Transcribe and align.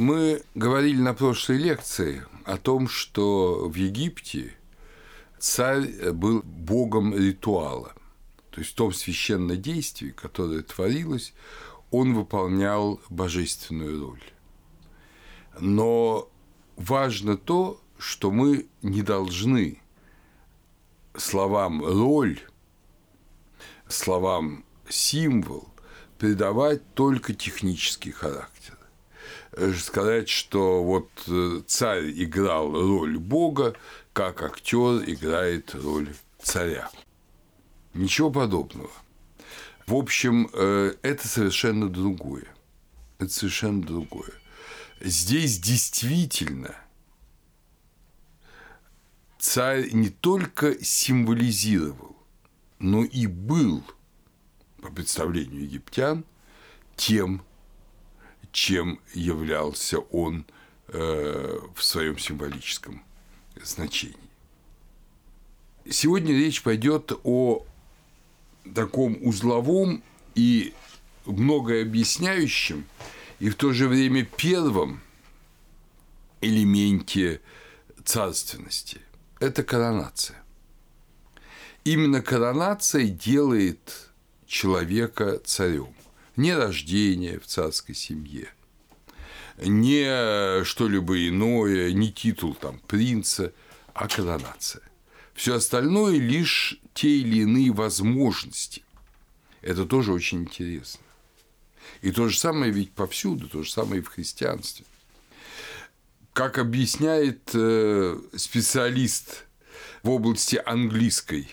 Мы 0.00 0.42
говорили 0.54 0.98
на 0.98 1.12
прошлой 1.12 1.58
лекции 1.58 2.24
о 2.46 2.56
том, 2.56 2.88
что 2.88 3.68
в 3.68 3.74
Египте 3.74 4.54
царь 5.38 6.12
был 6.12 6.40
богом 6.42 7.14
ритуала. 7.14 7.92
То 8.50 8.60
есть 8.62 8.72
в 8.72 8.76
том 8.76 8.94
священном 8.94 9.60
действии, 9.60 10.08
которое 10.08 10.62
творилось, 10.62 11.34
он 11.90 12.14
выполнял 12.14 12.98
божественную 13.10 14.00
роль. 14.00 14.22
Но 15.60 16.30
важно 16.76 17.36
то, 17.36 17.78
что 17.98 18.30
мы 18.30 18.68
не 18.80 19.02
должны 19.02 19.82
словам 21.14 21.84
роль, 21.84 22.40
словам 23.86 24.64
символ 24.88 25.68
придавать 26.16 26.94
только 26.94 27.34
технический 27.34 28.12
характер. 28.12 28.79
Сказать, 29.76 30.28
что 30.28 30.82
вот 30.84 31.10
э, 31.26 31.62
царь 31.66 32.10
играл 32.10 32.70
роль 32.72 33.18
Бога, 33.18 33.74
как 34.12 34.42
актер 34.42 35.02
играет 35.10 35.74
роль 35.74 36.14
царя. 36.40 36.88
Ничего 37.92 38.30
подобного. 38.30 38.90
В 39.86 39.94
общем, 39.94 40.48
э, 40.52 40.94
это 41.02 41.26
совершенно 41.26 41.88
другое. 41.88 42.46
Это 43.18 43.32
совершенно 43.32 43.82
другое. 43.82 44.32
Здесь 45.00 45.58
действительно 45.58 46.76
царь 49.38 49.90
не 49.92 50.10
только 50.10 50.82
символизировал, 50.84 52.16
но 52.78 53.02
и 53.02 53.26
был, 53.26 53.82
по 54.80 54.92
представлению 54.92 55.62
египтян, 55.62 56.24
тем, 56.96 57.42
чем 58.52 59.00
являлся 59.14 59.98
он 59.98 60.44
э, 60.88 61.58
в 61.74 61.82
своем 61.82 62.18
символическом 62.18 63.02
значении. 63.62 64.16
Сегодня 65.88 66.32
речь 66.32 66.62
пойдет 66.62 67.12
о 67.24 67.64
таком 68.74 69.16
узловом 69.22 70.02
и 70.34 70.74
многое 71.26 71.82
объясняющем, 71.82 72.84
и 73.38 73.48
в 73.50 73.54
то 73.54 73.72
же 73.72 73.88
время 73.88 74.24
первом 74.24 75.00
элементе 76.40 77.40
царственности– 78.04 79.00
это 79.40 79.62
коронация. 79.62 80.42
Именно 81.84 82.20
коронация 82.20 83.08
делает 83.08 84.10
человека 84.46 85.40
царем. 85.44 85.94
Не 86.40 86.54
рождение 86.54 87.38
в 87.38 87.44
царской 87.44 87.94
семье, 87.94 88.48
не 89.58 90.64
что-либо 90.64 91.28
иное, 91.28 91.92
не 91.92 92.10
титул 92.10 92.54
там 92.54 92.78
принца, 92.78 93.52
а 93.92 94.08
коронация. 94.08 94.80
Все 95.34 95.56
остальное 95.56 96.16
лишь 96.16 96.80
те 96.94 97.10
или 97.18 97.42
иные 97.42 97.70
возможности. 97.72 98.82
Это 99.60 99.84
тоже 99.84 100.14
очень 100.14 100.44
интересно. 100.44 101.02
И 102.00 102.10
то 102.10 102.26
же 102.30 102.38
самое 102.38 102.72
ведь 102.72 102.92
повсюду, 102.92 103.46
то 103.46 103.62
же 103.62 103.70
самое 103.70 104.00
и 104.00 104.02
в 104.02 104.08
христианстве. 104.08 104.86
Как 106.32 106.56
объясняет 106.56 107.50
э, 107.52 108.18
специалист 108.34 109.44
в 110.02 110.08
области 110.08 110.58
английской 110.64 111.48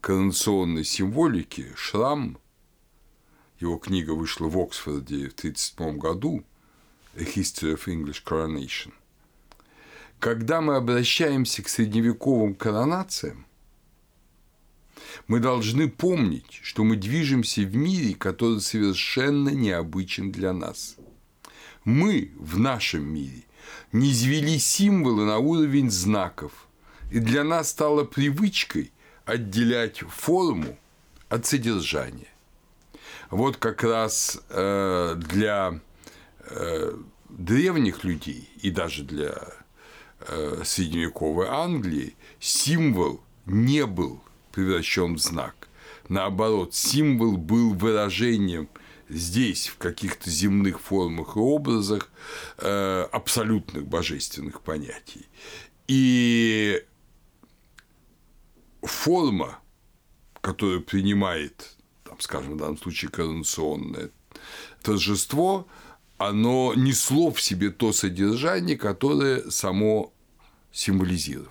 коронационной 0.00 0.84
символики 0.84 1.70
Шрам, 1.76 2.38
его 3.60 3.78
книга 3.78 4.12
вышла 4.12 4.46
в 4.48 4.58
Оксфорде 4.58 5.28
в 5.28 5.34
1937 5.34 5.98
году, 5.98 6.44
A 7.16 7.22
History 7.22 7.74
of 7.74 7.86
English 7.86 8.22
Coronation– 8.24 8.92
когда 10.18 10.60
мы 10.60 10.76
обращаемся 10.76 11.62
к 11.62 11.68
средневековым 11.68 12.54
коронациям, 12.54 13.46
мы 15.28 15.40
должны 15.40 15.88
помнить, 15.88 16.60
что 16.62 16.84
мы 16.84 16.96
движемся 16.96 17.62
в 17.62 17.76
мире, 17.76 18.14
который 18.14 18.60
совершенно 18.60 19.50
необычен 19.50 20.32
для 20.32 20.52
нас. 20.52 20.96
Мы 21.84 22.32
в 22.38 22.58
нашем 22.58 23.06
мире 23.06 23.44
не 23.92 24.12
извели 24.12 24.58
символы 24.58 25.24
на 25.24 25.38
уровень 25.38 25.90
знаков, 25.90 26.66
и 27.10 27.18
для 27.18 27.44
нас 27.44 27.70
стало 27.70 28.04
привычкой 28.04 28.92
отделять 29.24 29.98
форму 29.98 30.78
от 31.28 31.46
содержания. 31.46 32.28
Вот 33.30 33.56
как 33.56 33.82
раз 33.82 34.40
э, 34.50 35.14
для 35.16 35.80
э, 36.40 36.92
древних 37.28 38.04
людей 38.04 38.48
и 38.62 38.70
даже 38.70 39.02
для 39.02 39.34
Э, 40.28 40.62
средневековой 40.64 41.46
Англии 41.46 42.16
символ 42.40 43.20
не 43.44 43.84
был 43.86 44.20
превращен 44.50 45.14
в 45.14 45.18
знак. 45.18 45.68
Наоборот, 46.08 46.74
символ 46.74 47.36
был 47.36 47.74
выражением 47.74 48.68
здесь, 49.08 49.68
в 49.68 49.76
каких-то 49.76 50.30
земных 50.30 50.80
формах 50.80 51.36
и 51.36 51.38
образах, 51.38 52.10
э, 52.58 53.06
абсолютных 53.12 53.86
божественных 53.86 54.62
понятий. 54.62 55.26
И 55.86 56.82
форма, 58.82 59.60
которую 60.40 60.82
принимает, 60.82 61.75
скажем, 62.22 62.54
в 62.54 62.56
данном 62.56 62.78
случае 62.78 63.10
коронационное 63.10 64.10
торжество, 64.82 65.66
оно 66.18 66.72
несло 66.74 67.30
в 67.30 67.40
себе 67.40 67.70
то 67.70 67.92
содержание, 67.92 68.76
которое 68.76 69.50
само 69.50 70.12
символизировало. 70.72 71.50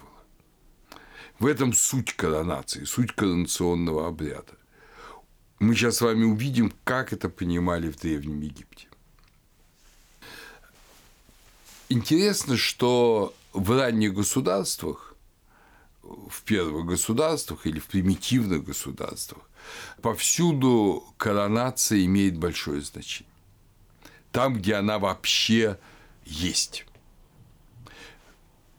В 1.39 1.45
этом 1.45 1.73
суть 1.73 2.13
коронации, 2.13 2.85
суть 2.85 3.11
коронационного 3.11 4.07
обряда. 4.07 4.53
Мы 5.59 5.75
сейчас 5.75 5.97
с 5.97 6.01
вами 6.01 6.23
увидим, 6.23 6.73
как 6.83 7.13
это 7.13 7.29
понимали 7.29 7.89
в 7.89 7.97
Древнем 7.97 8.41
Египте. 8.41 8.87
Интересно, 11.89 12.57
что 12.57 13.33
в 13.53 13.71
ранних 13.71 14.13
государствах, 14.13 15.15
в 16.03 16.41
первых 16.43 16.85
государствах 16.85 17.65
или 17.67 17.79
в 17.79 17.87
примитивных 17.87 18.63
государствах, 18.63 19.49
повсюду 20.01 21.03
коронация 21.17 22.03
имеет 22.05 22.37
большое 22.37 22.81
значение 22.81 23.35
там, 24.35 24.55
где 24.55 24.73
она 24.73 24.99
вообще 24.99 25.79
есть. 26.25 26.85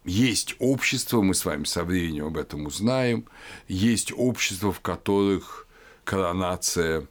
Есть 0.04 0.54
общество, 0.58 1.22
мы 1.22 1.32
с 1.32 1.46
вами 1.46 1.64
со 1.64 1.82
временем 1.82 2.26
об 2.26 2.36
этом 2.36 2.66
узнаем, 2.66 3.24
есть 3.66 4.12
общества, 4.14 4.70
в 4.70 4.80
которых 4.80 5.66
коронация 6.04 7.08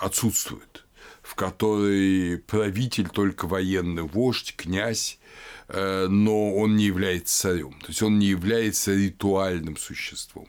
отсутствует, 0.00 0.84
в 1.22 1.36
которой 1.36 2.38
правитель 2.38 3.08
только 3.08 3.46
военный 3.46 4.02
вождь, 4.02 4.56
князь, 4.56 5.20
э, 5.68 6.08
но 6.08 6.52
он 6.52 6.74
не 6.74 6.86
является 6.86 7.42
царем, 7.42 7.78
то 7.78 7.86
есть 7.90 8.02
он 8.02 8.18
не 8.18 8.26
является 8.26 8.92
ритуальным 8.92 9.76
существом. 9.76 10.48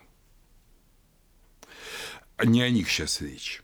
Не 2.41 2.61
о 2.61 2.69
них 2.69 2.89
сейчас 2.89 3.21
речь. 3.21 3.61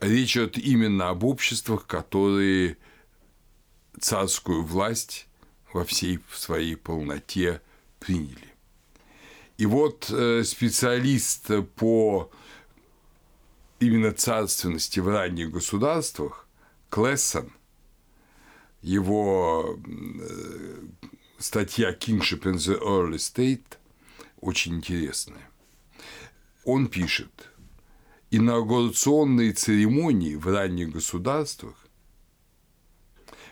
Речь 0.00 0.36
идет 0.36 0.58
именно 0.58 1.10
об 1.10 1.24
обществах, 1.24 1.86
которые 1.86 2.76
царскую 4.00 4.64
власть 4.64 5.28
во 5.72 5.84
всей 5.84 6.18
своей 6.32 6.76
полноте 6.76 7.60
приняли. 8.00 8.52
И 9.58 9.66
вот 9.66 10.10
э, 10.10 10.42
специалист 10.44 11.50
по 11.76 12.30
именно 13.78 14.12
царственности 14.12 15.00
в 15.00 15.08
ранних 15.08 15.52
государствах 15.52 16.48
Клессон, 16.90 17.52
его 18.80 19.78
э, 19.86 20.82
статья 21.38 21.92
«Kingship 21.92 22.42
in 22.42 22.54
the 22.54 22.80
Early 22.80 23.18
State» 23.18 23.78
очень 24.40 24.76
интересная. 24.76 25.51
Он 26.64 26.86
пишет– 26.86 27.48
инаугурационные 28.32 29.52
церемонии 29.52 30.36
в 30.36 30.46
ранних 30.46 30.90
государствах, 30.90 31.76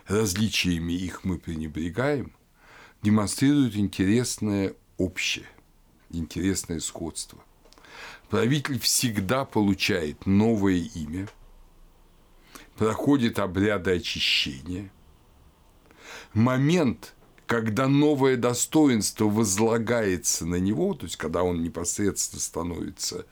различиями 0.07 0.95
их 0.95 1.23
мы 1.23 1.39
пренебрегаем, 1.39 2.33
демонстрируют 3.03 3.77
интересное 3.77 4.75
общее, 4.97 5.47
интересное 6.09 6.81
сходство. 6.81 7.39
Правитель 8.31 8.81
всегда 8.81 9.45
получает 9.45 10.25
новое 10.25 10.89
имя, 10.95 11.29
проходит 12.77 13.39
обряды 13.39 13.97
очищения. 13.97 14.91
Момент, 16.33 17.15
когда 17.51 17.89
новое 17.89 18.37
достоинство 18.37 19.25
возлагается 19.25 20.47
на 20.47 20.55
него, 20.55 20.95
то 20.95 21.07
есть 21.07 21.17
когда 21.17 21.43
он 21.43 21.65
непосредственно 21.65 22.41
становится 22.41 23.27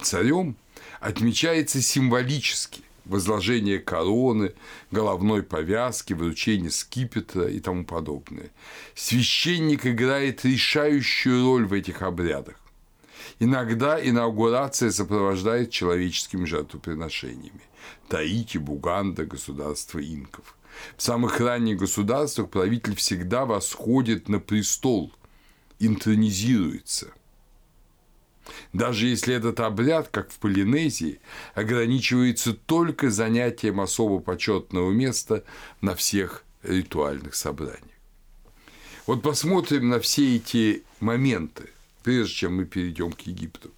царем 0.00 0.56
отмечается 1.00 1.82
символически, 1.82 2.80
возложение 3.04 3.78
короны, 3.78 4.54
головной 4.90 5.42
повязки, 5.42 6.14
вручение 6.14 6.70
скипетра 6.70 7.46
и 7.46 7.60
тому 7.60 7.84
подобное. 7.84 8.48
Священник 8.94 9.84
играет 9.84 10.46
решающую 10.46 11.44
роль 11.44 11.66
в 11.66 11.74
этих 11.74 12.00
обрядах. 12.00 12.58
Иногда 13.38 14.02
инаугурация 14.02 14.90
сопровождает 14.90 15.70
человеческими 15.70 16.46
жертвоприношениями. 16.46 17.60
Таити, 18.08 18.56
Буганда, 18.56 19.26
государство 19.26 19.98
инков. 19.98 20.55
В 20.96 21.02
самых 21.02 21.40
ранних 21.40 21.78
государствах 21.78 22.50
правитель 22.50 22.94
всегда 22.96 23.44
восходит 23.44 24.28
на 24.28 24.40
престол, 24.40 25.12
интронизируется. 25.78 27.12
Даже 28.72 29.06
если 29.06 29.34
этот 29.34 29.60
обряд, 29.60 30.08
как 30.08 30.30
в 30.30 30.38
Полинезии, 30.38 31.20
ограничивается 31.54 32.54
только 32.54 33.10
занятием 33.10 33.80
особо 33.80 34.20
почетного 34.20 34.90
места 34.92 35.44
на 35.80 35.94
всех 35.94 36.44
ритуальных 36.62 37.34
собраниях. 37.34 37.82
Вот 39.06 39.22
посмотрим 39.22 39.88
на 39.88 40.00
все 40.00 40.36
эти 40.36 40.84
моменты 41.00 41.70
прежде 42.06 42.34
чем 42.34 42.54
мы 42.58 42.66
перейдем 42.66 43.10
к 43.10 43.22
Египту. 43.22 43.72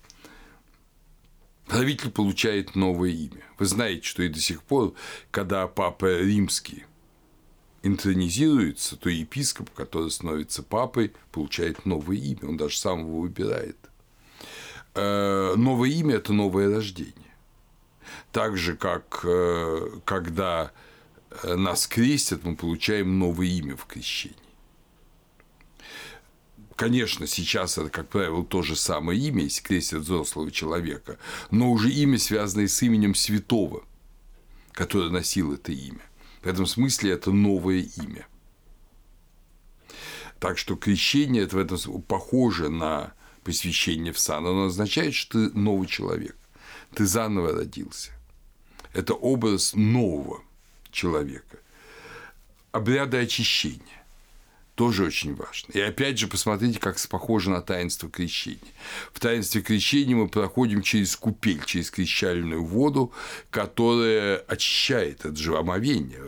Правитель 1.69 2.11
получает 2.11 2.75
новое 2.75 3.11
имя. 3.11 3.43
Вы 3.59 3.67
знаете, 3.67 4.03
что 4.03 4.23
и 4.23 4.29
до 4.29 4.41
сих 4.41 4.63
пор, 4.63 4.95
когда 5.31 5.67
папа 5.67 6.21
римский 6.21 6.85
интронизируется, 7.83 8.97
то 8.97 9.11
епископ, 9.11 9.71
который 9.71 10.11
становится 10.11 10.63
папой, 10.63 11.13
получает 11.31 11.85
новое 11.85 12.17
имя. 12.17 12.49
Он 12.49 12.57
даже 12.57 12.79
сам 12.79 13.01
его 13.01 13.21
выбирает. 13.21 13.77
Э, 14.95 15.55
новое 15.57 15.91
имя– 15.91 16.15
это 16.17 16.33
новое 16.33 16.75
рождение. 16.75 17.15
Так 18.33 18.57
же, 18.57 18.75
как 18.75 19.21
э, 19.25 19.91
когда 20.07 20.73
э, 21.43 21.55
нас 21.55 21.87
крестят, 21.87 22.45
мы 22.45 22.57
получаем 22.57 23.19
новое 23.19 23.47
имя 23.47 23.77
в 23.77 23.85
крещении. 23.85 24.37
Конечно, 26.79 27.27
сейчас 27.27 27.77
это, 27.77 27.91
как 27.91 28.09
правило, 28.09 28.45
то 28.45 28.63
же 28.63 28.77
самое 28.77 29.19
имя, 29.21 29.43
если 29.43 29.65
крестят 29.65 30.03
взрослого 30.03 30.49
человека, 30.53 31.19
но 31.51 31.73
уже 31.73 31.91
имя, 31.91 32.21
связанное 32.21 32.69
с 32.69 32.81
именем 32.83 33.17
святого, 33.17 33.83
который 34.75 35.11
носил 35.11 35.53
это 35.53 35.73
имя. 35.73 36.03
В 36.41 36.47
этом 36.47 36.67
смысле 36.67 37.11
это 37.11 37.33
новое 37.33 37.81
имя. 37.81 38.29
Так 40.39 40.57
что 40.57 40.77
крещение 40.77 41.43
это 41.43 41.57
в 41.57 41.59
этом 41.59 42.01
похоже 42.03 42.69
на 42.69 43.13
посвящение 43.43 44.13
в 44.13 44.19
сан. 44.21 44.47
Оно 44.47 44.67
означает, 44.67 45.15
что 45.15 45.49
ты 45.49 45.59
новый 45.59 45.89
человек. 45.89 46.37
Ты 46.95 47.07
заново 47.07 47.55
родился. 47.55 48.13
Это 48.93 49.15
образ 49.15 49.75
нового 49.75 50.45
человека. 50.93 51.59
Обряды 52.71 53.17
очищения 53.17 53.98
тоже 54.79 55.07
очень 55.07 55.35
важно. 55.35 55.73
И 55.73 55.81
опять 55.81 56.21
же, 56.21 56.29
посмотрите, 56.29 56.79
как 56.79 56.97
похоже 57.09 57.51
на 57.51 57.61
таинство 57.63 58.09
крещения. 58.09 58.61
В 59.13 59.19
таинстве 59.19 59.61
крещения 59.61 60.15
мы 60.15 60.29
проходим 60.29 60.83
через 60.83 61.17
купель, 61.17 61.65
через 61.65 61.91
крещальную 61.91 62.65
воду, 62.65 63.13
которая 63.51 64.37
очищает 64.37 65.27
от 65.27 65.37
же 65.37 65.59
омовение. 65.59 66.23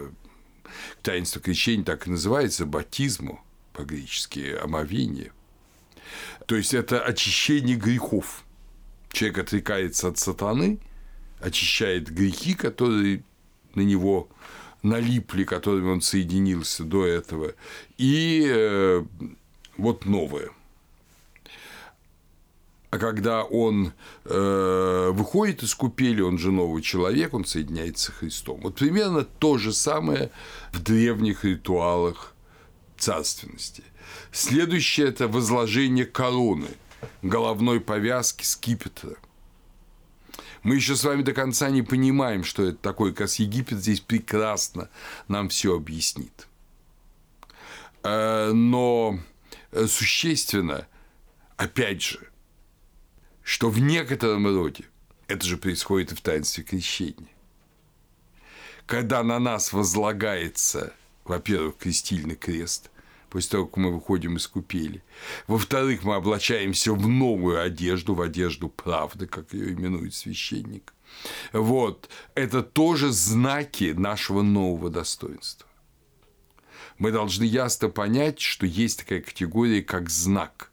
Таинство 1.01 1.41
крещения 1.41 1.85
так 1.85 2.09
и 2.09 2.11
называется 2.11 2.67
батизму 2.67 3.41
по-гречески 3.73 4.57
омовение. 4.61 5.31
То 6.47 6.57
есть 6.57 6.75
это 6.75 7.01
очищение 7.01 7.77
грехов. 7.77 8.43
Человек 9.13 9.39
отрекается 9.39 10.09
от 10.09 10.19
сатаны, 10.19 10.81
очищает 11.39 12.11
грехи, 12.11 12.55
которые 12.55 13.23
на 13.77 13.83
него 13.83 14.29
налипли, 14.83 15.45
которыми 15.45 15.91
он 15.91 16.01
соединился 16.01 16.85
до 16.85 17.07
этого, 17.07 17.55
и 17.99 18.47
э, 18.49 19.05
вот 19.77 20.07
новое. 20.07 20.51
А 22.91 22.99
когда 22.99 23.45
он 23.45 23.93
э, 24.25 25.11
выходит 25.13 25.63
из 25.63 25.75
купели, 25.75 26.23
он 26.23 26.39
же 26.39 26.51
новый 26.51 26.83
человек, 26.83 27.35
он 27.35 27.45
соединяется 27.45 28.11
с 28.11 28.15
Христом. 28.15 28.61
Вот 28.63 28.75
примерно 28.75 29.23
то 29.25 29.59
же 29.59 29.73
самое 29.73 30.31
в 30.73 30.83
древних 30.83 31.45
ритуалах 31.45 32.35
царственности. 32.99 33.85
Следующее– 34.33 35.07
это 35.09 35.29
возложение 35.29 36.05
короны, 36.05 36.67
головной 37.23 37.81
повязки, 37.81 38.45
скипетра– 38.45 39.15
мы 40.63 40.77
еще 40.77 40.97
с 40.97 41.05
вами 41.05 41.23
до 41.23 41.33
конца 41.33 41.71
не 41.71 41.83
понимаем, 41.83 42.45
что 42.45 42.65
это 42.65 42.79
такое, 42.79 43.13
как 43.13 43.31
Египет 43.39 43.79
здесь 43.79 44.01
прекрасно 44.01 44.91
нам 45.29 45.49
все 45.49 45.75
объяснит. 45.75 46.47
Э, 48.03 48.53
но 48.53 49.19
существенно, 49.87 50.87
опять 51.57 52.03
же, 52.03 52.29
что 53.43 53.71
в 53.71 53.79
некотором 53.81 54.47
роде 54.47 54.85
это 55.29 55.47
же 55.47 55.57
происходит 55.57 56.13
и 56.13 56.15
в 56.15 56.21
таинстве 56.21 56.65
крещения. 56.65 57.29
Когда 58.87 59.23
на 59.23 59.39
нас 59.39 59.73
возлагается, 59.73 60.93
во-первых, 61.25 61.77
крестильный 61.79 62.37
крест– 62.37 62.91
после 63.31 63.51
того, 63.51 63.67
как 63.67 63.77
мы 63.77 63.93
выходим 63.93 64.37
из 64.37 64.47
купели. 64.47 65.03
Во-вторых, 65.47 66.03
мы 66.03 66.17
облачаемся 66.17 66.93
в 66.93 67.09
новую 67.09 67.63
одежду, 67.63 68.15
в 68.15 68.21
одежду 68.21 68.69
правды, 68.69 69.27
как 69.27 69.55
ее 69.55 69.73
именует 69.73 70.15
священник. 70.15 70.93
Вот. 71.53 72.09
Это 72.35 72.63
тоже 72.63 73.11
знаки 73.11 73.95
нашего 73.97 74.43
нового 74.43 74.91
достоинства. 74.91 75.67
Мы 76.99 77.13
должны 77.13 77.45
ясно 77.45 77.89
понять, 77.89 78.41
что 78.41 78.67
есть 78.67 79.01
такая 79.01 79.23
категория, 79.23 79.83
как 79.83 80.11
знак. 80.11 80.71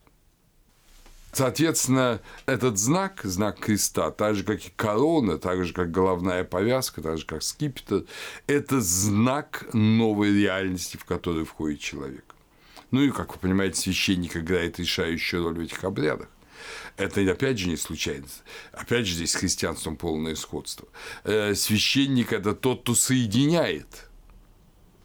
Соответственно, 1.32 2.20
этот 2.48 2.80
знак, 2.80 3.22
знак 3.24 3.60
креста, 3.60 4.10
так 4.12 4.36
же, 4.36 4.44
как 4.44 4.60
и 4.66 4.72
корона, 4.76 5.38
так 5.38 5.64
же, 5.64 5.74
как 5.74 5.92
головная 5.92 6.44
повязка, 6.44 7.02
так 7.02 7.20
же, 7.20 7.26
как 7.26 7.44
скипетр, 7.44 8.06
это 8.48 8.82
знак 8.82 9.68
новой 9.72 10.34
реальности, 10.34 10.98
в 10.98 11.06
которую 11.06 11.46
входит 11.46 11.80
человек. 11.80 12.37
Ну 12.92 13.02
и, 13.02 13.12
как 13.12 13.34
вы 13.34 13.40
понимаете, 13.40 13.82
священник 13.82 14.38
играет 14.38 14.80
решающую 14.80 15.44
роль 15.44 15.58
в 15.58 15.62
этих 15.62 15.84
обрядах. 15.84 16.30
Это, 16.96 17.22
опять 17.30 17.60
же, 17.60 17.70
не 17.70 17.78
случайность. 17.78 18.44
Опять 18.72 19.06
же, 19.06 19.14
здесь 19.14 19.32
с 19.32 19.36
христианством 19.36 19.98
полное 19.98 20.36
сходство. 20.36 20.88
Э, 21.24 21.54
священник– 21.54 22.32
это 22.34 22.54
тот, 22.54 22.82
кто 22.82 22.96
соединяет 22.96 24.08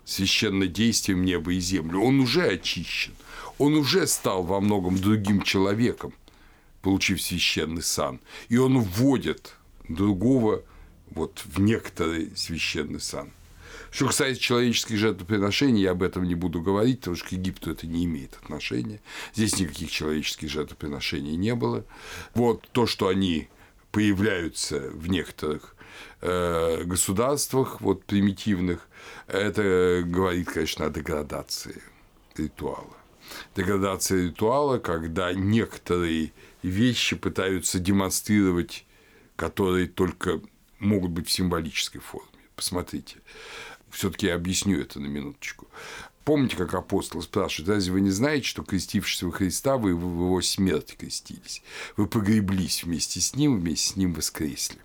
священное 0.05 0.69
действием 0.69 1.25
небо 1.25 1.53
и 1.53 1.61
землю. 1.61 2.01
Он 2.01 2.21
уже 2.21 2.47
очищен. 2.47 3.15
Он 3.59 3.75
уже 3.75 4.07
стал 4.07 4.43
во 4.43 4.61
многом 4.61 4.99
другим 4.99 5.43
человеком, 5.43 6.15
получив 6.81 7.21
священный 7.21 7.83
сан. 7.83 8.21
И 8.49 8.57
он 8.57 8.81
вводит 8.81 9.55
другого 9.89 10.63
вот 11.11 11.43
в 11.45 11.61
некоторый 11.61 12.35
священный 12.37 13.01
сан. 13.01 13.31
Что 13.93 14.07
касается 14.07 14.41
человеческих 14.41 14.97
жертвоприношений, 14.97 15.83
я 15.83 15.91
об 15.91 16.03
этом 16.03 16.25
не 16.25 16.35
буду 16.35 16.63
говорить, 16.63 17.01
потому 17.01 17.15
что 17.15 17.29
к 17.29 17.33
Египту 17.33 17.71
это 17.71 17.87
не 17.87 18.07
имеет 18.07 18.35
отношения. 18.43 19.03
Здесь 19.35 19.61
никаких 19.61 19.91
человеческих 19.91 20.49
жертвоприношений 20.49 21.37
не 21.37 21.55
было. 21.55 21.85
Вот 22.35 22.67
то, 22.73 22.87
что 22.87 23.09
они 23.09 23.49
появляются 23.91 24.81
в 24.95 25.11
некоторых 25.11 25.77
э, 26.23 26.85
государствах, 26.85 27.83
вот 27.83 28.07
примитивных, 28.07 28.89
это 29.27 30.03
говорит, 30.07 30.49
конечно, 30.49 30.87
о 30.87 30.91
деградации 30.91 31.83
ритуала. 32.35 32.97
Деградация 33.55 34.25
ритуала, 34.25 34.79
когда 34.79 35.35
некоторые 35.35 36.33
вещи 36.63 37.15
пытаются 37.15 37.79
демонстрировать, 37.79 38.87
которые 39.37 39.87
только 39.87 40.41
могут 40.79 41.11
быть 41.11 41.29
в 41.29 41.31
символической 41.31 42.01
форме. 42.01 42.29
Посмотрите, 42.57 43.17
все-таки 43.93 44.29
объясню 44.29 44.81
это 44.81 44.99
на 44.99 45.07
минуточку. 45.07 45.69
Помните, 46.25 46.57
как 46.57 46.75
апостол 46.75 47.21
спрашивает, 47.21 47.69
разве 47.69 47.93
вы 47.93 48.01
не 48.01 48.11
знаете, 48.11 48.47
что 48.47 48.63
крестившись 48.63 49.23
во 49.23 49.33
Христа, 49.33 49.77
вы 49.77 49.95
в 49.95 50.03
его 50.03 50.41
смерть 50.41 50.97
крестились? 50.97 51.63
Вы 51.97 52.07
погреблись 52.07 52.85
вместе 52.85 53.21
с 53.21 53.35
ним, 53.35 53.59
вместе 53.59 53.93
с 53.93 53.97
ним 53.97 54.15
воскресли. 54.15 54.79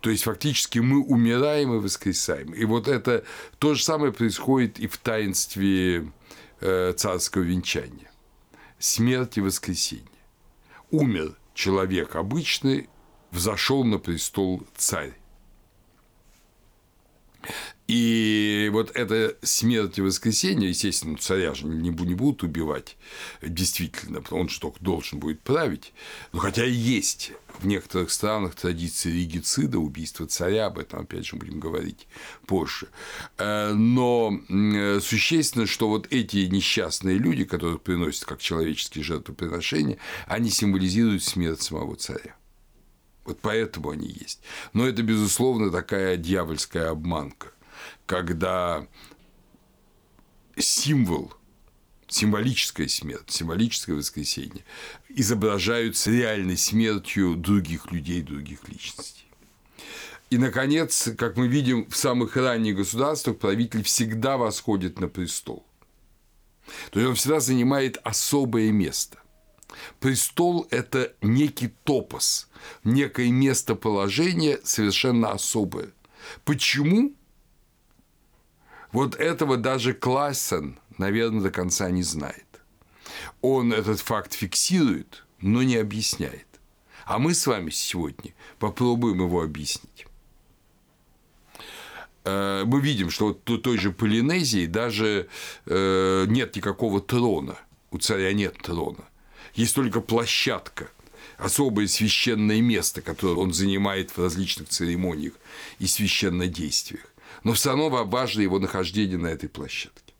То 0.00 0.10
есть, 0.10 0.24
фактически, 0.24 0.78
мы 0.78 1.02
умираем 1.02 1.74
и 1.74 1.78
воскресаем. 1.78 2.52
И 2.52 2.64
вот 2.64 2.86
это 2.86 3.24
то 3.58 3.74
же 3.74 3.82
самое 3.82 4.12
происходит 4.12 4.78
и 4.78 4.86
в 4.86 4.98
таинстве 4.98 6.12
э, 6.60 6.92
царского 6.96 7.42
венчания. 7.42 8.10
Смерть 8.78 9.38
и 9.38 9.40
воскресение. 9.40 10.06
Умер 10.90 11.36
человек 11.54 12.14
обычный, 12.14 12.88
взошел 13.30 13.84
на 13.84 13.98
престол 13.98 14.62
царь. 14.76 15.14
И 17.88 18.68
вот 18.70 18.90
эта 18.94 19.34
смерть 19.40 19.96
и 19.96 20.02
воскресенье, 20.02 20.68
естественно, 20.68 21.16
царя 21.16 21.54
же 21.54 21.66
не 21.66 21.90
будут 21.90 22.42
убивать, 22.42 22.98
действительно, 23.40 24.22
он 24.30 24.50
же 24.50 24.60
только 24.60 24.78
должен 24.80 25.18
будет 25.18 25.40
править. 25.40 25.94
Но 26.32 26.38
хотя 26.38 26.66
и 26.66 26.70
есть 26.70 27.32
в 27.58 27.66
некоторых 27.66 28.10
странах 28.10 28.54
традиции 28.56 29.10
регицида, 29.10 29.78
убийства 29.78 30.26
царя, 30.26 30.66
об 30.66 30.78
этом, 30.78 31.00
опять 31.00 31.24
же, 31.24 31.36
будем 31.36 31.60
говорить 31.60 32.06
позже. 32.46 32.88
Э, 33.38 33.72
но 33.72 34.38
существенно, 35.00 35.66
что 35.66 35.88
вот 35.88 36.08
эти 36.10 36.46
несчастные 36.46 37.16
люди, 37.16 37.44
которые 37.44 37.78
приносят 37.78 38.26
как 38.26 38.40
человеческие 38.40 39.02
жертвоприношения, 39.02 39.96
они 40.26 40.50
символизируют 40.50 41.22
смерть 41.22 41.62
самого 41.62 41.96
царя. 41.96 42.36
Вот 43.24 43.40
поэтому 43.40 43.90
они 43.90 44.08
есть. 44.08 44.40
Но 44.72 44.86
это, 44.86 45.02
безусловно, 45.02 45.70
такая 45.70 46.16
дьявольская 46.16 46.90
обманка, 46.90 47.52
когда 48.08 48.86
символ 50.56 51.32
символическая 52.08 52.88
смерть, 52.88 53.30
символическое 53.30 53.94
воскресенье 53.94 54.64
изображаются 55.10 56.10
реальной 56.10 56.56
смертью 56.56 57.36
других 57.36 57.92
людей, 57.92 58.22
других 58.22 58.66
личностей. 58.66 59.26
И, 60.30 60.38
наконец, 60.38 61.10
как 61.18 61.36
мы 61.36 61.48
видим, 61.48 61.88
в 61.90 61.96
самых 61.96 62.34
ранних 62.36 62.76
государствах 62.76 63.38
правитель 63.38 63.82
всегда 63.82 64.38
восходит 64.38 64.98
на 65.00 65.08
престол. 65.08 65.66
То 66.90 67.00
есть 67.00 67.10
он 67.10 67.14
всегда 67.14 67.40
занимает 67.40 67.98
особое 68.04 68.72
место. 68.72 69.18
Престол– 70.00 70.66
это 70.70 71.14
некий 71.20 71.68
топос, 71.84 72.48
некое 72.84 73.30
местоположение 73.30 74.60
совершенно 74.64 75.32
особое. 75.32 75.90
Почему? 76.44 77.12
Вот 78.92 79.16
этого 79.16 79.56
даже 79.56 79.92
Классен, 79.92 80.78
наверное, 80.96 81.42
до 81.42 81.50
конца 81.50 81.90
не 81.90 82.02
знает. 82.02 82.46
Он 83.40 83.72
этот 83.72 84.00
факт 84.00 84.32
фиксирует, 84.32 85.24
но 85.40 85.62
не 85.62 85.76
объясняет. 85.76 86.46
А 87.04 87.18
мы 87.18 87.34
с 87.34 87.46
вами 87.46 87.70
сегодня 87.70 88.34
попробуем 88.58 89.20
его 89.22 89.42
объяснить. 89.42 90.06
Э, 92.24 92.64
мы 92.66 92.80
видим, 92.80 93.10
что 93.10 93.28
вот 93.28 93.48
у 93.50 93.58
той 93.58 93.78
же 93.78 93.92
Полинезии 93.92 94.66
даже 94.66 95.28
э, 95.66 96.26
нет 96.28 96.56
никакого 96.56 97.00
трона. 97.00 97.58
У 97.90 97.98
царя 97.98 98.32
нет 98.32 98.58
трона. 98.62 99.04
Есть 99.54 99.74
только 99.74 100.00
площадка, 100.00 100.90
особое 101.38 101.86
священное 101.86 102.60
место, 102.60 103.00
которое 103.00 103.36
он 103.36 103.52
занимает 103.52 104.10
в 104.10 104.18
различных 104.18 104.68
церемониях 104.68 105.32
и 105.78 105.86
священнодействиях. 105.86 107.07
Но 107.44 107.52
все 107.52 107.70
равно 107.70 107.88
важно 108.04 108.40
его 108.40 108.58
нахождение 108.58 109.18
на 109.18 109.28
этой 109.28 109.48
площадке. 109.48 110.14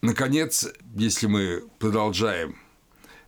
Наконец, 0.00 0.66
если 0.94 1.26
мы 1.26 1.68
продолжаем 1.78 2.56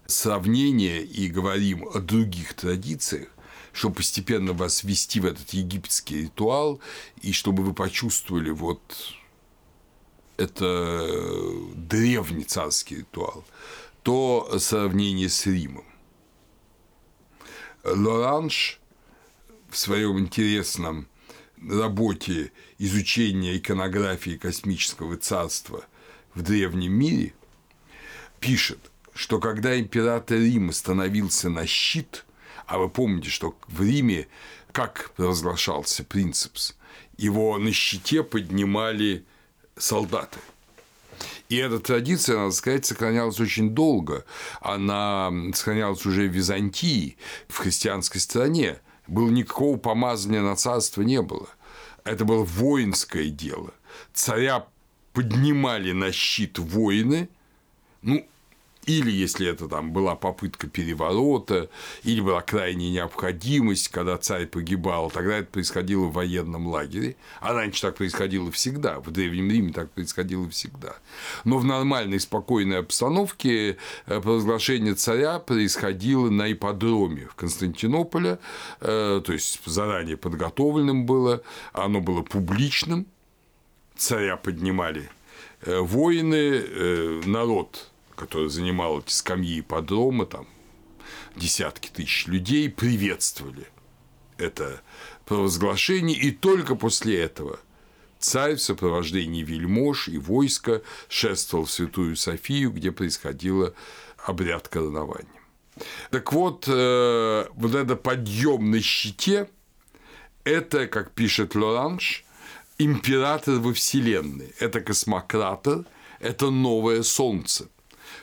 сравнение 0.07 1.03
и 1.03 1.29
говорим 1.29 1.87
о 1.89 2.01
других 2.01 2.55
традициях, 2.55 3.29
чтобы 3.73 3.97
постепенно 3.97 4.53
вас 4.53 4.85
ввести 4.85 5.21
в 5.21 5.27
этот 5.27 5.51
египетский 5.51 6.23
ритуал, 6.23 6.81
и 7.23 7.33
чтобы 7.33 7.63
вы 7.63 7.75
почувствовали 7.75 8.51
вот 8.51 8.81
это 10.37 11.17
древний 11.75 12.45
царский 12.45 12.97
ритуал, 12.97 13.45
то 14.03 14.59
сравнение 14.59 15.29
с 15.29 15.47
Римом. 15.47 15.85
Лоранж 17.85 18.80
в 19.71 19.79
своем 19.79 20.19
интересном 20.19 21.07
работе 21.69 22.53
изучения 22.79 23.57
иконографии 23.57 24.37
космического 24.37 25.17
царства 25.17 25.85
в 26.35 26.43
древнем 26.43 26.93
мире 26.93 27.35
пишет, 28.41 28.79
что 29.15 29.39
когда 29.39 29.79
император 29.79 30.39
Рима 30.39 30.73
становился 30.73 31.49
на 31.49 31.67
щит, 31.67 32.25
а 32.67 32.79
вы 32.79 32.89
помните, 32.89 33.31
что 33.31 33.57
в 33.69 33.83
Риме 33.83 34.29
как 34.73 35.12
провозглашался 35.17 36.05
принципс, 36.05 36.77
его 37.17 37.59
на 37.59 37.73
щите 37.73 38.23
поднимали 38.23 39.25
солдаты. 39.77 40.39
И 41.49 41.57
эта 41.57 41.81
традиция, 41.81 42.39
надо 42.39 42.53
сказать, 42.53 42.87
сохранялась 42.87 43.41
очень 43.41 43.71
долго. 43.71 44.25
Она 44.61 45.33
сохранялась 45.53 46.07
уже 46.07 46.29
в 46.29 46.33
Византии, 46.33 47.17
в 47.49 47.57
христианской 47.59 48.21
стране. 48.21 48.79
Было 49.11 49.29
никакого 49.29 49.76
помазания 49.76 50.40
на 50.40 50.55
царство 50.55 51.02
не 51.02 51.21
было. 51.21 51.49
Это 52.05 52.25
было 52.25 52.45
воинское 52.45 53.29
дело. 53.29 53.75
Царя 54.14 54.67
поднимали 55.12 55.90
на 55.90 56.12
щит 56.12 56.61
воины, 56.61 57.29
ну, 58.02 58.25
или 58.87 59.11
если 59.11 59.47
это 59.47 59.69
там 59.69 59.93
была 59.93 60.15
попытка 60.15 60.67
переворота, 60.67 61.69
или 62.03 62.21
была 62.21 62.41
крайняя 62.41 62.91
необходимость, 62.91 63.89
когда 63.89 64.17
царь 64.17 64.47
погибал, 64.47 65.11
тогда 65.11 65.39
это 65.39 65.51
происходило 65.51 66.07
в 66.07 66.13
военном 66.13 66.67
лагере. 66.67 67.17
А 67.41 67.53
раньше 67.53 67.83
так 67.83 67.97
происходило 67.97 68.51
всегда, 68.51 69.01
в 69.01 69.11
Древнем 69.11 69.51
Риме 69.51 69.73
так 69.73 69.91
происходило 69.91 70.49
всегда. 70.49 70.97
Но 71.45 71.59
в 71.59 71.65
нормальной, 71.65 72.21
спокойной 72.21 72.79
обстановке 72.79 73.77
э, 74.07 74.21
провозглашение 74.21 74.95
царя 74.95 75.39
происходило 75.39 76.31
на 76.31 76.51
ипподроме 76.51 77.27
в 77.27 77.35
Константинополе, 77.35 78.39
э, 78.81 79.21
то 79.25 79.33
есть 79.33 79.61
заранее 79.67 80.17
подготовленным 80.17 81.05
было, 81.05 81.43
оно 81.73 82.01
было 82.01 82.23
публичным, 82.23 83.07
царя 83.95 84.37
поднимали 84.39 85.11
э, 85.63 85.79
воины, 85.81 87.21
народ 87.27 87.91
который 88.21 88.50
занимал 88.50 89.00
эти 89.00 89.12
скамьи 89.12 89.62
подрома, 89.62 90.27
там 90.27 90.47
десятки 91.37 91.89
тысяч 91.89 92.27
людей 92.27 92.69
приветствовали 92.69 93.67
это 94.37 94.83
провозглашение, 95.25 96.17
и 96.19 96.31
только 96.31 96.75
после 96.75 97.19
этого 97.19 97.59
царь 98.19 98.57
в 98.57 98.62
сопровождении 98.62 99.43
вельмож 99.43 100.09
и 100.09 100.19
войска 100.19 100.83
шествовал 101.09 101.65
в 101.65 101.71
Святую 101.71 102.15
Софию, 102.17 102.71
где 102.73 102.93
происходило 102.93 103.73
обряд 104.19 104.69
коронования. 104.69 105.41
Так 106.11 106.33
вот, 106.33 106.65
э, 106.69 107.47
вот 107.55 107.75
это 107.75 107.97
подъем 107.97 108.71
на 108.71 108.81
щите– 108.83 109.49
это, 110.45 110.87
как 110.87 111.12
пишет 111.12 111.55
Лоранж, 111.55 112.25
император 112.77 113.61
во 113.61 113.73
Вселенной. 113.73 114.53
Это 114.59 114.83
космократор, 114.83 115.85
это 116.19 116.50
новое 116.50 117.03
солнце– 117.03 117.69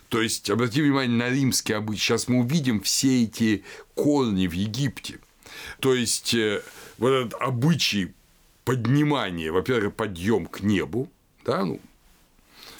то 0.10 0.22
есть, 0.22 0.50
обратите 0.50 0.84
внимание 0.84 1.18
на 1.18 1.30
римский 1.30 1.74
обычай. 1.74 2.02
Сейчас 2.02 2.28
мы 2.28 2.40
увидим 2.40 2.82
все 2.82 3.24
эти 3.24 3.64
корни 3.96 4.48
в 4.48 4.54
Египте. 4.54 5.20
То 5.80 5.94
есть, 5.94 6.34
э, 6.34 6.62
вот 6.98 7.10
этот 7.10 7.42
обычай 7.42 8.14
поднимания, 8.64 9.52
во-первых, 9.52 9.96
подъем 9.96 10.46
к 10.46 10.62
небу, 10.62 11.10
да, 11.46 11.66
ну, 11.66 11.80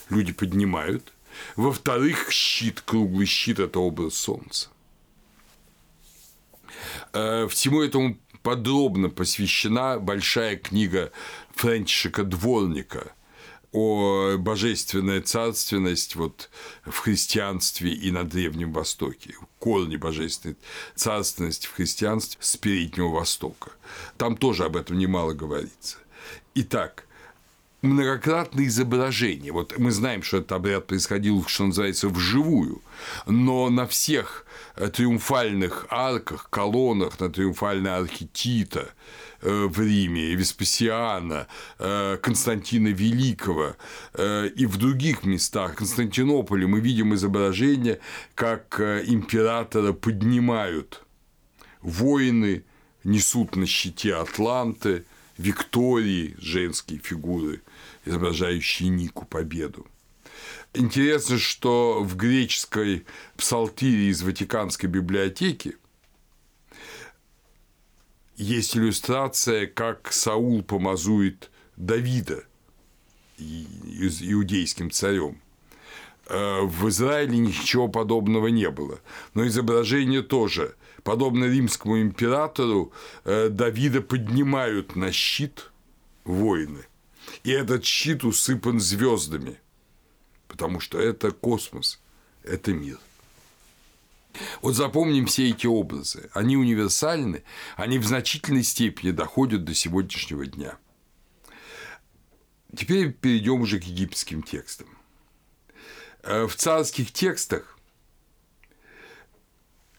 люди 0.10 0.32
поднимают. 0.34 1.14
Во-вторых, 1.56 2.32
щит, 2.32 2.82
круглый 2.82 3.26
щит– 3.26 3.60
это 3.60 3.80
образ 3.80 4.16
солнца. 4.16 4.70
Э, 7.14 7.48
всему 7.50 7.82
этому 7.82 8.18
подробно 8.42 9.10
посвящена 9.10 10.00
большая 10.00 10.56
книга 10.56 11.12
Фрэнчика 11.56 12.24
Дворника 12.24 13.12
о 13.78 14.38
божественная 14.38 15.22
царственность 15.22 16.16
вот 16.16 16.50
в 16.84 16.98
христианстве 16.98 17.94
и 17.94 18.10
на 18.10 18.24
Древнем 18.24 18.74
Востоке, 18.74 19.36
корни 19.60 19.98
божественной 19.98 20.58
царственности 20.96 21.68
в 21.68 21.74
христианстве 21.74 22.40
с 22.42 22.58
Переднего 22.58 23.10
Востока. 23.10 23.72
Там 24.18 24.36
тоже 24.36 24.66
об 24.66 24.78
этом 24.78 24.98
немало 24.98 25.34
говорится. 25.34 25.98
Итак, 26.56 27.06
многократные 27.84 28.68
изображения. 28.68 29.52
Вот 29.52 29.78
мы 29.78 29.92
знаем, 29.92 30.24
что 30.24 30.38
этот 30.38 30.54
обряд 30.54 30.88
происходил, 30.88 31.46
что 31.46 31.66
называется, 31.66 32.10
вживую, 32.10 32.82
но 33.28 33.70
на 33.70 33.86
всех 33.86 34.48
триумфальных 34.76 35.86
арках, 35.90 36.50
колоннах, 36.50 37.20
на 37.20 37.30
триумфальной 37.30 37.92
арке 37.92 38.28
Тита, 38.34 38.90
в 39.42 39.80
Риме, 39.80 40.36
Веспасиана, 40.36 41.48
э, 41.80 42.18
Константина 42.22 42.90
Великого 42.90 43.76
э, 44.14 44.50
и 44.56 44.66
в 44.66 44.78
других 44.78 45.24
местах 45.24 45.76
Константинополя 45.76 46.68
мы 46.68 46.80
видим 46.80 47.14
изображение, 47.14 48.00
как 48.36 48.80
императора 48.80 49.94
поднимают 49.94 51.04
воины, 51.82 52.64
несут 53.04 53.56
на 53.56 53.66
щите 53.66 54.16
Атланты, 54.16 55.06
Виктории, 55.38 56.36
женские 56.40 57.00
фигуры, 57.00 57.62
изображающие 58.06 58.90
Нику 58.90 59.26
победу. 59.26 59.86
Интересно, 60.74 61.38
что 61.38 62.04
в 62.04 62.16
греческой 62.16 63.06
псалтире 63.36 64.10
из 64.10 64.22
Ватиканской 64.22 64.90
библиотеки 64.90 65.76
есть 68.38 68.78
иллюстрация, 68.78 69.68
как 69.68 70.14
Саул 70.14 70.64
помазует 70.64 71.52
Давида 71.76 72.44
иудейским 73.40 74.90
царем. 74.92 75.42
Э, 76.28 76.62
в 76.62 76.88
Израиле 76.90 77.38
ничего 77.38 77.88
подобного 77.88 78.48
не 78.48 78.70
было. 78.70 79.00
Но 79.34 79.46
изображение 79.48 80.22
тоже. 80.22 80.76
Подобно 81.04 81.46
римскому 81.46 82.02
императору, 82.02 82.92
э, 83.26 83.50
Давида 83.50 84.02
поднимают 84.02 84.96
на 84.96 85.12
щит 85.12 85.72
воины. 86.24 86.86
И 87.44 87.52
этот 87.52 87.86
щит 87.86 88.24
усыпан 88.24 88.80
звездами, 88.80 89.60
потому 90.48 90.80
что 90.80 91.00
это 91.00 91.32
космос, 91.32 92.02
это 92.44 92.74
мир. 92.74 92.98
Вот 94.62 94.76
запомним 94.76 95.26
все 95.26 95.50
эти 95.50 95.68
образы. 95.68 96.30
Они 96.34 96.58
универсальны, 96.58 97.44
они 97.76 97.98
в 98.00 98.06
значительной 98.06 98.64
степени 98.64 99.12
доходят 99.12 99.64
до 99.64 99.74
сегодняшнего 99.74 100.46
дня. 100.46 100.78
Теперь 102.76 103.12
перейдем 103.12 103.62
уже 103.62 103.80
к 103.80 103.84
египетским 103.84 104.44
текстам. 104.44 104.88
Э, 106.24 106.46
в 106.46 106.56
царских 106.56 107.12
текстах 107.12 107.78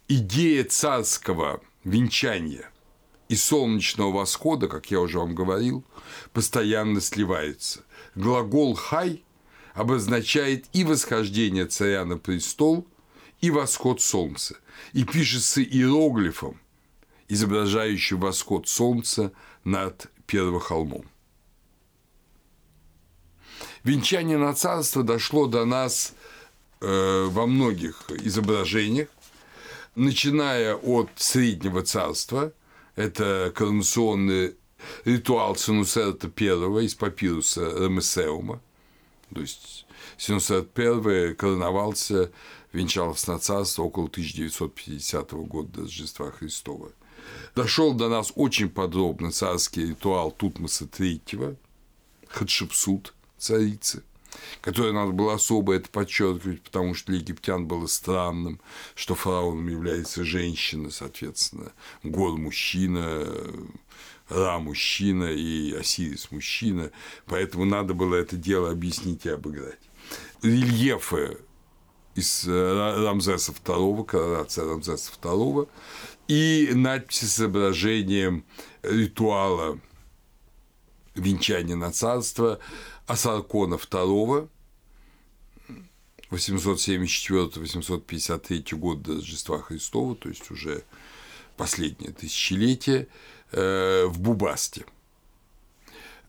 идея 0.06 0.64
царского 0.64 1.60
венчания 1.84 2.70
и 3.28 3.36
солнечного 3.36 4.12
восхода, 4.12 4.68
как 4.68 4.90
я 4.90 5.00
уже 5.00 5.18
вам 5.18 5.34
говорил, 5.34 5.84
постоянно 6.32 7.00
сливается. 7.00 7.84
Глагол 8.14 8.74
«хай» 8.74 9.24
обозначает 9.74 10.66
и 10.72 10.84
восхождение 10.84 11.66
царя 11.66 12.04
на 12.04 12.18
престол– 12.18 12.86
и 13.40 13.50
восход 13.50 14.00
солнца, 14.00 14.56
и 14.92 15.04
пишется 15.04 15.62
иероглифом, 15.62 16.60
изображающим 17.28 18.20
восход 18.20 18.68
солнца 18.68 19.32
над 19.64 20.10
первохолмом. 20.26 21.04
Венчание 23.84 24.38
на 24.38 24.54
царство 24.54 25.02
дошло 25.02 25.46
до 25.46 25.64
нас 25.64 26.14
э, 26.80 27.26
во 27.30 27.46
многих 27.46 28.10
изображениях, 28.10 29.08
начиная 29.94 30.74
от 30.74 31.10
Среднего 31.16 31.82
царства, 31.82 32.52
это 32.96 33.52
коронационный 33.54 34.56
ритуал 35.04 35.56
Синусерта 35.56 36.30
I 36.36 36.84
из 36.84 36.94
папируса 36.94 37.70
Рамесеума, 37.70 38.60
то 39.32 39.40
есть 39.40 39.86
Синусерт 40.16 40.76
I 40.78 41.34
короновался 41.34 42.30
венчался 42.72 43.32
на 43.32 43.38
царство 43.38 43.84
около 43.84 44.06
1950 44.06 45.32
года 45.32 45.68
до 45.72 45.80
Рождества 45.82 46.30
Христова. 46.30 46.90
Дошел 47.54 47.94
до 47.94 48.08
нас 48.08 48.32
очень 48.34 48.68
подробно 48.68 49.30
царский 49.32 49.86
ритуал 49.86 50.30
Тутмоса 50.30 50.84
III, 50.84 51.56
Хатшепсут, 52.28 53.14
царицы, 53.38 54.02
которое 54.60 54.92
надо 54.92 55.12
было 55.12 55.34
особо 55.34 55.74
это 55.74 55.88
подчеркивать, 55.88 56.62
потому 56.62 56.94
что 56.94 57.12
для 57.12 57.20
египтян 57.20 57.66
было 57.66 57.86
странным, 57.86 58.60
что 58.94 59.14
фараоном 59.14 59.68
является 59.68 60.24
женщина, 60.24 60.90
соответственно, 60.90 61.72
Гор 62.02 62.36
мужчина, 62.36 63.26
Ра 64.28 64.58
мужчина 64.58 65.24
и 65.24 65.72
Осирис 65.72 66.30
мужчина, 66.30 66.90
поэтому 67.26 67.64
надо 67.64 67.94
было 67.94 68.14
это 68.14 68.36
дело 68.36 68.70
объяснить 68.70 69.24
и 69.24 69.30
обыграть. 69.30 69.78
Рельефы 70.42 71.38
из 72.18 72.44
э, 72.46 73.04
Рамзеса 73.04 73.52
II, 73.52 74.04
коронация 74.04 74.64
Рамзеса 74.64 75.12
II, 75.22 75.68
и 76.26 76.70
надписи 76.74 77.24
с 77.24 77.36
изображением 77.36 78.44
ритуала 78.82 79.78
венчания 81.14 81.76
на 81.76 81.92
царство 81.92 82.58
Асаркона 83.06 83.76
II 83.76 84.48
874-853 86.30 88.76
год 88.76 89.00
до 89.02 89.14
Рождества 89.14 89.62
Христова, 89.62 90.16
то 90.16 90.28
есть 90.28 90.50
уже 90.50 90.82
последнее 91.56 92.12
тысячелетие, 92.12 93.08
э, 93.52 94.04
в 94.06 94.20
Бубасте. 94.20 94.84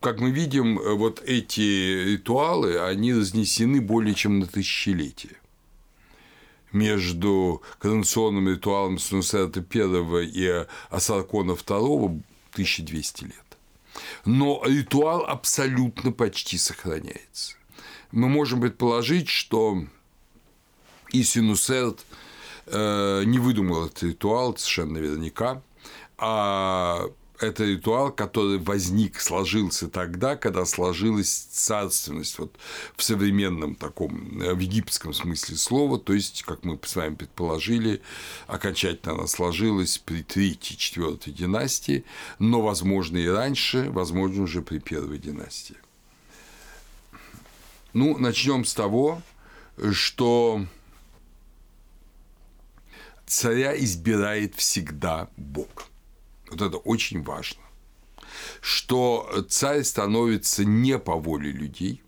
Как 0.00 0.20
мы 0.20 0.30
видим, 0.30 0.78
вот 0.96 1.22
эти 1.22 2.12
ритуалы, 2.12 2.78
они 2.78 3.12
разнесены 3.12 3.82
более 3.82 4.14
чем 4.14 4.38
на 4.38 4.46
тысячелетие 4.46 5.39
между 6.72 7.62
коронационным 7.78 8.48
ритуалом 8.48 8.98
Снусерта 8.98 9.60
I 9.60 10.24
и 10.26 10.66
Асаркона 10.90 11.52
II 11.52 12.22
1200 12.52 13.24
лет. 13.24 13.34
Но 14.24 14.62
ритуал 14.64 15.24
абсолютно 15.26 16.12
почти 16.12 16.58
сохраняется. 16.58 17.54
Мы 18.12 18.28
можем 18.28 18.60
предположить, 18.60 19.28
что 19.28 19.84
и 21.10 21.22
Синусерт 21.22 22.04
э, 22.66 23.22
не 23.24 23.38
выдумал 23.38 23.86
этот 23.86 24.02
ритуал 24.02 24.56
совершенно 24.56 24.94
наверняка, 24.94 25.62
а 26.18 27.06
это 27.40 27.64
ритуал, 27.64 28.12
который 28.12 28.58
возник, 28.58 29.20
сложился 29.20 29.88
тогда, 29.88 30.36
когда 30.36 30.64
сложилась 30.66 31.30
царственность 31.30 32.38
вот 32.38 32.56
в 32.96 33.02
современном 33.02 33.74
таком, 33.74 34.40
э, 34.40 34.54
в 34.54 34.58
египетском 34.58 35.12
смысле 35.14 35.56
слова, 35.56 35.98
то 35.98 36.12
есть, 36.12 36.42
как 36.42 36.64
мы 36.64 36.78
с 36.82 36.96
вами 36.96 37.14
предположили, 37.14 38.02
окончательно 38.46 39.14
она 39.14 39.26
сложилась 39.26 39.98
при 39.98 40.22
третьей, 40.22 40.76
четвертой 40.76 41.32
династии, 41.32 42.04
но, 42.38 42.60
возможно, 42.60 43.16
и 43.16 43.26
раньше, 43.26 43.90
возможно, 43.90 44.42
уже 44.42 44.60
при 44.60 44.78
первой 44.78 45.18
династии. 45.18 45.76
Ну, 47.92 48.18
начнем 48.18 48.64
с 48.64 48.74
того, 48.74 49.22
что 49.92 50.64
царя 53.26 53.76
избирает 53.76 54.54
всегда 54.54 55.28
Бог– 55.36 55.86
вот 56.50 56.60
это 56.60 56.76
очень 56.76 57.22
важно, 57.22 57.62
что 58.60 59.44
царь 59.48 59.82
становится 59.82 60.64
не 60.64 60.98
по 60.98 61.16
воле 61.16 61.50
людей, 61.50 62.02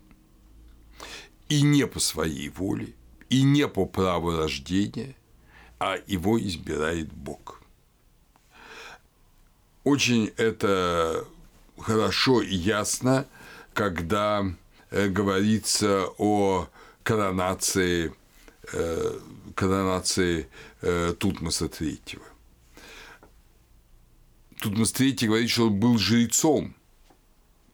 и 1.48 1.62
не 1.62 1.86
по 1.86 2.00
своей 2.00 2.48
воле, 2.48 2.94
и 3.28 3.42
не 3.42 3.68
по 3.68 3.84
праву 3.84 4.36
рождения, 4.36 5.14
а 5.78 5.98
его 6.06 6.40
избирает 6.40 7.12
Бог. 7.12 7.60
Очень 9.84 10.32
это 10.36 11.26
хорошо 11.78 12.40
и 12.40 12.54
ясно, 12.54 13.26
когда 13.74 14.44
э, 14.90 15.08
говорится 15.08 16.06
о 16.18 16.68
коронации, 17.02 18.14
э, 18.72 19.18
коронации 19.54 20.48
э, 20.80 21.14
Тутмоса 21.18 21.66
III. 21.66 22.20
Тут 24.62 24.92
Третий 24.92 25.26
говорит, 25.26 25.50
что 25.50 25.66
он 25.66 25.80
был 25.80 25.98
жрецом 25.98 26.76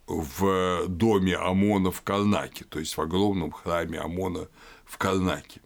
в 0.07 0.87
доме 0.89 1.37
Амона 1.37 1.91
в 1.91 2.01
Карнаке, 2.01 2.65
то 2.65 2.79
есть 2.79 2.97
в 2.97 3.01
огромном 3.03 3.53
храме 3.53 3.99
Амона 3.99 4.49
в 4.87 4.97
Карнаке. 4.97 5.61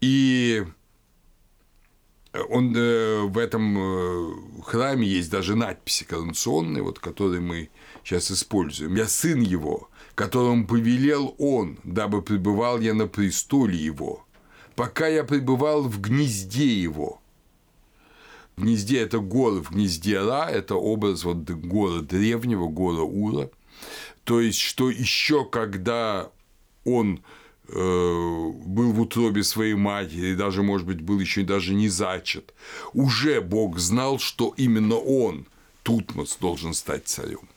И 0.00 0.64
он 2.48 2.72
э, 2.76 3.22
в 3.22 3.36
этом 3.36 3.78
э, 3.78 4.62
храме 4.62 5.08
есть 5.08 5.28
даже 5.28 5.56
надписи 5.56 6.04
коронационные, 6.04 6.84
вот, 6.84 7.00
которые 7.00 7.40
мы 7.40 7.70
сейчас 8.04 8.30
используем. 8.30 8.94
«Я 8.94 9.08
сын 9.08 9.40
его, 9.40 9.90
которому 10.14 10.68
повелел 10.68 11.34
он, 11.38 11.78
дабы 11.82 12.22
пребывал 12.22 12.78
я 12.78 12.94
на 12.94 13.08
престоле 13.08 13.76
его, 13.76 14.24
пока 14.76 15.08
я 15.08 15.24
пребывал 15.24 15.82
в 15.82 16.00
гнезде 16.00 16.80
его, 16.80 17.20
в 18.56 18.62
гнезде 18.62 19.00
это 19.00 19.18
горы, 19.18 19.62
в 19.62 19.70
гнезде 19.70 20.18
Ра– 20.18 20.48
это 20.50 20.76
образ 20.76 21.24
вот 21.24 21.38
гора 21.50 22.00
древнего, 22.00 22.68
гора 22.68 23.02
Ура. 23.02 23.50
То 24.24 24.40
есть, 24.40 24.58
что 24.58 24.88
еще 24.88 25.44
когда 25.44 26.30
он 26.84 27.22
э, 27.68 27.74
был 27.74 28.92
в 28.92 29.00
утробе 29.00 29.44
своей 29.44 29.74
матери, 29.74 30.34
даже, 30.34 30.62
может 30.62 30.86
быть, 30.86 31.02
был 31.02 31.20
еще 31.20 31.42
даже 31.42 31.74
не 31.74 31.90
зачат, 31.90 32.54
уже 32.94 33.42
Бог 33.42 33.78
знал, 33.78 34.18
что 34.18 34.54
именно 34.56 34.96
он, 34.96 35.46
Тутмос, 35.82 36.38
должен 36.40 36.72
стать 36.72 37.06
царем. 37.06 37.48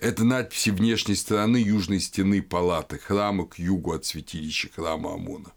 Это 0.00 0.24
надписи 0.24 0.70
внешней 0.70 1.16
стороны 1.16 1.58
южной 1.58 2.00
стены 2.00 2.40
палаты 2.40 2.98
храма 2.98 3.46
к 3.46 3.58
югу 3.58 3.92
от 3.92 4.06
святилища 4.06 4.70
храма 4.74 5.14
Амона. 5.14 5.52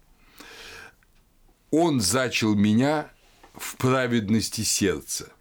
Он 1.70 2.00
зачал 2.00 2.54
меня 2.54 3.10
в 3.56 3.76
праведности 3.76 4.62
сердца, 4.62 5.32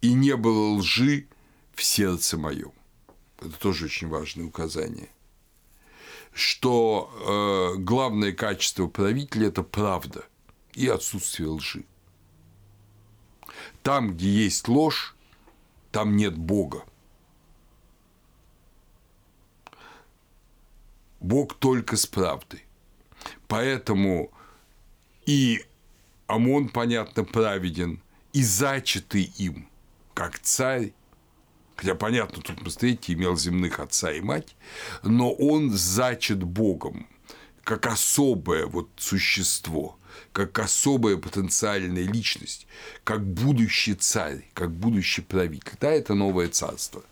и 0.00 0.12
не 0.12 0.36
было 0.36 0.74
лжи 0.74 1.28
в 1.72 1.82
сердце 1.82 2.36
моем. 2.36 2.72
Это 3.38 3.58
тоже 3.58 3.86
очень 3.86 4.08
важное 4.08 4.46
указание. 4.46 5.08
Что 6.32 7.74
э, 7.76 7.78
главное 7.78 8.32
качество 8.32 8.88
правителя– 8.88 9.48
это 9.48 9.62
правда 9.62 10.24
и 10.72 10.88
отсутствие 10.88 11.48
лжи. 11.48 11.84
Там, 13.82 14.14
где 14.14 14.28
есть 14.28 14.66
ложь, 14.66 15.14
там 15.92 16.16
нет 16.16 16.36
Бога. 16.36 16.84
Бог 21.20 21.54
только 21.54 21.96
с 21.96 22.06
правдой. 22.06 22.64
Поэтому 23.46 24.32
и 25.26 25.64
Амон, 26.26 26.68
понятно, 26.68 27.24
праведен, 27.24 28.00
и 28.32 28.42
зачатый 28.42 29.32
им, 29.36 29.68
как 30.14 30.38
царь, 30.38 30.92
хотя, 31.76 31.94
понятно, 31.94 32.42
тут, 32.42 32.62
посмотрите, 32.64 33.12
имел 33.12 33.36
земных 33.36 33.78
отца 33.78 34.12
и 34.12 34.20
мать, 34.20 34.56
но 35.02 35.32
он 35.32 35.70
зачат 35.70 36.42
Богом, 36.42 37.06
как 37.62 37.86
особое 37.86 38.66
вот 38.66 38.88
существо, 38.96 39.98
как 40.32 40.58
особая 40.58 41.16
потенциальная 41.16 42.04
личность, 42.04 42.66
как 43.04 43.26
будущий 43.26 43.94
царь, 43.94 44.48
как 44.54 44.72
будущий 44.72 45.22
правитель. 45.22 45.76
Да, 45.80 45.90
это 45.90 46.14
новое 46.14 46.48
царство. 46.48 47.02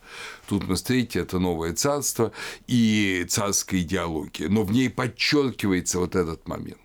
Тут 0.46 0.66
мы 0.66 0.76
встретите 0.76 1.20
это 1.20 1.38
новое 1.38 1.74
царство 1.74 2.32
и 2.66 3.26
царская 3.28 3.80
идеология, 3.80 4.48
но 4.48 4.62
в 4.62 4.72
ней 4.72 4.88
подчеркивается 4.90 5.98
вот 5.98 6.16
этот 6.16 6.48
момент. 6.48 6.78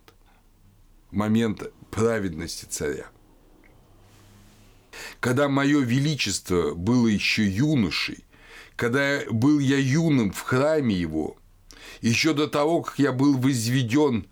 Момент 1.12 1.63
праведности 1.91 2.65
царя. 2.65 3.08
Когда 5.19 5.47
мое 5.47 5.82
величество 5.82 6.73
было 6.73 7.08
еще 7.08 7.47
юношей, 7.47 8.26
когда 8.76 9.21
был 9.30 9.60
я 9.60 9.78
юным 9.78 10.32
в 10.32 10.41
храме 10.41 10.95
его, 10.95 11.38
еще 12.02 12.34
до 12.34 12.47
того, 12.47 12.82
как 12.84 13.00
я 13.00 13.12
был 13.12 13.38
возведен 13.38 14.28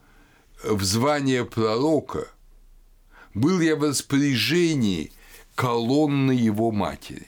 в 0.64 0.84
звание 0.84 1.46
пророка, 1.46 2.28
был 3.34 3.60
я 3.60 3.76
в 3.76 3.84
распоряжении 3.84 5.12
колонны 5.56 6.32
его 6.32 6.72
матери. 6.72 7.28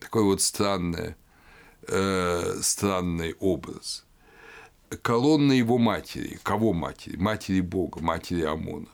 Такой 0.00 0.24
вот 0.24 0.40
странный, 0.40 1.16
э, 1.86 2.58
странный 2.62 3.34
образ. 3.40 4.04
Колонна 5.02 5.52
его 5.52 5.78
матери. 5.78 6.38
Кого 6.42 6.72
матери? 6.72 7.16
Матери 7.16 7.60
Бога, 7.60 8.00
матери 8.00 8.42
Амона. 8.42 8.88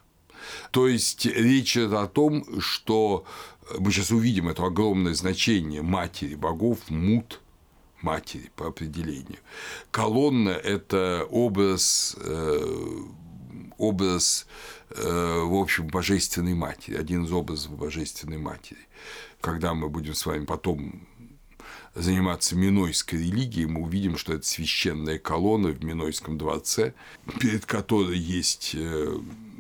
То 0.71 0.87
есть 0.87 1.27
речь 1.27 1.77
идет 1.77 1.93
о 1.95 2.07
том, 2.07 2.61
что 2.61 3.25
мы 3.79 3.91
сейчас 3.91 4.11
увидим 4.11 4.49
это 4.49 4.65
огромное 4.65 5.15
значение 5.15 5.83
матери 5.83 6.35
богов, 6.35 6.79
мут 6.89 7.41
матери 8.03 8.51
по 8.55 8.69
определению. 8.69 9.39
Колонна– 9.91 10.51
это 10.51 11.27
образ, 11.31 12.17
э, 12.21 13.01
образ 13.79 14.47
э, 14.91 15.43
в 15.45 15.55
общем, 15.55 15.89
божественной 15.89 16.55
матери, 16.55 16.97
один 16.97 17.25
из 17.25 17.33
образов 17.33 17.77
божественной 17.77 18.39
матери. 18.39 18.81
Когда 19.41 19.75
мы 19.75 19.89
будем 19.89 20.15
с 20.15 20.27
вами 20.27 20.45
потом 20.45 21.07
заниматься 21.97 22.55
минойской 22.57 23.19
религией, 23.19 23.67
мы 23.67 23.81
увидим, 23.81 24.19
что 24.19 24.35
это 24.35 24.47
священная 24.47 25.19
колонна 25.19 25.71
в 25.71 25.83
Минойском 25.83 26.37
дворце, 26.37 26.95
перед 27.41 27.65
которой 27.65 28.19
есть 28.19 28.73
э, 28.75 29.19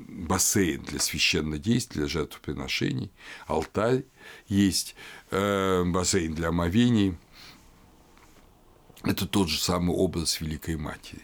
бассейн 0.08 0.82
для 0.82 1.00
священнодействия, 1.00 2.02
для 2.02 2.08
жертвоприношений, 2.08 3.10
алтарь 3.46 4.04
есть, 4.48 4.94
э, 5.30 5.84
бассейн 5.84 6.34
для 6.34 6.48
омовений. 6.48 7.16
Это 9.02 9.26
тот 9.26 9.48
же 9.48 9.58
самый 9.58 9.96
образ 9.96 10.40
Великой 10.40 10.76
Матери. 10.76 11.22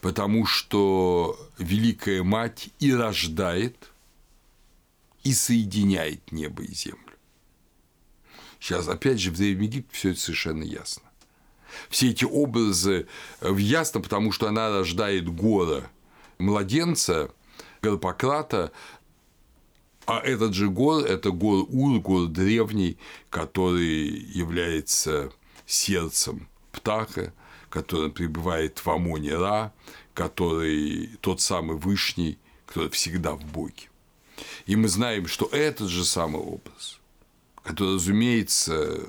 Потому 0.00 0.46
что 0.46 1.38
Великая 1.58 2.22
Мать 2.22 2.70
и 2.78 2.94
рождает, 2.94 3.90
и 5.24 5.34
соединяет 5.34 6.32
небо 6.32 6.62
и 6.62 6.72
землю. 6.72 7.09
Сейчас, 8.60 8.88
опять 8.88 9.18
же, 9.18 9.30
в 9.30 9.36
Древнем 9.36 9.62
Египте 9.62 9.90
все 9.92 10.10
это 10.10 10.20
совершенно 10.20 10.62
ясно. 10.62 11.02
Все 11.88 12.10
эти 12.10 12.24
образы 12.24 13.06
э, 13.40 13.54
ясно, 13.58 14.00
потому 14.00 14.32
что 14.32 14.48
она 14.48 14.70
рождает 14.70 15.28
гора 15.28 15.90
младенца, 16.38 17.30
Гарпократа, 17.82 18.72
а 20.06 20.20
этот 20.20 20.54
же 20.54 20.68
гор– 20.68 21.04
это 21.06 21.30
гор 21.30 21.66
Ур, 21.68 22.00
гор 22.00 22.26
древний, 22.26 22.98
который 23.30 24.08
является 24.08 25.30
сердцем 25.66 26.48
птаха, 26.72 27.32
который 27.68 28.10
пребывает 28.10 28.78
в 28.78 28.90
Амоне 28.90 29.36
Ра, 29.36 29.72
который 30.14 31.10
тот 31.20 31.40
самый 31.40 31.76
Вышний, 31.76 32.38
который 32.66 32.90
всегда 32.90 33.32
в 33.32 33.44
Боге. 33.44 33.88
И 34.66 34.76
мы 34.76 34.88
знаем, 34.88 35.26
что 35.26 35.46
этот 35.46 35.88
же 35.88 36.04
самый 36.04 36.40
образ, 36.42 36.99
который, 37.62 37.94
разумеется, 37.94 39.06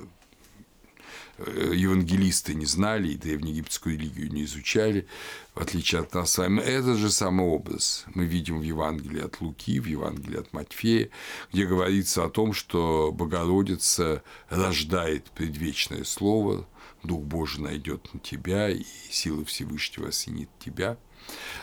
Э, 1.38 1.72
евангелисты 1.74 2.54
не 2.54 2.66
знали 2.66 3.08
и 3.08 3.16
древнеегипетскую 3.16 3.98
религию 3.98 4.30
не 4.30 4.44
изучали, 4.44 5.06
в 5.54 5.60
отличие 5.60 6.02
от 6.02 6.14
нас 6.14 6.32
с 6.32 6.38
вами. 6.38 6.60
Это 6.60 6.94
же 6.94 7.10
самый 7.10 7.46
образ 7.46 8.04
мы 8.14 8.26
видим 8.26 8.60
в 8.60 8.62
Евангелии 8.62 9.24
от 9.24 9.40
Луки, 9.40 9.80
в 9.80 9.86
Евангелии 9.86 10.40
от 10.40 10.52
Матфея, 10.52 11.08
где 11.52 11.66
говорится 11.66 12.24
о 12.24 12.30
том, 12.30 12.52
что 12.52 13.12
Богородица 13.12 14.22
рождает 14.50 15.30
предвечное 15.30 16.04
слово, 16.04 16.66
Дух 17.02 17.22
Божий 17.22 17.62
найдет 17.62 18.12
на 18.14 18.20
тебя, 18.20 18.68
и 18.68 18.84
сила 19.10 19.44
Всевышнего 19.44 20.08
осенит 20.08 20.50
тебя. 20.60 20.96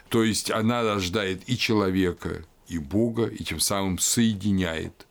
То 0.10 0.24
есть 0.24 0.52
она 0.52 0.84
рождает 0.84 1.48
и 1.48 1.58
человека, 1.58 2.44
и 2.68 2.78
Бога, 2.78 3.26
и 3.26 3.44
тем 3.44 3.60
самым 3.60 4.00
соединяет 4.00 5.08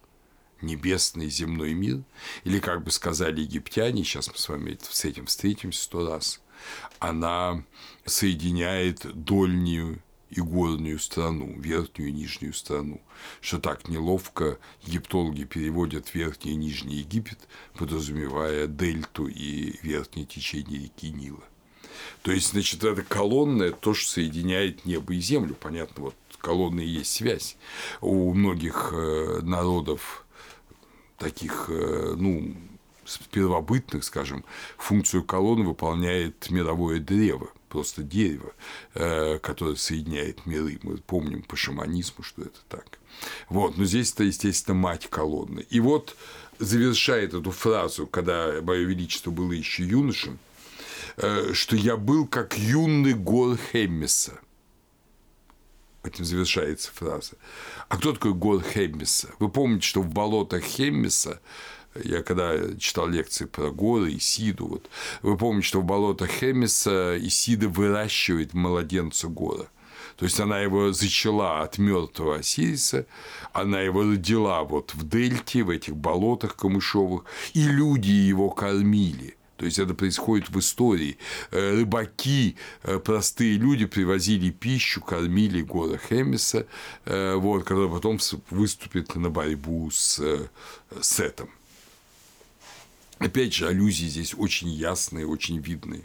небесный 0.63 1.29
земной 1.29 1.75
мир, 1.75 2.03
или, 2.45 2.59
как 2.59 2.85
бы 2.85 2.91
сказали 2.91 3.41
египтяне, 3.41 4.05
сейчас 4.05 4.29
мы 4.29 4.37
с 4.37 4.49
вами 4.49 4.79
с 4.83 5.05
этим 5.05 5.27
встретимся 5.27 5.83
сто 5.83 6.09
раз, 6.09 6.41
она 6.99 7.63
соединяет 8.05 9.07
дольнюю 9.15 10.03
и 10.31 10.41
горную 10.41 10.99
страну, 10.99 11.55
верхнюю 11.59 12.11
и 12.11 12.13
нижнюю 12.13 12.53
страну, 12.53 13.01
что 13.41 13.59
так 13.59 13.89
неловко 13.89 14.59
египтологи 14.85 15.45
переводят 15.45 16.15
верхний 16.15 16.53
и 16.53 16.57
нижний 16.57 16.97
Египет, 16.97 17.39
подразумевая 17.75 18.67
дельту 18.67 19.27
и 19.27 19.79
верхнее 19.83 20.27
течение 20.27 20.81
реки 20.81 21.11
Нила. 21.11 21.43
То 22.23 22.31
есть, 22.31 22.51
значит, 22.51 22.85
эта 22.85 23.03
колонна– 23.03 23.63
это 23.65 23.79
то, 23.79 23.95
что 23.95 24.13
соединяет 24.13 24.85
небо 24.85 25.15
и 25.15 25.21
землю. 25.21 25.57
Понятно, 25.59 26.05
вот 26.05 26.15
колонны 26.41 26.81
и 26.81 26.89
есть 26.89 27.13
связь. 27.13 27.57
У 28.01 28.33
многих 28.35 28.91
э, 28.93 29.41
народов 29.43 30.25
таких, 31.19 31.67
э, 31.69 32.15
ну, 32.17 32.55
первобытных, 33.31 34.05
скажем, 34.05 34.45
функцию 34.77 35.25
колонны 35.25 35.65
выполняет 35.65 36.51
мировое 36.51 37.01
древо, 37.01 37.49
просто 37.69 38.03
дерево, 38.03 38.53
э, 38.95 39.39
которое 39.39 39.77
соединяет 39.77 40.47
миры. 40.47 40.79
Мы 40.83 40.99
помним 40.99 41.43
по 41.43 41.57
шаманизму, 41.57 42.23
что 42.23 42.43
это 42.43 42.59
так. 42.69 42.99
Вот, 43.49 43.77
но 43.77 43.85
здесь 43.85 44.13
это, 44.13 44.25
естественно, 44.25 44.77
мать 44.77 45.09
колонны. 45.09 45.67
И 45.71 45.81
вот 45.81 46.17
завершает 46.59 47.35
эту 47.35 47.51
фразу, 47.51 48.07
когда 48.07 48.61
Мое 48.63 48.85
Величество 48.85 49.31
было 49.31 49.53
еще 49.53 49.85
юношем, 49.85 50.39
э, 51.17 51.53
что 51.53 51.77
я 51.77 51.97
был 51.97 52.27
как 52.27 52.59
юный 52.59 53.15
гор 53.15 53.59
Хеммеса 53.73 54.41
этим 56.09 56.25
завершается 56.25 56.91
фраза. 56.93 57.33
А 57.89 57.97
кто 57.97 58.13
такой 58.13 58.35
гор 58.35 58.63
Хеммиса? 58.63 59.29
Вы 59.39 59.49
помните, 59.49 59.87
что 59.87 60.03
в 60.03 60.09
болотах 60.09 60.63
Хеммиса 60.63 61.41
я 62.05 62.23
когда 62.23 62.55
читал 62.79 63.09
лекции 63.09 63.45
про 63.45 63.71
горы, 63.71 64.17
Исиду, 64.17 64.67
вот, 64.67 64.91
вы 65.23 65.37
помните, 65.37 65.69
что 65.69 65.81
в 65.81 65.85
болотах 65.85 66.31
Хемиса 66.31 67.17
Исида 67.19 67.69
выращивает 67.69 68.55
младенца 68.55 69.29
гора. 69.29 69.67
То 70.17 70.25
есть 70.25 70.41
она 70.41 70.59
его 70.59 70.93
зачала 70.93 71.63
от 71.63 71.79
мертвого 71.79 72.37
Осириса, 72.37 73.07
она 73.53 73.81
его 73.81 74.03
родила 74.03 74.65
вот 74.65 74.93
в 74.95 75.09
дельте, 75.09 75.63
в 75.63 75.71
этих 75.71 75.97
болотах 75.97 76.57
камышовых, 76.57 77.25
и 77.55 77.63
люди 77.63 78.11
его 78.11 78.51
кормили. 78.51 79.38
То 79.59 79.65
есть 79.65 79.81
это 79.81 79.93
происходит 79.93 80.51
в 80.51 80.59
истории. 80.61 81.19
Э, 81.51 81.75
рыбаки, 81.75 82.57
э, 82.85 83.01
простые 83.01 83.59
люди 83.59 83.87
привозили 83.87 84.51
пищу, 84.51 85.01
кормили 85.01 85.63
Гора 85.63 85.99
Хемиса, 85.99 86.67
э, 87.05 87.35
вот, 87.35 87.65
который 87.65 87.91
потом 87.91 88.21
выступит 88.51 89.17
на 89.17 89.31
борьбу 89.31 89.91
с 89.91 90.49
Сетом. 91.03 91.51
Опять 93.19 93.53
же, 93.53 93.67
аллюзии 93.67 94.07
здесь 94.07 94.33
очень 94.39 94.69
ясные, 94.69 95.27
очень 95.27 95.59
видные. 95.59 96.05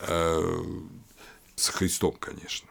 С 0.00 1.68
Христом, 1.68 2.16
конечно. 2.18 2.68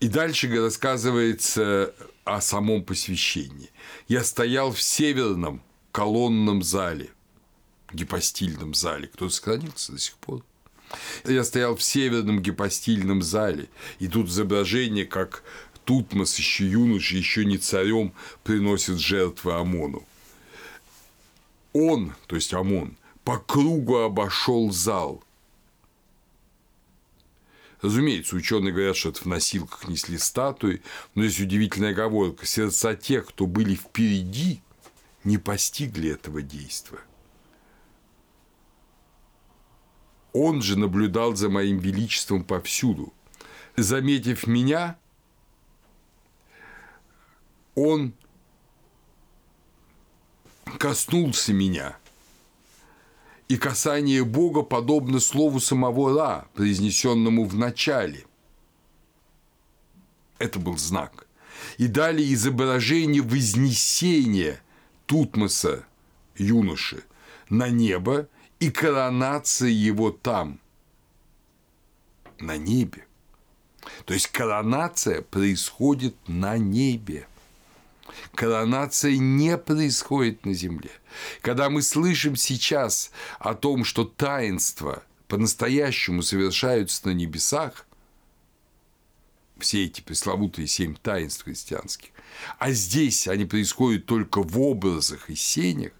И 0.00 0.08
дальше 0.08 0.48
рассказывается 0.60 1.94
о 2.24 2.40
самом 2.40 2.82
посвящении. 2.82 3.70
Я 4.08 4.24
стоял 4.24 4.72
в 4.72 4.82
северном 4.82 5.62
колонном 5.92 6.64
зале– 6.64 7.10
гипостильном 7.94 8.74
зале. 8.74 9.08
Кто-то 9.08 9.32
сохранился 9.32 9.92
до 9.92 9.98
сих 9.98 10.14
пор. 10.14 10.44
Я 11.24 11.44
стоял 11.44 11.76
в 11.76 11.82
северном 11.82 12.40
гипостильном 12.40 13.22
зале, 13.22 13.68
и 13.98 14.08
тут 14.08 14.28
изображение, 14.28 15.06
как 15.06 15.42
Тутмос 15.84 16.36
еще 16.36 16.68
юноша, 16.68 17.16
еще 17.16 17.44
не 17.44 17.58
царем, 17.58 18.12
приносит 18.44 18.98
жертвы 18.98 19.54
Амону. 19.54 20.06
Он, 21.72 22.14
то 22.26 22.36
есть 22.36 22.52
Амон, 22.52 22.96
по 23.24 23.38
кругу 23.38 23.98
обошел 23.98 24.70
зал. 24.70 25.22
Разумеется, 27.80 28.36
ученые 28.36 28.72
говорят, 28.72 28.96
что 28.96 29.08
это 29.08 29.22
в 29.22 29.26
носилках 29.26 29.88
несли 29.88 30.16
статуи, 30.16 30.82
но 31.16 31.24
здесь 31.24 31.40
удивительная 31.40 31.90
оговорка. 31.90 32.46
Сердца 32.46 32.94
тех, 32.94 33.26
кто 33.26 33.46
были 33.46 33.74
впереди, 33.74 34.62
не 35.24 35.38
постигли 35.38 36.10
этого 36.10 36.42
действия. 36.42 37.00
Он 40.32 40.62
же 40.62 40.78
наблюдал 40.78 41.36
за 41.36 41.48
моим 41.48 41.78
величеством 41.78 42.44
повсюду. 42.44 43.12
Заметив 43.76 44.46
меня, 44.46 44.96
он 47.74 48.14
коснулся 50.78 51.52
меня. 51.52 51.96
И 53.48 53.56
касание 53.56 54.24
Бога 54.24 54.62
подобно 54.62 55.20
слову 55.20 55.60
самого 55.60 56.16
Ра, 56.16 56.48
произнесенному 56.54 57.44
в 57.44 57.54
начале. 57.54 58.24
Это 60.38 60.58
был 60.58 60.78
знак. 60.78 61.26
И 61.76 61.86
далее 61.86 62.32
изображение 62.32 63.22
вознесения 63.22 64.60
Тутмоса, 65.06 65.84
юноши, 66.36 67.04
на 67.50 67.68
небо 67.68 68.28
и 68.62 68.70
коронация 68.70 69.70
его 69.70 70.12
там, 70.12 70.60
на 72.38 72.56
небе. 72.56 73.04
То 74.04 74.14
есть 74.14 74.28
коронация 74.28 75.22
происходит 75.22 76.14
на 76.28 76.58
небе. 76.58 77.26
Коронация 78.36 79.16
не 79.16 79.58
происходит 79.58 80.46
на 80.46 80.54
земле. 80.54 80.92
Когда 81.40 81.70
мы 81.70 81.82
слышим 81.82 82.36
сейчас 82.36 83.10
о 83.40 83.54
том, 83.54 83.82
что 83.82 84.04
таинства 84.04 85.02
по-настоящему 85.26 86.22
совершаются 86.22 87.08
на 87.08 87.14
небесах, 87.14 87.84
все 89.58 89.86
эти 89.86 90.02
пресловутые 90.02 90.68
семь 90.68 90.94
таинств 90.94 91.42
христианских, 91.42 92.10
а 92.60 92.70
здесь 92.70 93.26
они 93.26 93.44
происходят 93.44 94.06
только 94.06 94.40
в 94.40 94.60
образах 94.60 95.30
и 95.30 95.34
сенях, 95.34 95.90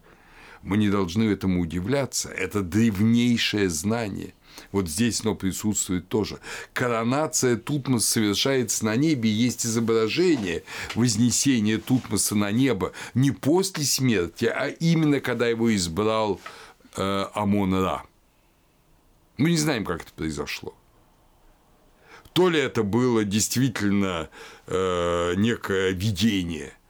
мы 0.63 0.77
не 0.77 0.91
должны 0.91 1.25
этому 1.25 1.61
удивляться. 1.61 2.29
Это 2.29 2.63
древнейшее 2.63 3.69
знание– 3.69 4.35
вот 4.71 4.89
здесь 4.89 5.21
оно 5.23 5.35
присутствует 5.35 6.09
тоже. 6.09 6.39
Коронация 6.73 7.57
Тутмоса 7.57 8.13
совершается 8.13 8.85
на 8.85 8.97
небе, 8.97 9.31
есть 9.31 9.67
изображение 9.67 10.65
вознесения 10.95 11.79
Тутмоса 11.79 12.35
на 12.35 12.51
небо 12.51 12.93
не 13.15 13.31
после 13.31 13.85
смерти, 13.85 14.47
а 14.47 14.69
именно 14.69 15.21
когда 15.21 15.49
его 15.49 15.75
избрал 15.75 16.41
э, 16.97 17.27
Амон-Ра. 17.35 18.05
Мы 19.37 19.51
не 19.51 19.57
знаем, 19.57 19.85
как 19.85 20.03
это 20.03 20.13
произошло. 20.13 20.75
То 22.33 22.49
ли 22.49 22.59
это 22.59 22.83
было 22.83 23.25
действительно 23.25 24.31
э, 24.67 25.35
некое 25.37 25.91
видение– 25.91 26.73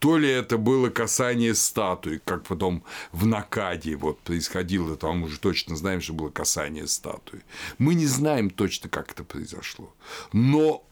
то 0.00 0.16
ли 0.16 0.28
это 0.30 0.56
было 0.56 0.88
касание 0.88 1.54
статуи, 1.54 2.20
как 2.24 2.44
потом 2.44 2.82
в 3.12 3.26
Накаде 3.26 3.96
вот 3.96 4.18
происходило, 4.20 4.96
там 4.96 5.24
уже 5.24 5.38
точно 5.38 5.76
знаем, 5.76 6.00
что 6.00 6.14
было 6.14 6.30
касание 6.30 6.86
статуи. 6.88 7.42
Мы 7.76 7.94
не 7.94 8.06
знаем 8.06 8.48
точно, 8.48 8.88
как 8.88 9.12
это 9.12 9.24
произошло. 9.24 9.94
Но 10.32 10.82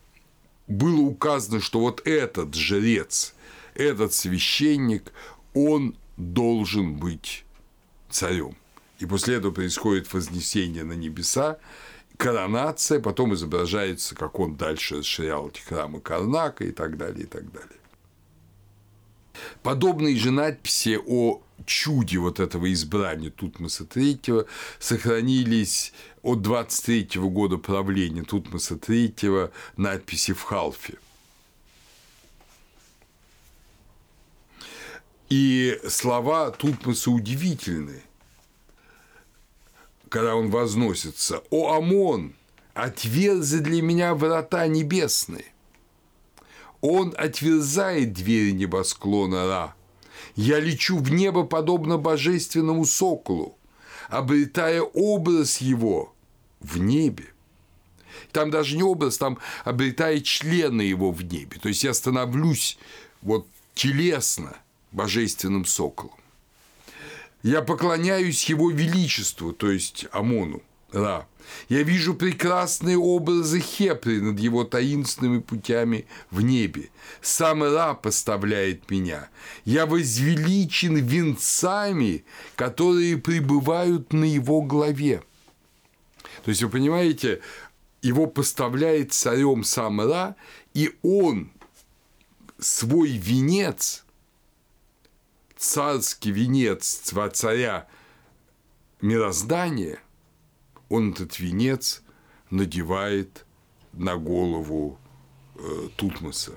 было 0.66 1.00
указано, 1.00 1.60
что 1.60 1.80
вот 1.80 2.06
этот 2.06 2.54
жрец, 2.54 3.34
этот 3.74 4.12
священник, 4.12 5.10
он 5.54 5.96
должен 6.18 6.96
быть 6.96 7.46
царем. 8.10 8.56
И 8.98 9.06
после 9.06 9.36
этого 9.36 9.52
происходит 9.52 10.12
вознесение 10.12 10.84
на 10.84 10.92
небеса, 10.92 11.58
коронация, 12.18 13.00
потом 13.00 13.32
изображается, 13.32 14.14
как 14.14 14.38
он 14.38 14.56
дальше 14.56 14.98
расширял 14.98 15.48
эти 15.48 15.60
храмы 15.60 16.02
Карнака 16.02 16.64
и 16.64 16.72
так 16.72 16.98
далее, 16.98 17.22
и 17.22 17.26
так 17.26 17.50
далее. 17.50 17.77
Подобные 19.62 20.16
же 20.16 20.30
надписи 20.30 20.98
о 21.06 21.40
чуде 21.66 22.18
вот 22.18 22.40
этого 22.40 22.72
избрания 22.72 23.30
Тутмоса 23.30 23.84
III 23.84 24.46
сохранились 24.78 25.92
от 26.22 26.42
23 26.42 27.20
года 27.22 27.58
правления 27.58 28.22
Тутмоса 28.22 28.74
III 28.74 29.50
надписи 29.76 30.32
в 30.32 30.42
Халфе. 30.42 30.94
И 35.28 35.78
слова 35.88 36.50
Тутмоса 36.50 37.10
удивительны, 37.10 38.02
когда 40.08 40.34
он 40.34 40.50
возносится. 40.50 41.42
«О, 41.50 41.74
Амон, 41.74 42.34
отверзи 42.72 43.58
для 43.58 43.82
меня 43.82 44.14
врата 44.14 44.66
небесные, 44.66 45.44
он 46.80 47.14
отверзает 47.16 48.12
двери 48.12 48.52
небосклона 48.52 49.46
Ра. 49.46 49.74
Я 50.36 50.60
лечу 50.60 50.98
в 50.98 51.10
небо, 51.10 51.44
подобно 51.44 51.98
божественному 51.98 52.84
соколу, 52.84 53.56
обретая 54.08 54.82
образ 54.82 55.60
его 55.60 56.14
в 56.60 56.78
небе. 56.78 57.26
Там 58.32 58.50
даже 58.50 58.76
не 58.76 58.82
образ, 58.82 59.18
там 59.18 59.38
обретая 59.64 60.20
члены 60.20 60.82
его 60.82 61.10
в 61.10 61.22
небе. 61.22 61.58
То 61.60 61.68
есть 61.68 61.82
я 61.82 61.94
становлюсь 61.94 62.78
вот 63.22 63.46
телесно 63.74 64.56
божественным 64.92 65.64
соколом. 65.64 66.14
Я 67.42 67.62
поклоняюсь 67.62 68.48
его 68.48 68.70
величеству, 68.70 69.52
то 69.52 69.70
есть 69.70 70.06
Амону, 70.12 70.62
Ра. 70.92 71.26
Я 71.68 71.82
вижу 71.82 72.14
прекрасные 72.14 72.96
образы 72.98 73.60
Хепри 73.60 74.20
над 74.20 74.38
его 74.38 74.64
таинственными 74.64 75.40
путями 75.40 76.06
в 76.30 76.40
небе. 76.40 76.90
Сам 77.20 77.62
Ра 77.62 77.94
поставляет 77.94 78.90
меня. 78.90 79.28
Я 79.64 79.86
возвеличен 79.86 80.96
венцами, 80.96 82.24
которые 82.56 83.18
пребывают 83.18 84.12
на 84.12 84.24
его 84.24 84.62
главе. 84.62 85.22
То 86.44 86.50
есть, 86.50 86.62
вы 86.62 86.70
понимаете, 86.70 87.40
его 88.02 88.26
поставляет 88.26 89.12
царем 89.12 89.64
сам 89.64 90.00
Ра, 90.00 90.36
и 90.74 90.96
он 91.02 91.50
свой 92.58 93.10
венец, 93.10 94.04
царский 95.56 96.30
венец 96.30 97.12
царя 97.32 97.86
мироздания– 99.00 100.00
он 100.88 101.12
этот 101.12 101.38
венец 101.38 102.02
надевает 102.50 103.44
на 103.92 104.16
голову 104.16 104.98
э, 105.56 105.88
Тутмоса. 105.96 106.52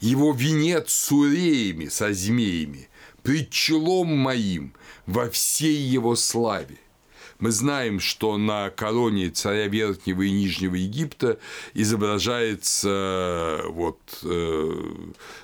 Его 0.00 0.32
венец 0.32 0.90
с 0.90 1.12
уреями, 1.12 1.86
со 1.86 2.12
змеями, 2.12 2.88
пред 3.22 3.50
челом 3.50 4.16
моим 4.16 4.72
во 5.06 5.28
всей 5.30 5.76
его 5.76 6.16
славе. 6.16 6.78
Мы 7.38 7.50
знаем, 7.50 8.00
что 8.00 8.38
на 8.38 8.70
короне 8.70 9.28
царя 9.28 9.66
Верхнего 9.66 10.22
и 10.22 10.30
Нижнего 10.30 10.74
Египта 10.74 11.38
изображается 11.74 12.88
э, 12.88 13.68
вот 13.68 13.98
э, 14.22 14.82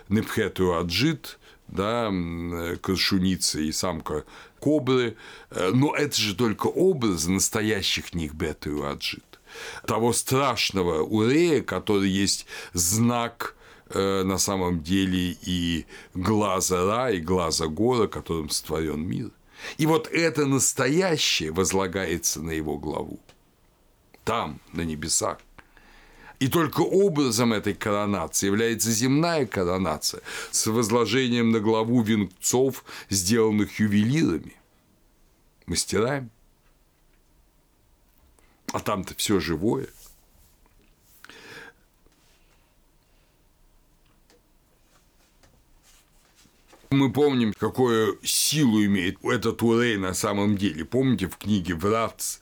Непхету 0.08 0.78
Аджит, 0.78 1.38
да, 1.72 2.12
крышуница 2.80 3.60
и 3.60 3.72
самка 3.72 4.24
кобры, 4.60 5.16
э, 5.50 5.70
но 5.74 5.94
это 5.94 6.16
же 6.16 6.34
только 6.36 6.68
образы 6.68 7.30
настоящих 7.30 8.14
них 8.14 8.34
бета 8.34 8.70
и 8.70 8.80
аджит. 8.80 9.40
Того 9.86 10.12
страшного 10.12 11.02
урея, 11.02 11.62
который 11.62 12.08
есть 12.08 12.46
знак 12.72 13.56
э, 13.88 14.22
на 14.22 14.38
самом 14.38 14.82
деле 14.82 15.36
и 15.42 15.86
глаза 16.14 16.84
Ра, 16.84 17.10
и 17.10 17.20
глаза 17.20 17.66
Гора, 17.66 18.06
которым 18.06 18.48
сотворен 18.50 19.00
мир. 19.00 19.30
И 19.78 19.86
вот 19.86 20.08
это 20.08 20.46
настоящее 20.46 21.52
возлагается 21.52 22.42
на 22.42 22.50
его 22.50 22.78
главу. 22.78 23.20
Там, 24.24 24.60
на 24.72 24.82
небесах. 24.82 25.38
И 26.42 26.48
только 26.48 26.80
образом 26.80 27.52
этой 27.52 27.72
коронации 27.72 28.46
является 28.46 28.90
земная 28.90 29.46
коронация 29.46 30.22
с 30.50 30.66
возложением 30.66 31.52
на 31.52 31.60
главу 31.60 32.02
венцов, 32.02 32.84
сделанных 33.10 33.78
ювелирами, 33.78 34.56
мастерами. 35.66 36.30
А 38.72 38.80
там-то 38.80 39.14
все 39.14 39.38
живое. 39.38 39.86
Мы 46.90 47.12
помним, 47.12 47.52
какую 47.52 48.18
силу 48.24 48.84
имеет 48.84 49.24
этот 49.24 49.62
Урей 49.62 49.96
на 49.96 50.12
самом 50.12 50.56
деле. 50.56 50.84
Помните 50.84 51.28
в 51.28 51.36
книге 51.36 51.76
Вратц 51.76 52.40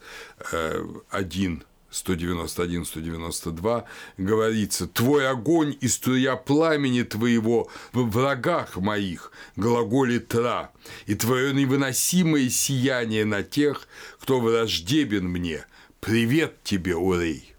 1, 1.11 1.63
191-192 1.91 3.83
говорится 4.17 4.87
«Твой 4.87 5.29
огонь 5.29 5.77
и 5.81 5.87
струя 5.87 6.35
пламени 6.35 7.03
твоего 7.03 7.69
в 7.91 8.09
врагах 8.09 8.77
моих, 8.77 9.31
глаголит 9.55 10.29
Тра, 10.29 10.71
и 11.05 11.15
твое 11.15 11.53
невыносимое 11.53 12.49
сияние 12.49 13.25
на 13.25 13.43
тех, 13.43 13.87
кто 14.19 14.39
враждебен 14.39 15.27
мне. 15.27 15.65
Привет 15.99 16.63
тебе, 16.63 16.95
Урей!» 16.95 17.53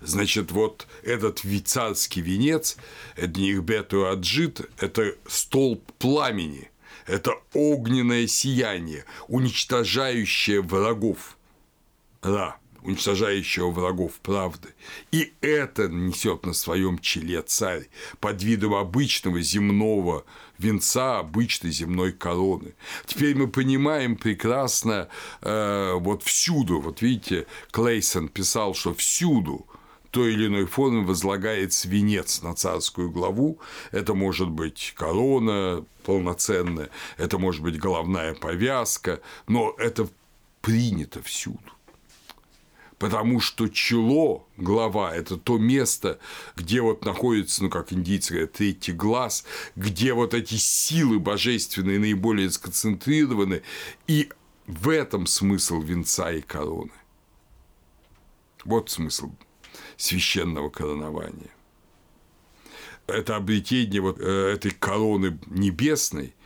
Значит, 0.00 0.50
вот 0.50 0.88
этот 1.04 1.44
царский 1.60 2.20
венец, 2.20 2.76
это 3.14 3.38
не 3.38 3.52
Аджит, 4.10 4.68
это 4.78 5.14
столб 5.28 5.92
пламени, 6.00 6.72
это 7.06 7.34
огненное 7.54 8.26
сияние, 8.26 9.04
уничтожающее 9.28 10.60
врагов. 10.60 11.38
Ра 12.20 12.56
уничтожающего 12.82 13.70
врагов 13.70 14.12
правды. 14.22 14.74
И 15.10 15.32
это 15.40 15.88
несет 15.88 16.46
на 16.46 16.52
своем 16.52 16.98
челе 16.98 17.42
царь 17.42 17.88
под 18.20 18.42
видом 18.42 18.74
обычного 18.74 19.40
земного 19.40 20.24
венца, 20.58 21.18
обычной 21.18 21.70
земной 21.70 22.12
короны. 22.12 22.74
Теперь 23.06 23.34
мы 23.34 23.48
понимаем 23.48 24.16
прекрасно 24.16 25.08
э, 25.40 25.92
вот 25.94 26.22
всюду, 26.22 26.80
вот 26.80 27.02
видите, 27.02 27.46
Клейсон 27.70 28.28
писал, 28.28 28.74
что 28.74 28.94
всюду 28.94 29.66
той 30.10 30.34
или 30.34 30.46
иной 30.46 30.66
форме 30.66 31.00
возлагается 31.00 31.88
венец 31.88 32.42
на 32.42 32.54
царскую 32.54 33.10
главу. 33.10 33.58
Это 33.92 34.14
может 34.14 34.50
быть 34.50 34.92
корона 34.94 35.84
полноценная, 36.04 36.90
это 37.16 37.38
может 37.38 37.62
быть 37.62 37.78
головная 37.78 38.34
повязка, 38.34 39.20
но 39.48 39.74
это 39.78 40.08
принято 40.60 41.22
всюду. 41.22 41.58
Потому 43.02 43.40
что 43.40 43.66
чело, 43.66 44.46
глава, 44.56 45.12
это 45.12 45.36
то 45.36 45.58
место, 45.58 46.20
где 46.54 46.80
вот 46.80 47.04
находится, 47.04 47.64
ну, 47.64 47.68
как 47.68 47.92
индийцы 47.92 48.30
говорят, 48.32 48.52
третий 48.52 48.92
глаз, 48.92 49.44
где 49.74 50.14
вот 50.14 50.34
эти 50.34 50.54
силы 50.54 51.18
божественные 51.18 51.98
наиболее 51.98 52.48
сконцентрированы, 52.48 53.62
и 54.06 54.30
в 54.68 54.88
этом 54.88 55.26
смысл 55.26 55.80
венца 55.80 56.30
и 56.30 56.42
короны. 56.42 56.92
Вот 58.64 58.88
смысл 58.88 59.32
священного 59.96 60.70
коронования. 60.70 61.50
Это 63.08 63.34
обретение 63.34 64.00
вот 64.00 64.20
э, 64.20 64.52
этой 64.54 64.70
короны 64.70 65.40
небесной, 65.46 66.36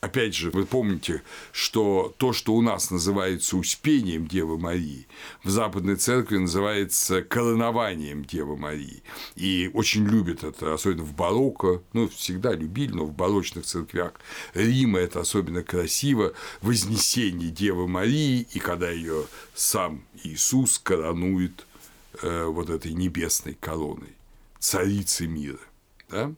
Опять 0.00 0.34
же, 0.34 0.50
вы 0.50 0.64
помните, 0.64 1.22
что 1.50 2.14
то, 2.18 2.32
что 2.32 2.54
у 2.54 2.62
нас 2.62 2.90
называется 2.90 3.56
успением 3.56 4.28
Девы 4.28 4.58
Марии, 4.58 5.06
в 5.42 5.50
Западной 5.50 5.96
Церкви 5.96 6.38
называется 6.38 7.22
коронованием 7.22 8.24
Девы 8.24 8.56
Марии. 8.56 9.02
И 9.34 9.70
очень 9.74 10.06
любят 10.06 10.44
это, 10.44 10.74
особенно 10.74 11.02
в 11.02 11.14
барокко, 11.14 11.82
ну, 11.92 12.08
всегда 12.08 12.52
любили, 12.52 12.92
но 12.92 13.04
в 13.04 13.12
барочных 13.12 13.64
церквях 13.64 14.12
Рима 14.54 15.00
это 15.00 15.20
особенно 15.20 15.62
красиво, 15.62 16.32
вознесение 16.62 17.50
Девы 17.50 17.88
Марии, 17.88 18.46
и 18.52 18.58
когда 18.60 18.90
ее 18.90 19.24
сам 19.54 20.04
Иисус 20.22 20.78
коронует 20.78 21.64
Э, 22.20 22.46
вот 22.46 22.68
этой 22.68 22.92
небесной 22.94 23.54
короной, 23.54 24.16
царицы 24.58 25.28
мира, 25.28 25.60
да? 26.08 26.32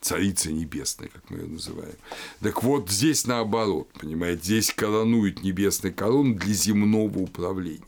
Царица 0.00 0.52
небесная, 0.52 1.08
как 1.08 1.30
мы 1.30 1.38
ее 1.38 1.46
называем. 1.46 1.96
Так 2.40 2.62
вот, 2.62 2.90
здесь 2.90 3.26
наоборот, 3.26 3.88
понимаете, 3.98 4.42
здесь 4.42 4.72
коронуют 4.72 5.42
небесный 5.42 5.92
корон 5.92 6.36
для 6.36 6.54
земного 6.54 7.18
управления 7.18 7.84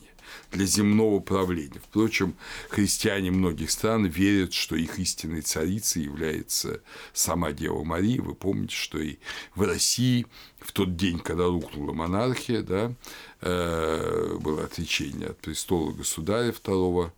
для 0.53 0.67
земного 0.67 1.21
правления. 1.21 1.81
Впрочем, 1.83 2.35
христиане 2.69 3.31
многих 3.31 3.71
стран 3.71 4.07
верят, 4.07 4.53
что 4.53 4.77
их 4.77 4.99
истинной 4.99 5.43
царицей 5.43 6.05
является 6.05 6.81
сама 7.13 7.53
Дева 7.53 7.85
Мария. 7.85 8.23
Вы 8.23 8.35
помните, 8.35 8.75
что 8.75 8.99
и 8.99 9.17
в 9.55 9.63
России 9.63 10.27
в 10.61 10.73
тот 10.73 10.97
день, 10.97 11.19
когда 11.19 11.47
рухнула 11.47 11.93
монархия, 11.93 12.63
да, 12.63 12.93
э, 13.41 14.37
было 14.41 14.65
отречение 14.65 15.29
от 15.29 15.39
престола 15.39 15.93
государя 15.93 16.53
второго 16.53 17.13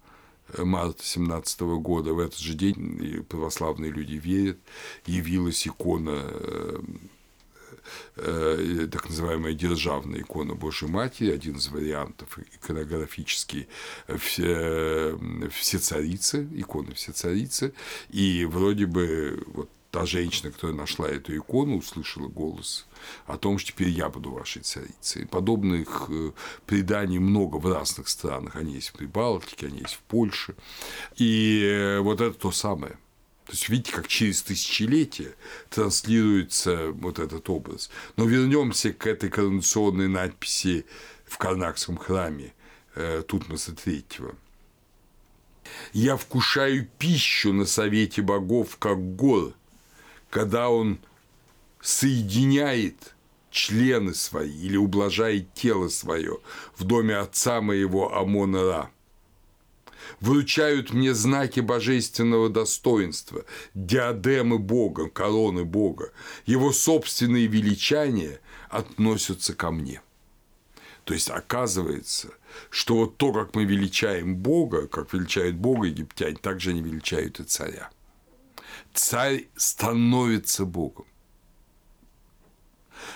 марта 0.56 1.04
17 1.04 1.60
года, 1.60 2.12
в 2.12 2.18
этот 2.18 2.38
же 2.38 2.54
день 2.54 3.24
православные 3.28 3.90
люди 3.90 4.14
верят, 4.14 4.58
явилась 5.06 5.66
икона 5.66 6.24
э, 6.24 6.80
э, 8.16 8.88
так 8.90 9.08
называемая 9.08 9.52
державная 9.52 10.20
икона 10.20 10.54
Божьей 10.54 10.88
Матери, 10.88 11.30
один 11.30 11.56
из 11.56 11.68
вариантов 11.68 12.38
иконографический 12.54 13.68
все, 14.18 15.18
все 15.50 15.78
царицы, 15.78 16.48
иконы 16.52 16.94
все 16.94 17.12
царицы, 17.12 17.74
и 18.10 18.44
вроде 18.46 18.86
бы 18.86 19.42
вот 19.46 19.70
та 19.90 20.06
женщина, 20.06 20.50
которая 20.50 20.76
нашла 20.76 21.08
эту 21.08 21.36
икону, 21.36 21.78
услышала 21.78 22.28
голос 22.28 22.87
о 23.26 23.36
том, 23.36 23.58
что 23.58 23.72
теперь 23.72 23.88
я 23.88 24.08
буду 24.08 24.30
вашей 24.30 24.62
царицей. 24.62 25.26
Подобных 25.26 26.06
э, 26.08 26.32
преданий 26.66 27.18
много 27.18 27.56
в 27.56 27.72
разных 27.72 28.08
странах. 28.08 28.56
Они 28.56 28.74
есть 28.74 28.88
в 28.88 28.92
Прибалтике, 28.94 29.66
они 29.66 29.80
есть 29.80 29.94
в 29.94 30.00
Польше. 30.00 30.54
И 31.16 31.62
э, 31.64 32.00
вот 32.00 32.20
это 32.20 32.38
то 32.38 32.52
самое. 32.52 32.98
То 33.48 33.52
есть, 33.52 33.70
видите, 33.70 33.92
как 33.92 34.08
через 34.08 34.42
тысячелетия 34.42 35.34
транслируется 35.70 36.90
вот 36.92 37.18
этот 37.18 37.48
образ. 37.48 37.90
Но 38.16 38.26
вернемся 38.26 38.92
к 38.92 39.06
этой 39.06 39.30
коронационной 39.30 40.06
надписи 40.06 40.84
в 41.24 41.38
Карнакском 41.38 41.96
храме 41.96 42.52
э, 42.94 43.22
Тутмоса 43.26 43.72
III. 43.72 44.34
«Я 45.94 46.18
вкушаю 46.18 46.86
пищу 46.98 47.54
на 47.54 47.64
совете 47.64 48.20
богов, 48.20 48.76
как 48.76 49.16
гор, 49.16 49.54
когда 50.28 50.68
он 50.68 50.98
соединяет 51.80 53.14
члены 53.50 54.14
свои 54.14 54.52
или 54.52 54.76
ублажает 54.76 55.52
тело 55.54 55.88
свое 55.88 56.38
в 56.76 56.84
доме 56.84 57.16
отца 57.16 57.60
моего 57.60 58.14
Амона 58.14 58.64
Ра. 58.64 58.90
Вручают 60.20 60.92
мне 60.92 61.14
знаки 61.14 61.60
божественного 61.60 62.48
достоинства, 62.48 63.44
диадемы 63.74 64.58
Бога, 64.58 65.08
короны 65.08 65.64
Бога. 65.64 66.12
Его 66.46 66.72
собственные 66.72 67.46
величания 67.46 68.40
относятся 68.70 69.54
ко 69.54 69.70
мне. 69.70 70.00
То 71.04 71.14
есть 71.14 71.30
оказывается, 71.30 72.28
что 72.70 72.96
вот 72.96 73.16
то, 73.16 73.32
как 73.32 73.54
мы 73.54 73.64
величаем 73.64 74.36
Бога, 74.36 74.86
как 74.88 75.12
величают 75.12 75.56
Бога 75.56 75.86
египтяне, 75.86 76.36
так 76.36 76.60
же 76.60 76.70
они 76.70 76.82
величают 76.82 77.40
и 77.40 77.44
царя. 77.44 77.90
Царь 78.92 79.48
становится 79.56 80.64
Богом. 80.64 81.06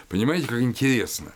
Понимаете, 0.08 0.46
как 0.46 0.60
интересно? 0.60 1.32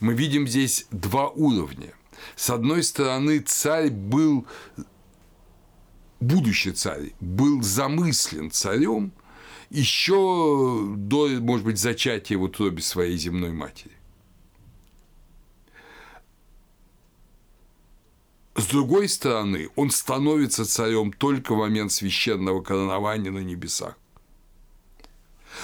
Мы 0.00 0.14
видим 0.14 0.46
здесь 0.46 0.86
два 0.90 1.28
уровня. 1.28 1.94
С 2.36 2.50
одной 2.50 2.82
стороны, 2.82 3.40
царь 3.40 3.90
был, 3.90 4.46
будущий 6.20 6.72
царь, 6.72 7.12
был 7.20 7.62
замыслен 7.62 8.50
царем 8.50 9.12
еще 9.70 10.94
до, 10.96 11.28
может 11.40 11.66
быть, 11.66 11.78
зачатия 11.78 12.38
в 12.38 12.42
утробе 12.42 12.82
своей 12.82 13.16
земной 13.16 13.52
матери. 13.52 13.92
С 18.56 18.66
другой 18.66 19.08
стороны, 19.08 19.68
он 19.74 19.90
становится 19.90 20.64
царем 20.64 21.12
только 21.12 21.54
в 21.54 21.58
момент 21.58 21.90
священного 21.90 22.62
коронования 22.62 23.32
на 23.32 23.40
небесах. 23.40 23.98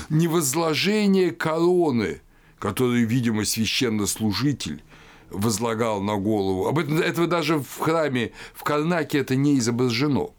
Невозложение 0.09 1.31
короны, 1.31 2.21
которую, 2.59 3.07
видимо, 3.07 3.45
священнослужитель 3.45 4.83
возлагал 5.31 6.01
на 6.01 6.17
голову. 6.17 6.67
Об 6.67 6.79
этом 6.79 6.99
этого 6.99 7.27
даже 7.27 7.59
в 7.59 7.79
храме 7.79 8.33
в 8.55 8.63
Карнаке 8.65 9.19
это 9.19 9.37
не 9.37 9.59
изображено. 9.59 10.31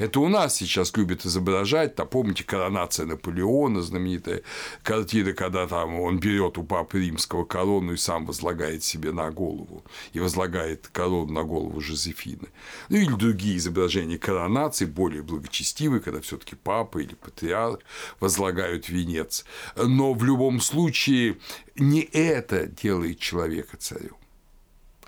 Это 0.00 0.20
у 0.20 0.28
нас 0.28 0.56
сейчас 0.56 0.96
любят 0.96 1.26
изображать, 1.26 1.94
там, 1.94 2.08
помните, 2.08 2.42
коронация 2.42 3.04
Наполеона, 3.04 3.82
знаменитая 3.82 4.40
картина, 4.82 5.34
когда 5.34 5.66
там 5.66 6.00
он 6.00 6.18
берет 6.18 6.56
у 6.56 6.64
папы 6.64 7.00
римского 7.00 7.44
корону 7.44 7.92
и 7.92 7.98
сам 7.98 8.24
возлагает 8.24 8.82
себе 8.82 9.12
на 9.12 9.30
голову, 9.30 9.84
и 10.14 10.20
возлагает 10.20 10.88
корону 10.88 11.34
на 11.34 11.42
голову 11.42 11.82
Жозефины. 11.82 12.48
Ну 12.88 12.96
или 12.96 13.12
другие 13.12 13.58
изображения 13.58 14.16
коронации, 14.16 14.86
более 14.86 15.22
благочестивые, 15.22 16.00
когда 16.00 16.22
все 16.22 16.38
таки 16.38 16.56
папа 16.56 16.96
или 16.96 17.14
патриарх 17.14 17.80
возлагают 18.20 18.88
венец. 18.88 19.44
Но 19.76 20.14
в 20.14 20.24
любом 20.24 20.62
случае 20.62 21.36
не 21.76 22.00
это 22.00 22.64
делает 22.64 23.18
человека 23.18 23.76
царем, 23.76 24.16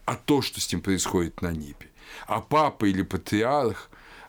а 0.05 0.17
то, 0.17 0.43
что 0.43 0.61
с 0.61 0.71
ним 0.71 0.83
происходит 0.83 1.41
на 1.41 1.51
небе. 1.51 1.89
А 2.27 2.43
папа 2.43 2.85
или 2.85 3.01
патриарх 3.01 3.89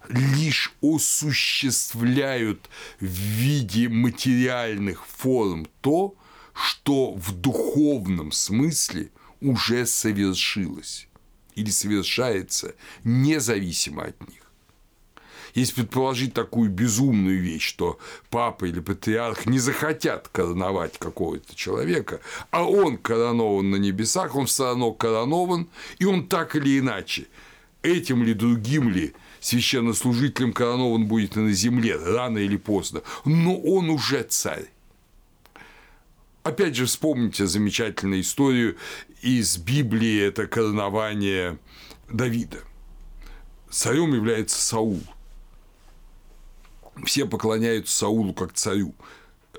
лишь 0.09 0.73
осуществляют 0.81 2.69
в 2.99 3.05
виде 3.05 3.89
материальных 3.89 5.05
форм 5.05 5.67
то, 5.81 6.15
что 6.53 7.13
в 7.13 7.31
духовном 7.31 8.31
смысле 8.31 9.09
уже 9.41 9.85
совершилось. 9.85 11.07
или 11.55 11.69
совершается 11.69 12.73
независимо 13.03 14.05
от 14.05 14.27
них. 14.27 14.43
Если 15.53 15.81
предположить 15.81 16.33
такую 16.33 16.71
безумную 16.71 17.39
вещь, 17.39 17.67
что 17.67 17.99
папа 18.31 18.65
или 18.65 18.79
патриарх 18.79 19.45
не 19.45 19.59
захотят 19.59 20.27
короновать 20.29 20.97
какого-то 20.97 21.55
человека, 21.55 22.21
а 22.49 22.63
он 22.63 22.97
коронован 22.97 23.69
на 23.69 23.75
небесах, 23.75 24.35
он 24.35 24.47
все 24.47 24.65
равно 24.65 24.93
коронован, 24.93 25.69
и 25.99 26.05
он 26.05 26.27
так 26.27 26.55
или 26.55 26.79
иначе, 26.79 27.27
этим 27.83 28.23
ли, 28.23 28.33
другим 28.33 28.89
ли 28.89 29.13
священнослужителем 29.43 30.53
коронован 30.53 31.05
будет 31.05 31.35
на 31.35 31.51
земле, 31.51 31.97
рано 31.97 32.37
или 32.39 32.57
поздно, 32.57 33.01
но 33.25 33.57
он 33.57 33.89
уже 33.89 34.23
царь. 34.23 34.69
Опять 36.43 36.75
же, 36.75 36.85
вспомните 36.85 37.47
замечательную 37.47 38.21
историю 38.21 38.77
из 39.21 39.57
Библии, 39.57 40.19
это 40.21 40.47
коронование 40.47 41.57
Давида. 42.09 42.59
Царем 43.69 44.13
является 44.13 44.61
Саул– 44.61 45.01
все 47.05 47.25
поклоняются 47.25 47.95
Саулу 47.95 48.33
как 48.33 48.53
царю. 48.53 48.93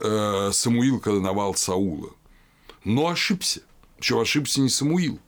Э, 0.01 0.51
Самуил 0.53 1.01
короновал 1.01 1.55
Саула. 1.55 2.11
Но 2.85 3.09
ошибся. 3.09 3.63
Что 4.01 4.21
ошибся 4.21 4.61
не 4.61 4.69
Самуил. 4.69 5.19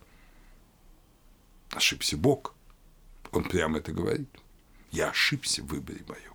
Ошибся 1.70 2.16
Бог. 2.16 2.54
Он 3.32 3.44
прямо 3.44 3.78
это 3.78 3.92
говорит. 3.92 4.28
Я 4.90 5.10
ошибся 5.10 5.62
в 5.62 5.66
выборе 5.66 6.04
моем. 6.08 6.32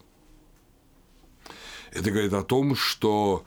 Это 1.91 2.09
говорит 2.09 2.33
о 2.33 2.43
том, 2.43 2.75
что 2.75 3.45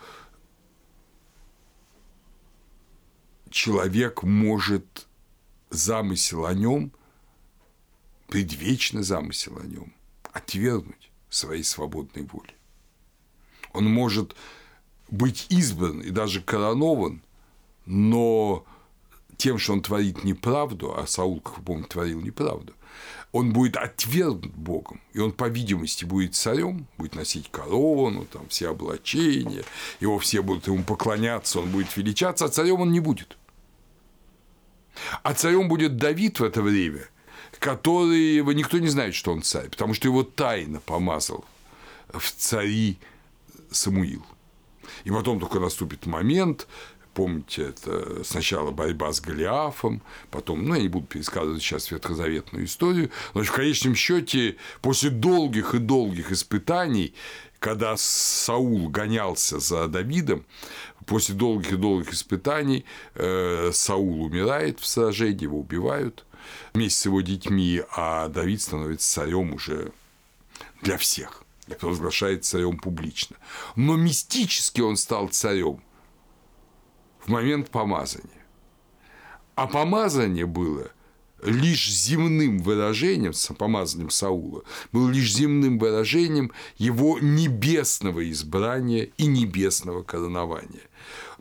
человек 3.50 4.22
может 4.22 5.06
замысел 5.70 6.44
о 6.44 6.54
нем, 6.54 6.92
предвечный 8.28 9.02
замысел 9.02 9.58
о 9.58 9.64
нем, 9.64 9.94
отвергнуть 10.32 11.10
своей 11.30 11.64
свободной 11.64 12.24
воли. 12.24 12.54
Он 13.72 13.86
может 13.86 14.34
быть 15.08 15.46
избран 15.48 16.00
и 16.00 16.10
даже 16.10 16.40
коронован, 16.40 17.22
но 17.86 18.64
тем, 19.36 19.58
что 19.58 19.72
он 19.72 19.82
творит 19.82 20.24
неправду, 20.24 20.96
а 20.96 21.06
Саул, 21.06 21.40
как 21.40 21.58
вы 21.58 21.64
помните, 21.64 21.88
творил 21.88 22.20
неправду, 22.20 22.74
он 23.34 23.52
будет 23.52 23.76
отвергнут 23.76 24.54
Богом, 24.54 25.00
и 25.12 25.18
он, 25.18 25.32
по 25.32 25.48
видимости, 25.48 26.04
будет 26.04 26.36
царем, 26.36 26.86
будет 26.96 27.16
носить 27.16 27.50
корону, 27.50 28.26
там, 28.26 28.48
все 28.48 28.70
облачения, 28.70 29.64
его 29.98 30.20
все 30.20 30.40
будут 30.40 30.68
ему 30.68 30.84
поклоняться, 30.84 31.58
он 31.58 31.68
будет 31.70 31.96
величаться, 31.96 32.44
а 32.44 32.48
царем 32.48 32.80
он 32.82 32.92
не 32.92 33.00
будет. 33.00 33.36
А 35.24 35.34
царем 35.34 35.68
будет 35.68 35.96
Давид 35.96 36.38
в 36.38 36.44
это 36.44 36.62
время, 36.62 37.08
который 37.58 38.40
никто 38.54 38.78
не 38.78 38.86
знает, 38.86 39.16
что 39.16 39.32
он 39.32 39.42
царь, 39.42 39.68
потому 39.68 39.94
что 39.94 40.06
его 40.06 40.22
тайно 40.22 40.78
помазал 40.78 41.44
в 42.12 42.30
цари 42.30 42.98
Самуил. 43.72 44.24
И 45.02 45.10
потом 45.10 45.40
только 45.40 45.58
наступит 45.58 46.06
момент, 46.06 46.68
помните, 47.14 47.68
это 47.68 48.24
сначала 48.24 48.70
борьба 48.70 49.12
с 49.12 49.20
Голиафом, 49.20 50.02
потом, 50.30 50.64
ну, 50.64 50.74
я 50.74 50.82
не 50.82 50.88
буду 50.88 51.06
пересказывать 51.06 51.62
сейчас 51.62 51.90
ветхозаветную 51.90 52.66
историю, 52.66 53.10
но 53.32 53.42
в 53.42 53.52
конечном 53.52 53.94
счете 53.94 54.56
после 54.82 55.10
долгих 55.10 55.74
и 55.74 55.78
долгих 55.78 56.32
испытаний, 56.32 57.14
когда 57.60 57.96
Саул 57.96 58.88
гонялся 58.88 59.58
за 59.60 59.88
Давидом, 59.88 60.44
после 61.06 61.34
долгих 61.34 61.72
и 61.72 61.76
долгих 61.76 62.12
испытаний 62.12 62.84
э, 63.14 63.70
Саул 63.72 64.24
умирает 64.24 64.80
в 64.80 64.86
сражении, 64.86 65.44
его 65.44 65.60
убивают, 65.60 66.24
вместе 66.74 67.00
с 67.00 67.04
его 67.06 67.20
детьми, 67.20 67.82
а 67.90 68.28
Давид 68.28 68.60
становится 68.60 69.10
царем 69.10 69.54
уже 69.54 69.92
для 70.82 70.98
всех 70.98 71.42
и 71.68 71.74
провозглашает 71.74 72.44
царем 72.44 72.78
публично. 72.78 73.36
Но 73.76 73.96
мистически 73.96 74.80
он 74.80 74.96
стал 74.96 75.28
царем 75.28 75.80
в 77.24 77.28
момент 77.28 77.70
помазания. 77.70 78.28
А 79.54 79.66
помазание 79.66 80.46
было 80.46 80.90
лишь 81.42 81.90
земным 81.90 82.58
выражением, 82.58 83.32
помазанием 83.56 84.10
Саула, 84.10 84.62
было 84.92 85.10
лишь 85.10 85.32
земным 85.32 85.78
выражением 85.78 86.52
его 86.78 87.18
небесного 87.20 88.28
избрания 88.30 89.10
и 89.16 89.26
небесного 89.26 90.02
коронования. 90.02 90.82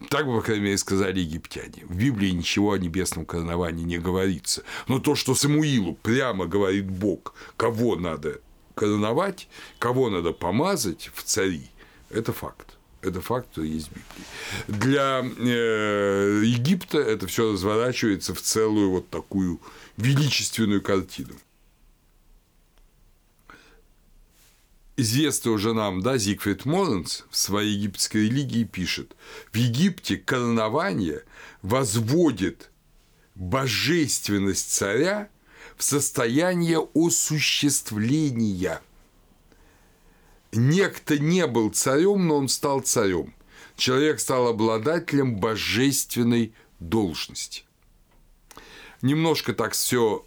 Так, 0.09 0.25
по 0.25 0.41
крайней 0.41 0.65
мере, 0.65 0.77
сказали 0.77 1.21
египтяне. 1.21 1.85
В 1.85 1.95
Библии 1.95 2.31
ничего 2.31 2.73
о 2.73 2.77
небесном 2.77 3.25
короновании 3.25 3.85
не 3.85 3.97
говорится. 3.97 4.63
Но 4.87 4.99
то, 4.99 5.15
что 5.15 5.35
Самуилу 5.35 5.93
прямо 5.95 6.45
говорит 6.45 6.89
Бог, 6.89 7.33
кого 7.55 7.95
надо 7.95 8.41
короновать, 8.75 9.47
кого 9.79 10.09
надо 10.09 10.33
помазать 10.33 11.09
в 11.13 11.23
цари, 11.23 11.69
это 12.09 12.33
факт. 12.33 12.72
Это 13.03 13.21
факт, 13.21 13.47
что 13.51 13.63
есть 13.63 13.89
в 13.89 13.91
Библии. 13.91 14.81
Для 14.85 15.21
э, 15.21 16.41
Египта 16.45 16.99
это 16.99 17.27
все 17.27 17.51
разворачивается 17.51 18.33
в 18.33 18.41
целую 18.41 18.91
вот 18.91 19.09
такую 19.09 19.59
величественную 19.97 20.81
картину. 20.81 21.33
известный 24.95 25.51
уже 25.51 25.73
нам, 25.73 26.01
да, 26.01 26.17
Зигфрид 26.17 26.65
Моренс 26.65 27.25
в 27.29 27.37
своей 27.37 27.75
египетской 27.75 28.25
религии 28.27 28.63
пишет, 28.63 29.15
в 29.51 29.57
Египте 29.57 30.17
коронование 30.17 31.23
возводит 31.61 32.71
божественность 33.35 34.71
царя 34.71 35.29
в 35.77 35.83
состояние 35.83 36.87
осуществления. 36.93 38.81
Некто 40.55 41.17
не 41.17 41.47
был 41.47 41.71
царем, 41.71 42.27
но 42.27 42.37
он 42.37 42.47
стал 42.47 42.81
царем. 42.81 43.33
Человек 43.75 44.19
стал 44.19 44.47
обладателем 44.47 45.37
божественной 45.37 46.53
должности. 46.79 47.63
Немножко 49.01 49.53
так 49.53 49.73
все 49.73 50.25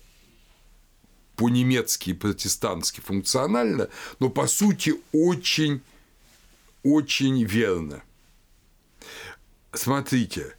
по-немецки 1.36 2.10
и 2.10 2.14
протестантски 2.14 3.00
функционально, 3.00 3.88
но 4.18 4.28
по 4.28 4.48
сути 4.48 4.94
очень, 5.12 5.80
очень 6.82 7.44
верно. 7.44 8.02
Смотрите, 9.72 10.56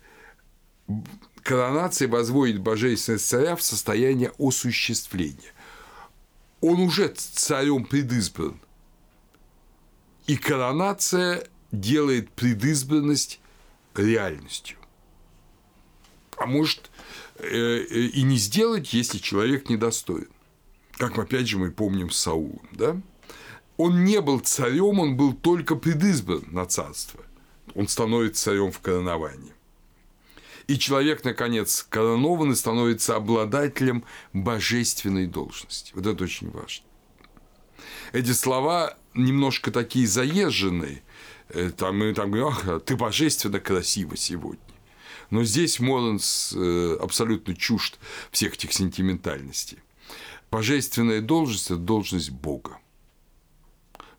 коронация 1.43 2.07
возводит 2.07 2.61
божественность 2.61 3.27
царя 3.27 3.57
в 3.57 3.61
состояние 3.61 4.31
осуществления. 4.39 5.53
Он 6.61 6.79
уже 6.79 7.09
царем 7.09 7.83
предизбран. 7.83 8.59
И 10.27 10.37
коронация 10.37 11.47
делает 11.71 12.29
предизбранность 12.31 13.39
реальностью. 13.95 14.77
А 16.37 16.45
может 16.45 16.91
э, 17.35 17.47
э, 17.47 17.99
и 18.07 18.21
не 18.23 18.37
сделать, 18.37 18.93
если 18.93 19.17
человек 19.17 19.69
недостоин 19.69 20.27
как 20.97 21.17
опять 21.19 21.47
же 21.47 21.57
мы 21.57 21.71
помним 21.71 22.09
Саулом, 22.09 22.67
да? 22.71 22.99
Он 23.77 24.03
не 24.03 24.19
был 24.21 24.39
царем, 24.39 24.99
он 24.99 25.15
был 25.15 25.33
только 25.33 25.75
предизбран 25.75 26.43
на 26.47 26.65
царство. 26.65 27.23
Он 27.75 27.87
становится 27.87 28.45
царем 28.45 28.71
в 28.71 28.79
короновании. 28.79 29.53
И 30.65 30.79
человек, 30.79 31.23
наконец, 31.23 31.85
коронован 31.87 32.51
и 32.51 32.55
становится 32.55 33.15
обладателем 33.15 34.03
божественной 34.33 35.27
должности. 35.27 35.91
Вот 35.93 36.07
это 36.07 36.23
очень 36.23 36.49
важно. 36.49 36.85
Эти 38.11 38.31
слова 38.31 38.97
немножко 39.17 39.71
такие 39.71 40.07
заезженные. 40.07 41.03
Э, 41.49 41.71
там 41.71 41.99
мы 41.99 42.13
там 42.13 42.33
ах, 42.35 42.83
ты 42.85 42.95
божественно 42.95 43.59
красиво 43.59 44.15
сегодня. 44.15 44.61
Но 45.29 45.43
здесь 45.43 45.79
Моленс 45.79 46.53
э, 46.55 46.97
абсолютно 47.01 47.55
чужд 47.55 47.99
всех 48.31 48.53
этих 48.53 48.71
сентиментальностей. 48.71 49.79
Божественная 50.49 51.21
должность– 51.21 51.65
это 51.65 51.75
должность 51.75 52.29
Бога. 52.29 52.79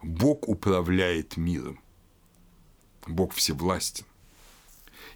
Бог 0.02 0.48
управляет 0.48 1.36
миром. 1.36 1.80
Бог 3.06 3.32
всевластен. 3.32 4.04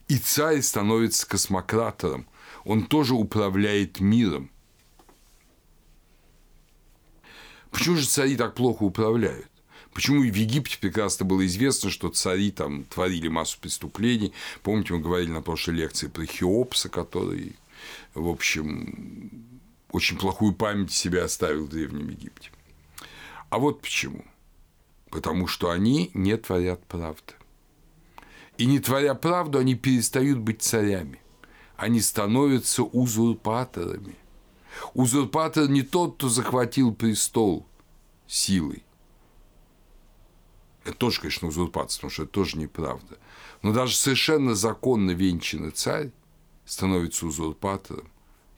И 0.09 0.17
царь 0.17 0.63
становится 0.63 1.27
космократором. 1.29 2.27
Он 2.65 2.87
тоже 2.87 3.15
управляет 3.15 4.01
миром. 4.01 4.51
Почему 7.71 7.97
же 7.97 8.07
цари 8.07 8.37
так 8.37 8.55
плохо 8.55 8.83
управляют? 8.83 9.52
Почему 9.93 10.23
и 10.23 10.31
в 10.31 10.35
Египте 10.35 10.79
прекрасно 10.79 11.27
было 11.27 11.45
известно, 11.47 11.91
что 11.91 12.09
цари 12.09 12.51
там 12.51 12.85
творили 12.85 13.29
массу 13.29 13.59
преступлений. 13.61 14.33
Помните, 14.63 14.95
мы 14.95 15.01
говорили 15.01 15.31
на 15.31 15.43
прошлой 15.43 15.75
лекции 15.75 16.07
про 16.09 16.25
Хеопса, 16.25 16.89
который, 16.89 17.57
в 18.15 18.29
общем, 18.29 19.31
очень 19.91 20.17
плохую 20.17 20.55
память 20.55 20.93
себе 20.93 21.23
оставил 21.23 21.67
в 21.67 21.69
Древнем 21.69 22.09
Египте. 22.09 22.51
А 23.51 23.59
вот 23.59 23.83
почему. 23.83 24.25
Потому 25.11 25.47
что 25.47 25.71
они 25.71 26.11
не 26.15 26.39
творят 26.39 26.83
правды. 26.87 27.35
И 28.57 28.65
не 28.65 28.79
творя 28.79 29.15
правду, 29.15 29.59
они 29.59 29.75
перестают 29.75 30.39
быть 30.39 30.63
царями. 30.63 31.21
Они 31.77 32.01
становятся 32.01 32.83
узурпаторами. 32.83 34.17
Узурпатор 34.95 35.69
не 35.69 35.83
тот, 35.83 36.15
кто 36.15 36.31
захватил 36.31 36.95
престол 36.95 37.67
силой. 38.27 38.85
Это 40.85 40.97
тоже, 40.97 41.21
конечно, 41.21 41.49
узурпация, 41.49 41.99
потому 41.99 42.11
что 42.11 42.23
это 42.25 42.33
тоже 42.33 42.59
неправда. 42.59 43.19
Но 43.63 43.73
даже 43.73 43.95
совершенно 43.97 44.55
законно 44.55 45.13
венчанный 45.13 45.71
царь 45.71 46.11
становится 46.65 47.27
узурпатором, 47.27 48.09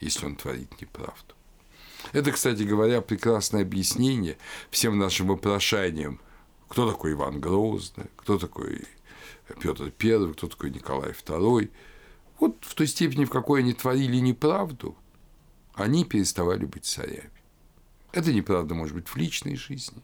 если 0.00 0.26
он 0.26 0.36
творит 0.36 0.80
неправду. 0.80 1.34
Это, 2.12 2.32
кстати 2.32 2.62
говоря, 2.62 3.00
прекрасное 3.00 3.62
объяснение 3.62 4.38
всем 4.70 4.98
нашим 4.98 5.28
вопрошаниям, 5.28 6.20
кто 6.68 6.90
такой 6.90 7.12
Иван 7.12 7.40
Грозный, 7.40 8.06
кто 8.16 8.38
такой 8.38 8.86
Петр 9.60 9.92
I, 10.02 10.32
кто 10.32 10.48
такой 10.48 10.70
Николай 10.70 11.12
II. 11.12 11.70
Вот 12.40 12.56
в 12.62 12.74
той 12.74 12.86
степени, 12.86 13.24
в 13.24 13.30
какой 13.30 13.60
они 13.60 13.72
творили 13.72 14.16
неправду, 14.16 14.96
они 15.74 16.04
переставали 16.04 16.64
быть 16.64 16.84
царями. 16.84 17.30
Это 18.12 18.32
неправда 18.32 18.74
может 18.74 18.94
быть 18.94 19.08
в 19.08 19.16
личной 19.16 19.56
жизни, 19.56 20.02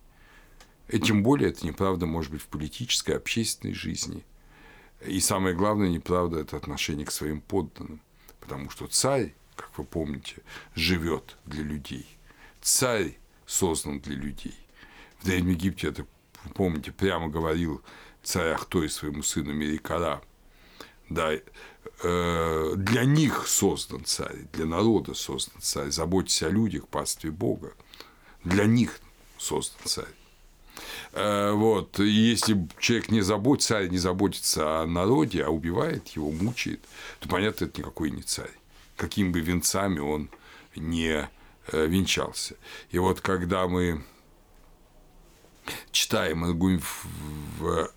тем 0.99 1.22
более 1.22 1.51
это 1.51 1.66
неправда 1.66 2.07
может 2.07 2.32
быть 2.32 2.43
в 2.43 2.47
политической, 2.47 3.12
общественной 3.12 3.74
жизни. 3.74 4.24
И 5.07 5.20
самое 5.20 5.55
главное, 5.55 5.88
неправда– 5.88 6.38
это 6.41 6.57
отношение 6.57 7.07
к 7.07 7.12
своим 7.12 7.41
подданным. 7.41 8.01
Потому 8.41 8.70
что 8.70 8.86
царь, 8.86 9.34
как 9.57 9.70
вы 9.78 9.84
помните, 9.84 10.43
живет 10.74 11.36
для 11.47 11.62
людей. 11.62 12.07
Царь 12.61 13.16
создан 13.47 14.01
для 14.01 14.16
людей. 14.16 14.59
В 15.20 15.26
Древнем 15.26 15.51
Египте 15.51 15.88
это, 15.88 16.07
помните, 16.55 16.93
прямо 16.93 17.28
говорил 17.28 17.82
царь 18.22 18.53
Ахтой 18.53 18.88
своему 18.88 19.22
сыну 19.22 19.53
Мерикара. 19.53 20.22
Да, 21.09 21.32
э, 21.32 22.72
для 22.76 23.05
них 23.05 23.49
создан 23.49 24.05
царь, 24.05 24.47
для 24.53 24.66
народа 24.66 25.14
создан 25.14 25.61
царь. 25.61 25.91
Заботьтесь 25.91 26.43
о 26.43 26.49
людях, 26.49 26.88
пастве 26.88 27.30
Бога. 27.30 27.74
Для 28.45 28.64
них 28.66 29.01
создан 29.36 29.80
царь. 29.84 30.20
Э, 31.12 31.53
вот. 31.53 31.99
И 32.01 32.09
если 32.09 32.68
человек 32.78 33.11
не 33.11 33.20
заботится, 33.20 33.74
царь 33.74 33.89
не 33.89 33.99
заботится 33.99 34.81
о 34.81 34.87
народе, 34.87 35.45
а 35.45 35.51
убивает 35.51 36.09
его, 36.09 36.31
мучает, 36.31 36.81
то, 37.20 37.28
понятно, 37.28 37.66
это 37.66 37.81
никакой 37.81 38.11
не 38.11 38.22
царь. 38.22 38.51
Какими 38.97 39.31
бы 39.31 39.41
венцами 39.41 39.99
он 39.99 40.31
не 40.76 41.28
э, 41.72 41.87
венчался. 41.87 42.57
И 42.91 42.99
вот 42.99 43.20
когда 43.20 43.66
мы 43.66 44.05
читаем 45.93 46.45
в 47.59 47.91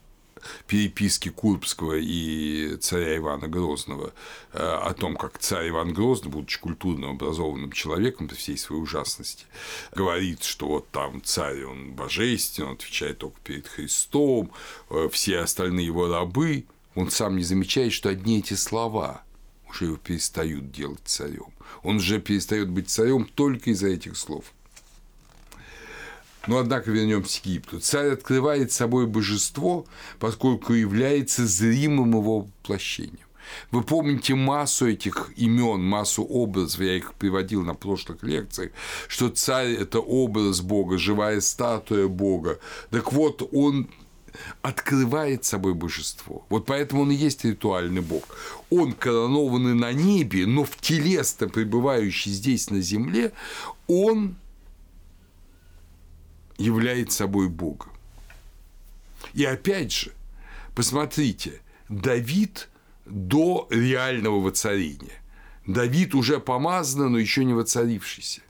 переписки 0.67 1.29
Курбского 1.29 1.93
и 1.99 2.77
царя 2.77 3.17
Ивана 3.17 3.47
Грозного 3.47 4.13
э, 4.53 4.57
о 4.59 4.93
том, 4.93 5.15
как 5.15 5.37
царь 5.37 5.69
Иван 5.69 5.93
Грозный, 5.93 6.31
будучи 6.31 6.59
культурно 6.59 7.09
образованным 7.09 7.71
человеком 7.71 8.27
при 8.27 8.35
всей 8.35 8.57
своей 8.57 8.81
ужасности, 8.81 9.45
говорит, 9.93 10.43
что 10.43 10.67
вот 10.67 10.89
там 10.89 11.21
царь, 11.23 11.63
он 11.63 11.93
божественный, 11.93 12.69
он 12.69 12.73
отвечает 12.75 13.19
только 13.19 13.37
перед 13.43 13.67
Христом, 13.67 14.51
э, 14.89 15.09
все 15.11 15.39
остальные 15.39 15.85
его 15.85 16.07
рабы, 16.07 16.65
он 16.95 17.09
сам 17.09 17.37
не 17.37 17.43
замечает, 17.43 17.93
что 17.93 18.09
одни 18.09 18.39
эти 18.39 18.53
слова 18.53 19.23
уже 19.69 19.85
его 19.85 19.97
перестают 19.97 20.71
делать 20.71 21.01
царем. 21.05 21.51
Он 21.81 21.97
уже 21.97 22.19
перестает 22.19 22.69
быть 22.69 22.89
царем 22.89 23.25
только 23.25 23.71
из-за 23.71 23.87
этих 23.87 24.17
слов. 24.17 24.53
Но, 26.47 26.57
однако, 26.57 26.91
вернемся 26.91 27.41
к 27.41 27.45
Египту. 27.45 27.79
Царь 27.79 28.09
открывает 28.09 28.71
собой 28.71 29.07
божество, 29.07 29.85
поскольку 30.19 30.73
является 30.73 31.47
зримым 31.47 32.11
его 32.11 32.41
воплощением. 32.41 33.19
Вы 33.71 33.83
помните 33.83 34.35
массу 34.35 34.89
этих 34.89 35.31
имен, 35.35 35.83
массу 35.83 36.23
образов, 36.23 36.81
я 36.81 36.97
их 36.97 37.13
приводил 37.15 37.63
на 37.63 37.75
прошлых 37.75 38.23
лекциях, 38.23 38.71
что 39.07 39.29
царь– 39.29 39.73
это 39.79 39.99
образ 39.99 40.61
Бога, 40.61 40.97
живая 40.97 41.41
статуя 41.41 42.07
Бога. 42.07 42.59
Так 42.89 43.13
вот, 43.13 43.47
он 43.53 43.89
открывает 44.61 45.45
собой 45.45 45.73
божество. 45.73 46.45
Вот 46.49 46.65
поэтому 46.65 47.03
он 47.03 47.11
и 47.11 47.15
есть 47.15 47.45
ритуальный 47.45 48.01
бог. 48.01 48.23
Он 48.69 48.93
коронованный 48.93 49.75
на 49.75 49.93
небе, 49.93 50.47
но 50.47 50.63
в 50.63 50.75
телесно 50.77 51.47
пребывающий 51.47 52.31
здесь 52.31 52.69
на 52.69 52.81
земле, 52.81 53.33
он 53.87 54.35
является 56.57 57.17
собой 57.17 57.49
Бога. 57.49 57.87
И 59.33 59.43
опять 59.45 59.91
же, 59.91 60.11
посмотрите, 60.75 61.61
Давид 61.89 62.69
до 63.05 63.67
реального 63.69 64.39
воцарения. 64.39 65.21
Давид 65.65 66.13
уже 66.13 66.39
помазан, 66.39 67.11
но 67.11 67.17
еще 67.17 67.45
не 67.45 67.53
воцарившийся. 67.53 68.41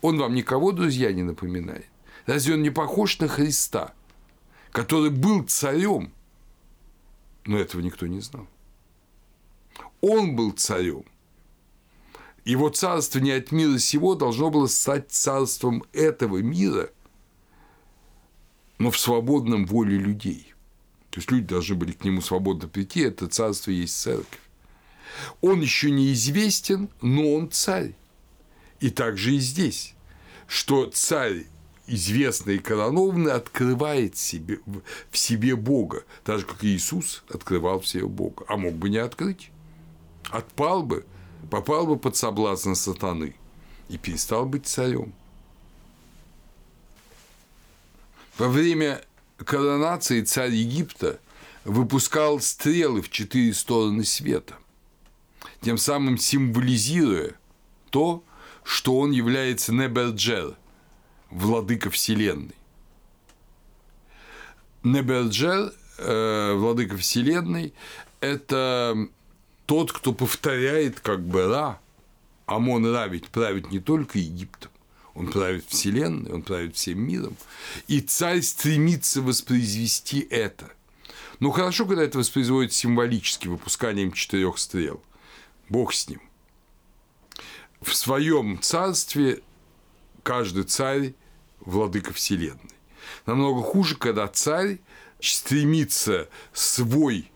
Он 0.00 0.18
вам 0.18 0.34
никого, 0.34 0.72
друзья, 0.72 1.12
не 1.12 1.22
напоминает. 1.22 1.86
Разве 2.26 2.54
он 2.54 2.62
не 2.62 2.70
похож 2.70 3.18
на 3.18 3.28
Христа, 3.28 3.94
который 4.70 5.10
был 5.10 5.44
царем? 5.44 6.12
Но 7.44 7.58
этого 7.58 7.80
никто 7.80 8.06
не 8.06 8.20
знал. 8.20 8.46
Он 10.00 10.34
был 10.34 10.52
царем. 10.52 11.04
Его 12.44 12.70
царство 12.70 13.20
не 13.20 13.30
от 13.30 13.52
мира 13.52 13.78
сего 13.78 14.14
должно 14.14 14.50
было 14.50 14.66
стать 14.66 15.10
царством 15.12 15.84
этого 15.92 16.38
мира– 16.38 16.90
но 18.78 18.90
в 18.90 18.98
свободном 18.98 19.66
воле 19.66 19.96
людей. 19.96 20.52
То 21.10 21.18
есть 21.18 21.30
люди 21.30 21.46
должны 21.46 21.74
были 21.76 21.92
к 21.92 22.04
нему 22.04 22.20
свободно 22.20 22.68
прийти, 22.68 23.00
это 23.00 23.28
царство 23.28 23.70
есть 23.70 23.98
церковь. 24.00 24.40
Он 25.40 25.60
еще 25.60 25.90
неизвестен, 25.90 26.88
но 27.00 27.34
он 27.34 27.50
царь. 27.50 27.94
И 28.80 28.90
также 28.90 29.34
и 29.34 29.38
здесь, 29.38 29.94
что 30.46 30.86
царь 30.86 31.46
известный 31.86 32.56
и 32.56 32.58
коронованный 32.58 33.32
открывает 33.32 34.16
себе, 34.16 34.60
в 35.10 35.16
себе 35.18 35.56
Бога, 35.56 36.04
так 36.24 36.40
же, 36.40 36.46
как 36.46 36.64
Иисус 36.64 37.22
открывал 37.28 37.80
в 37.80 37.86
себе 37.86 38.06
Бога, 38.06 38.44
а 38.48 38.56
мог 38.56 38.74
бы 38.74 38.88
не 38.88 38.98
открыть. 38.98 39.50
Отпал 40.30 40.82
бы, 40.82 41.04
попал 41.50 41.86
бы 41.86 41.98
под 41.98 42.16
соблазн 42.16 42.74
сатаны 42.74 43.34
и 43.88 43.98
перестал 43.98 44.46
быть 44.46 44.66
царем. 44.66 45.12
Во 48.38 48.48
время 48.48 49.02
коронации 49.44 50.22
царь 50.22 50.52
Египта 50.52 51.20
выпускал 51.64 52.40
стрелы 52.40 53.02
в 53.02 53.10
четыре 53.10 53.52
стороны 53.52 54.04
света, 54.04 54.54
тем 55.60 55.78
самым 55.78 56.18
символизируя 56.18 57.34
то, 57.90 58.24
что 58.64 58.98
он 58.98 59.10
является 59.10 59.72
Неберджер, 59.72 60.56
владыка 61.30 61.90
Вселенной. 61.90 62.54
Неберджер, 64.82 65.72
э, 65.98 66.54
владыка 66.54 66.96
Вселенной, 66.96 67.74
это 68.20 68.96
тот, 69.66 69.92
кто 69.92 70.12
повторяет 70.12 71.00
как 71.00 71.20
бы 71.20 71.46
Ра, 71.46 71.80
Амон 72.46 72.86
Ра 72.92 73.06
ведь 73.06 73.28
правит 73.28 73.70
не 73.70 73.78
только 73.78 74.18
Египтом, 74.18 74.71
он 75.14 75.28
правит 75.28 75.64
Вселенной, 75.68 76.32
он 76.32 76.42
правит 76.42 76.76
всем 76.76 77.00
миром. 77.00 77.36
И 77.86 78.00
царь 78.00 78.42
стремится 78.42 79.20
воспроизвести 79.20 80.20
это. 80.30 80.72
Но 81.40 81.50
хорошо, 81.50 81.86
когда 81.86 82.02
это 82.04 82.18
воспроизводит 82.18 82.72
символически, 82.72 83.48
выпусканием 83.48 84.12
четырех 84.12 84.58
стрел. 84.58 85.02
Бог 85.68 85.92
с 85.92 86.08
ним. 86.08 86.20
В 87.80 87.94
своем 87.94 88.60
царстве 88.60 89.42
каждый 90.22 90.64
царь– 90.64 91.14
владыка 91.64 92.12
Вселенной. 92.12 92.58
Намного 93.26 93.62
хуже, 93.62 93.96
когда 93.96 94.28
царь 94.28 94.78
стремится 95.20 96.28
свой 96.52 97.30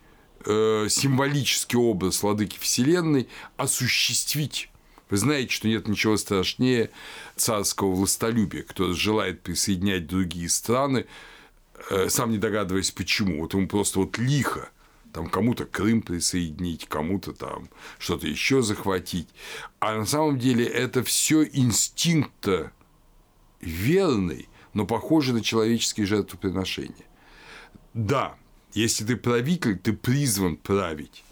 э, 0.44 0.86
символический 0.88 1.78
образ 1.78 2.22
владыки 2.22 2.58
Вселенной 2.58 3.28
осуществить 3.56 4.70
вы 5.08 5.16
знаете, 5.16 5.52
что 5.52 5.68
нет 5.68 5.86
ничего 5.88 6.16
страшнее 6.16 6.90
царского 7.36 7.94
властолюбия, 7.94 8.62
кто 8.62 8.92
желает 8.92 9.42
присоединять 9.42 10.06
другие 10.06 10.48
страны, 10.48 11.06
э, 11.90 12.08
сам 12.08 12.30
не 12.30 12.38
догадываясь 12.38 12.90
почему. 12.90 13.40
Вот 13.40 13.54
ему 13.54 13.68
просто 13.68 14.00
вот 14.00 14.18
лихо 14.18 14.70
там 15.12 15.28
кому-то 15.28 15.64
Крым 15.64 16.02
присоединить, 16.02 16.86
кому-то 16.88 17.32
там 17.32 17.68
что-то 17.98 18.26
еще 18.26 18.62
захватить. 18.62 19.28
А 19.78 19.96
на 19.96 20.04
самом 20.04 20.38
деле 20.38 20.66
это 20.66 21.02
все 21.04 21.44
инстинкт 21.44 22.48
верный, 23.60 24.48
но 24.74 24.86
похожий 24.86 25.32
на 25.32 25.42
человеческие 25.42 26.06
жертвоприношения. 26.06 27.06
Да, 27.94 28.36
если 28.74 29.06
ты 29.06 29.16
правитель, 29.16 29.78
ты 29.78 29.94
призван 29.94 30.56
править 30.56 31.24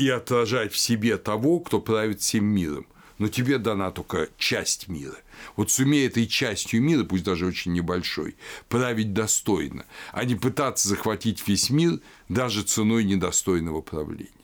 и 0.00 0.08
отражать 0.08 0.72
в 0.72 0.78
себе 0.78 1.18
того, 1.18 1.60
кто 1.60 1.78
правит 1.78 2.22
всем 2.22 2.46
миром. 2.46 2.86
Но 3.18 3.28
тебе 3.28 3.58
дана 3.58 3.90
только 3.90 4.30
часть 4.38 4.88
мира. 4.88 5.18
Вот 5.56 5.70
сумей 5.70 6.06
этой 6.06 6.26
частью 6.26 6.80
мира, 6.80 7.04
пусть 7.04 7.24
даже 7.24 7.44
очень 7.44 7.74
небольшой, 7.74 8.34
править 8.70 9.12
достойно, 9.12 9.84
а 10.12 10.24
не 10.24 10.36
пытаться 10.36 10.88
захватить 10.88 11.46
весь 11.46 11.68
мир 11.68 12.00
даже 12.30 12.62
ценой 12.62 13.04
недостойного 13.04 13.82
правления. 13.82 14.39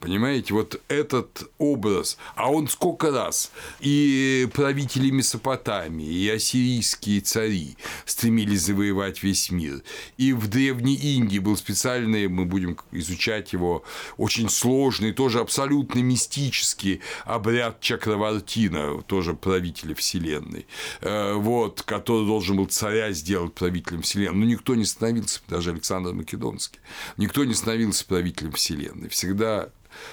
Понимаете, 0.00 0.54
вот 0.54 0.80
этот 0.88 1.50
образ, 1.58 2.16
а 2.34 2.50
он 2.50 2.68
сколько 2.68 3.10
раз? 3.10 3.52
И 3.80 4.48
правители 4.54 5.10
Месопотамии, 5.10 6.10
и 6.10 6.26
ассирийские 6.30 7.20
цари 7.20 7.76
стремились 8.06 8.62
завоевать 8.62 9.22
весь 9.22 9.50
мир, 9.50 9.82
и 10.16 10.32
в 10.32 10.48
Древней 10.48 10.94
Индии 10.94 11.38
был 11.38 11.54
специальный, 11.54 12.28
мы 12.28 12.46
будем 12.46 12.78
изучать 12.92 13.52
его, 13.52 13.84
очень 14.16 14.48
сложный, 14.48 15.12
тоже 15.12 15.40
абсолютно 15.40 15.98
мистический 15.98 17.02
обряд 17.26 17.80
Чакравартина, 17.80 19.02
тоже 19.02 19.34
правителя 19.34 19.94
Вселенной, 19.94 20.66
э, 21.02 21.34
вот, 21.34 21.82
который 21.82 22.24
должен 22.24 22.56
был 22.56 22.66
царя 22.66 23.12
сделать 23.12 23.52
правителем 23.52 24.00
Вселенной, 24.00 24.38
но 24.38 24.44
никто 24.46 24.74
не 24.74 24.86
становился, 24.86 25.40
даже 25.46 25.72
Александр 25.72 26.14
Македонский, 26.14 26.78
никто 27.18 27.44
не 27.44 27.52
становился 27.52 28.06
правителем 28.06 28.52
Вселенной, 28.52 29.10
всегда 29.10 29.68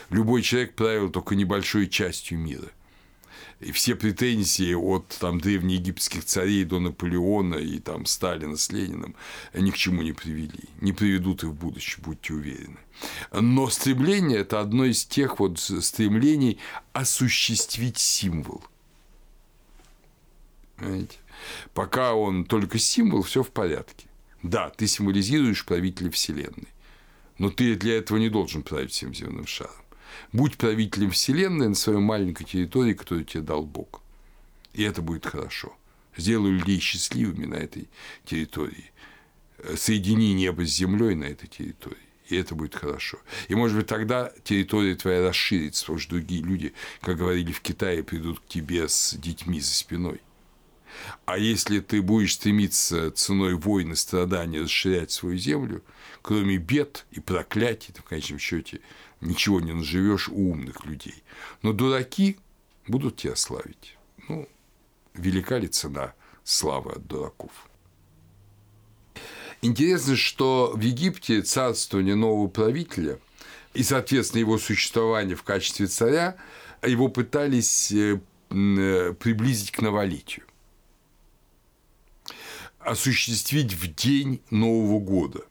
любой 0.09 0.41
человек 0.41 0.75
правил 0.75 1.09
только 1.09 1.35
небольшой 1.35 1.87
частью 1.87 2.39
мира. 2.39 2.69
И 3.59 3.71
все 3.71 3.95
претензии 3.95 4.73
от 4.75 5.07
там, 5.19 5.41
древнеегипетских 5.41 6.25
царей 6.25 6.63
до 6.63 6.79
Наполеона 6.79 7.55
и 7.55 7.79
там, 7.79 8.05
Сталина 8.05 8.55
с 8.55 8.71
Лениным 8.71 9.15
ни 9.53 9.71
к 9.71 9.75
чему 9.75 10.03
не 10.03 10.13
привели, 10.13 10.69
не 10.79 10.93
приведут 10.93 11.43
и 11.43 11.47
в 11.47 11.53
будущем, 11.53 12.03
будьте 12.03 12.33
уверены. 12.33 12.77
Но 13.31 13.67
стремление– 13.69 14.39
это 14.39 14.59
одно 14.59 14.85
из 14.85 15.05
тех 15.05 15.39
вот 15.39 15.59
стремлений 15.59 16.59
осуществить 16.93 17.97
символ. 17.97 18.63
Понимаете? 20.75 21.17
Пока 21.73 22.13
он 22.13 22.45
только 22.45 22.77
символ, 22.77 23.23
все 23.23 23.41
в 23.41 23.49
порядке. 23.49 24.07
Да, 24.43 24.69
ты 24.69 24.85
символизируешь 24.85 25.65
правителя 25.65 26.11
Вселенной. 26.11 26.67
Но 27.37 27.49
ты 27.49 27.75
для 27.75 27.97
этого 27.97 28.17
не 28.17 28.29
должен 28.29 28.63
править 28.63 28.91
всем 28.91 29.13
земным 29.13 29.45
шаром. 29.45 29.73
Будь 30.33 30.57
правителем 30.57 31.11
Вселенной 31.11 31.69
на 31.69 31.75
своей 31.75 31.99
маленькой 31.99 32.45
территории, 32.45 32.93
которую 32.93 33.25
тебе 33.25 33.43
дал 33.43 33.63
Бог. 33.63 34.01
И 34.73 34.83
это 34.83 35.01
будет 35.01 35.25
хорошо. 35.25 35.75
Сделай 36.15 36.51
людей 36.51 36.79
счастливыми 36.79 37.45
на 37.45 37.55
этой 37.55 37.89
территории. 38.25 38.91
Соедини 39.75 40.33
небо 40.33 40.65
с 40.65 40.69
землей 40.69 41.15
на 41.15 41.25
этой 41.25 41.47
территории. 41.47 41.97
И 42.27 42.35
это 42.35 42.55
будет 42.55 42.75
хорошо. 42.75 43.19
И, 43.47 43.55
может 43.55 43.77
быть, 43.77 43.87
тогда 43.87 44.31
территория 44.43 44.95
твоя 44.95 45.27
расширится, 45.27 45.83
потому 45.83 45.99
что 45.99 46.11
другие 46.11 46.43
люди, 46.43 46.73
как 47.01 47.17
говорили 47.17 47.51
в 47.51 47.61
Китае, 47.61 48.03
придут 48.03 48.39
к 48.39 48.47
тебе 48.47 48.89
с 48.89 49.15
детьми 49.15 49.61
за 49.61 49.71
спиной. 49.71 50.19
А 51.25 51.37
если 51.37 51.79
ты 51.79 52.01
будешь 52.01 52.35
стремиться 52.35 53.11
ценой 53.11 53.55
войны, 53.55 53.95
страданий 53.95 54.61
расширять 54.61 55.11
свою 55.11 55.37
землю, 55.37 55.83
кроме 56.21 56.57
бед 56.57 57.05
и 57.11 57.19
проклятий, 57.19 57.93
ты 57.93 58.01
в 58.01 58.05
конечном 58.05 58.39
счете 58.39 58.79
ничего 59.21 59.59
не 59.59 59.73
наживешь 59.73 60.29
у 60.29 60.51
умных 60.51 60.85
людей. 60.85 61.23
Но 61.61 61.73
дураки 61.73 62.37
будут 62.87 63.17
тебя 63.17 63.35
славить. 63.35 63.97
Ну, 64.27 64.47
велика 65.13 65.57
ли 65.57 65.67
цена 65.67 66.13
славы 66.43 66.93
от 66.93 67.07
дураков? 67.07 67.51
Интересно, 69.61 70.15
что 70.15 70.71
в 70.75 70.81
Египте 70.81 71.41
царствование 71.41 72.15
нового 72.15 72.47
правителя 72.47 73.19
и, 73.73 73.83
соответственно, 73.83 74.39
его 74.39 74.57
существование 74.57 75.35
в 75.35 75.43
качестве 75.43 75.87
царя, 75.87 76.37
его 76.83 77.09
пытались 77.09 77.91
э, 77.91 78.21
э, 78.49 79.13
приблизить 79.19 79.71
к 79.71 79.81
новолетию 79.81 80.46
осуществить 82.87 83.73
в 83.73 83.93
день 83.93 84.41
Нового 84.49 84.99
года. 84.99 85.41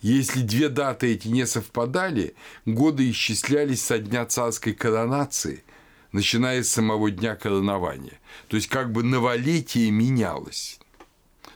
Если 0.00 0.40
две 0.40 0.68
даты 0.68 1.12
эти 1.12 1.28
не 1.28 1.46
совпадали, 1.46 2.34
годы 2.64 3.10
исчислялись 3.10 3.82
со 3.82 3.98
дня 3.98 4.24
царской 4.26 4.72
коронации, 4.72 5.62
начиная 6.12 6.62
с 6.62 6.70
самого 6.70 7.10
дня 7.10 7.36
коронования. 7.36 8.18
То 8.48 8.56
есть 8.56 8.68
как 8.68 8.92
бы 8.92 9.02
новолетие 9.02 9.90
менялось. 9.90 10.80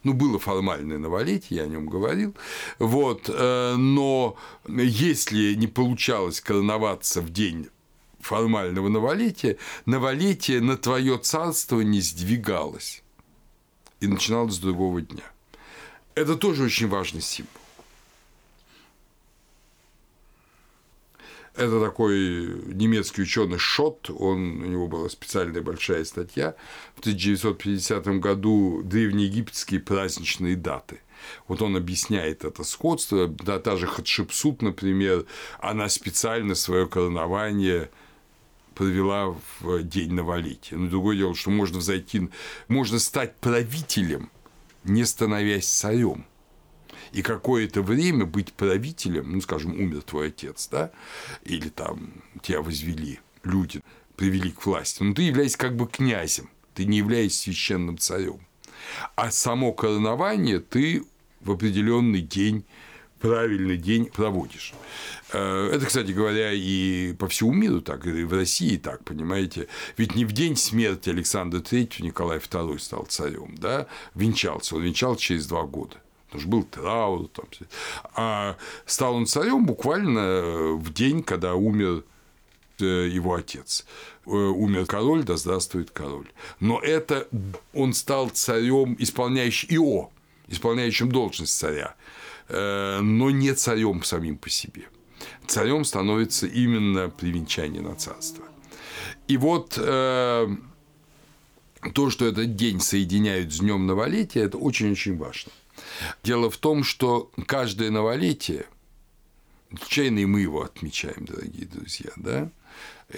Ну, 0.02 0.12
было 0.12 0.38
формальное 0.38 0.98
новолетие, 0.98 1.60
я 1.60 1.62
о 1.64 1.66
нем 1.66 1.86
говорил. 1.86 2.34
Вот, 2.78 3.30
э, 3.32 3.74
но 3.76 4.36
если 4.68 5.54
не 5.54 5.66
получалось 5.66 6.42
короноваться 6.42 7.22
в 7.22 7.30
день 7.30 7.68
формального 8.20 8.90
новолетия, 8.90 9.56
новолетие 9.86 10.60
на 10.60 10.76
твое 10.76 11.16
царство 11.16 11.80
не 11.80 12.02
сдвигалось 12.02 13.03
и 14.04 14.06
начиналось 14.06 14.54
с 14.54 14.58
другого 14.58 15.00
дня. 15.00 15.24
Это 16.14 16.36
тоже 16.36 16.64
очень 16.64 16.88
важный 16.88 17.22
символ. 17.22 17.50
Это 21.56 21.80
такой 21.80 22.48
немецкий 22.74 23.22
ученый 23.22 23.58
Шот, 23.58 24.10
он, 24.10 24.60
у 24.60 24.66
него 24.66 24.88
была 24.88 25.08
специальная 25.08 25.62
большая 25.62 26.04
статья 26.04 26.56
в 26.96 27.00
1950 27.00 28.06
году 28.18 28.82
древнеегипетские 28.82 29.80
праздничные 29.80 30.56
даты. 30.56 31.00
Вот 31.46 31.62
он 31.62 31.76
объясняет 31.76 32.44
это 32.44 32.64
сходство. 32.64 33.28
Да, 33.28 33.60
та 33.60 33.76
же 33.76 33.86
Хатшепсут, 33.86 34.62
например, 34.62 35.26
она 35.60 35.88
специально 35.88 36.56
свое 36.56 36.86
коронование 36.88 37.88
провела 38.74 39.36
в 39.60 39.82
день 39.82 40.12
новолетия. 40.12 40.76
Но 40.76 40.88
другое 40.88 41.16
дело, 41.16 41.34
что 41.34 41.50
можно 41.50 41.78
взойти, 41.78 42.28
можно 42.68 42.98
стать 42.98 43.36
правителем, 43.36 44.30
не 44.84 45.04
становясь 45.04 45.66
царем. 45.66 46.26
И 47.12 47.22
какое-то 47.22 47.82
время 47.82 48.26
быть 48.26 48.52
правителем, 48.52 49.32
ну, 49.32 49.40
скажем, 49.40 49.72
умер 49.72 50.02
твой 50.02 50.28
отец, 50.28 50.68
да, 50.70 50.90
или 51.44 51.68
там 51.68 52.12
тебя 52.42 52.60
возвели 52.60 53.20
люди, 53.44 53.82
привели 54.16 54.50
к 54.50 54.66
власти, 54.66 55.02
но 55.02 55.14
ты 55.14 55.22
являешься 55.22 55.58
как 55.58 55.76
бы 55.76 55.86
князем, 55.86 56.50
ты 56.74 56.84
не 56.84 56.98
являешься 56.98 57.42
священным 57.42 57.98
царем. 57.98 58.40
А 59.14 59.30
само 59.30 59.72
коронование 59.72 60.58
ты 60.58 61.04
в 61.40 61.50
определенный 61.50 62.20
день 62.20 62.64
правильный 63.24 63.78
день 63.78 64.04
проводишь. 64.04 64.74
Э, 65.32 65.70
это, 65.72 65.86
кстати 65.86 66.12
говоря, 66.12 66.52
и 66.52 67.14
по 67.14 67.26
всему 67.26 67.52
миру 67.52 67.80
так, 67.80 68.06
и 68.06 68.22
в 68.24 68.34
России 68.34 68.76
так, 68.76 69.02
понимаете. 69.02 69.68
Ведь 69.96 70.14
не 70.14 70.26
в 70.26 70.32
день 70.32 70.56
смерти 70.56 71.08
Александра 71.08 71.60
III 71.60 72.02
Николай 72.02 72.36
II 72.36 72.78
стал 72.78 73.04
царем, 73.06 73.54
да, 73.56 73.86
венчался. 74.14 74.76
Он 74.76 74.82
венчал 74.82 75.16
через 75.16 75.46
два 75.46 75.62
года. 75.62 75.96
Потому 76.26 76.40
что 76.40 76.50
был 76.50 76.62
траур, 76.64 77.28
там, 77.28 77.46
а 78.14 78.56
стал 78.84 79.14
он 79.14 79.26
царем 79.26 79.64
буквально 79.64 80.72
в 80.74 80.92
день, 80.92 81.22
когда 81.22 81.54
умер 81.54 82.04
э, 82.80 83.08
его 83.10 83.34
отец. 83.34 83.86
Э, 84.26 84.30
умер 84.30 84.84
король, 84.84 85.22
да 85.22 85.38
здравствует 85.38 85.90
король. 85.92 86.30
Но 86.60 86.78
это 86.78 87.26
он 87.72 87.94
стал 87.94 88.28
царем, 88.28 88.96
исполняющим 88.98 89.68
ИО, 89.70 90.10
исполняющим 90.48 91.10
должность 91.10 91.58
царя. 91.58 91.94
Э, 92.48 93.00
но 93.00 93.30
не 93.30 93.52
царем 93.52 94.02
самим 94.02 94.36
по 94.36 94.50
себе. 94.50 94.88
Царем 95.46 95.84
становится 95.84 96.46
именно 96.46 97.08
при 97.08 97.30
венчании 97.30 97.80
на 97.80 97.94
царство. 97.94 98.44
И 99.28 99.36
вот 99.36 99.78
э, 99.78 100.48
то, 101.94 102.10
что 102.10 102.26
этот 102.26 102.56
день 102.56 102.80
соединяют 102.80 103.52
с 103.52 103.60
днем 103.60 103.86
новолетия, 103.86 104.40
это 104.40 104.58
очень-очень 104.58 105.16
важно. 105.16 105.52
Дело 106.22 106.50
в 106.50 106.56
том, 106.58 106.84
что 106.84 107.30
каждое 107.46 107.90
новолетие, 107.90 108.66
случайно 109.76 110.18
и 110.18 110.26
мы 110.26 110.40
его 110.40 110.62
отмечаем, 110.62 111.24
дорогие 111.24 111.66
друзья, 111.66 112.10
да, 112.16 112.50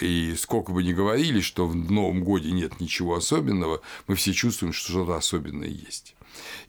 и 0.00 0.34
сколько 0.36 0.72
бы 0.72 0.82
ни 0.82 0.92
говорили, 0.92 1.40
что 1.40 1.66
в 1.66 1.74
Новом 1.74 2.22
годе 2.22 2.52
нет 2.52 2.80
ничего 2.80 3.16
особенного, 3.16 3.82
мы 4.06 4.14
все 4.14 4.32
чувствуем, 4.32 4.72
что 4.72 4.90
что-то 4.90 5.16
особенное 5.16 5.68
есть 5.68 6.15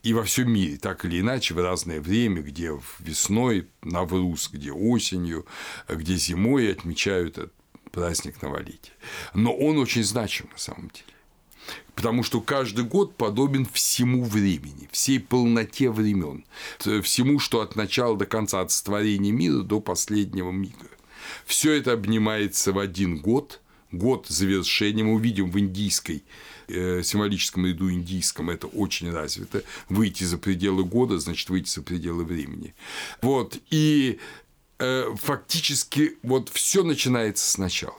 и 0.04 0.14
во 0.14 0.24
всем 0.24 0.52
мире, 0.52 0.78
так 0.78 1.06
или 1.06 1.20
иначе, 1.20 1.54
в 1.54 1.60
разное 1.60 2.02
время, 2.02 2.42
где 2.42 2.72
весной 3.00 3.68
Навруз, 3.82 4.50
где 4.52 4.72
осенью, 4.72 5.46
где 5.90 6.16
зимой 6.16 6.72
отмечают 6.72 7.38
этот 7.38 7.54
праздник 7.92 8.42
новолетия. 8.42 8.92
Но 9.34 9.54
он 9.56 9.78
очень 9.78 10.04
значим 10.04 10.50
на 10.52 10.58
самом 10.58 10.90
деле. 10.90 11.18
Потому 11.96 12.24
что 12.24 12.42
каждый 12.42 12.86
год 12.86 13.18
подобен 13.18 13.66
всему 13.66 14.24
времени, 14.24 14.88
всей 14.92 15.20
полноте 15.20 15.90
времен, 15.90 16.46
всему, 16.80 17.40
что 17.40 17.62
от 17.62 17.76
начала 17.76 18.16
до 18.16 18.26
конца, 18.26 18.62
от 18.62 18.72
сотворения 18.72 19.32
мира 19.32 19.64
до 19.64 19.82
последнего 19.82 20.52
мига. 20.52 20.88
Все 21.46 21.74
это 21.74 21.92
обнимается 21.94 22.72
в 22.72 22.80
один 22.80 23.18
год, 23.18 23.62
год 23.92 24.28
завершения. 24.28 25.04
Мы 25.04 25.14
увидим 25.14 25.52
в 25.52 25.60
индийской 25.60 26.24
Э, 26.70 27.02
символическом 27.02 27.66
ряду 27.66 27.90
индийском 27.90 28.50
это 28.50 28.68
очень 28.68 29.10
развито. 29.10 29.64
Выйти 29.88 30.26
за 30.26 30.38
пределы 30.38 30.84
года, 30.84 31.18
значит, 31.18 31.50
выйти 31.50 31.70
за 31.70 31.82
пределы 31.82 32.26
времени. 32.26 32.76
Вот. 33.22 33.58
И 33.70 34.20
э, 34.80 35.16
фактически 35.16 36.18
вот 36.24 36.50
все 36.50 36.84
начинается 36.84 37.50
сначала. 37.50 37.96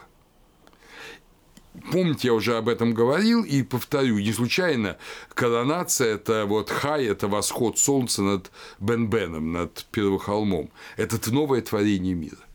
Помните, 1.93 2.29
я 2.29 2.35
уже 2.35 2.59
об 2.59 2.69
этом 2.69 2.93
говорил 2.93 3.43
и 3.43 3.63
повторю, 3.63 4.19
не 4.19 4.33
случайно 4.33 4.99
коронация– 5.33 6.15
это 6.17 6.45
вот 6.45 6.69
хай, 6.69 7.07
это 7.07 7.27
восход 7.27 7.79
солнца 7.79 8.21
над 8.21 8.51
Бен-Беном, 8.81 9.53
над 9.53 9.87
Первохолмом. 9.93 10.71
Это 10.99 11.33
новое 11.33 11.63
творение 11.63 12.15
мира. 12.15 12.48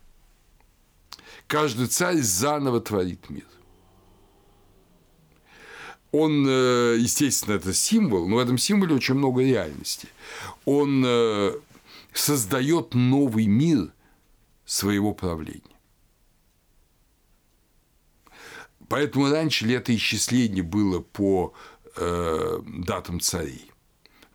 Каждый 1.53 1.85
царь 1.85 2.17
заново 2.17 2.81
творит 2.81 3.29
мир. 3.29 3.45
Он, 6.11 6.47
э, 6.47 6.97
естественно, 6.97 7.53
это 7.53 7.75
символ, 7.75 8.27
но 8.27 8.37
в 8.37 8.39
этом 8.39 8.57
символе 8.57 8.95
очень 8.95 9.13
много 9.13 9.43
реальности. 9.43 10.07
Он 10.65 11.03
э, 11.05 11.53
создает 12.11 12.95
новый 12.95 13.45
мир 13.45 13.93
своего 14.65 15.13
правления. 15.13 15.61
Поэтому 18.89 19.29
раньше 19.29 19.67
летоисчисление 19.67 20.63
было 20.63 21.01
по 21.01 21.53
э, 21.97 22.61
датам 22.65 23.19
царей. 23.19 23.69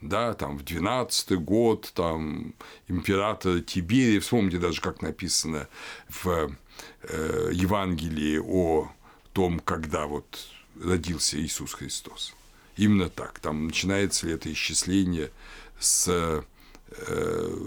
Да, 0.00 0.34
там 0.34 0.56
в 0.56 0.62
12 0.62 1.32
год, 1.40 1.90
там 1.96 2.54
император 2.86 3.58
Тиберий, 3.60 4.20
вспомните 4.20 4.58
даже, 4.58 4.80
как 4.80 5.02
написано 5.02 5.66
в 6.08 6.56
э, 7.02 7.50
Евангелии 7.52 8.38
о 8.38 8.90
том, 9.32 9.60
когда 9.60 10.06
вот 10.06 10.38
родился 10.82 11.40
Иисус 11.40 11.74
Христос. 11.74 12.34
Именно 12.76 13.08
так. 13.08 13.38
Там 13.40 13.66
начинается 13.66 14.26
летоисчисление 14.26 15.30
с 15.78 16.08
э, 16.08 16.42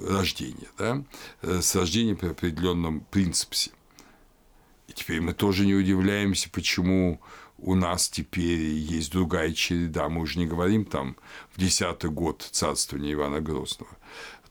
рождения, 0.10 0.70
да, 0.78 1.04
с 1.42 1.76
рождения 1.76 2.16
при 2.16 2.30
определенном 2.30 3.02
принципе. 3.02 3.72
И 4.88 4.94
теперь 4.94 5.22
мы 5.22 5.34
тоже 5.34 5.66
не 5.66 5.76
удивляемся, 5.76 6.50
почему 6.50 7.22
у 7.62 7.76
нас 7.76 8.10
теперь 8.10 8.60
есть 8.60 9.12
другая 9.12 9.54
череда. 9.54 10.10
Мы 10.10 10.22
уже 10.22 10.40
не 10.40 10.48
говорим 10.48 10.84
там 10.84 11.16
в 11.54 11.60
десятый 11.60 12.10
год 12.10 12.48
царствования 12.52 13.14
Ивана 13.14 13.40
Грозного. 13.40 13.92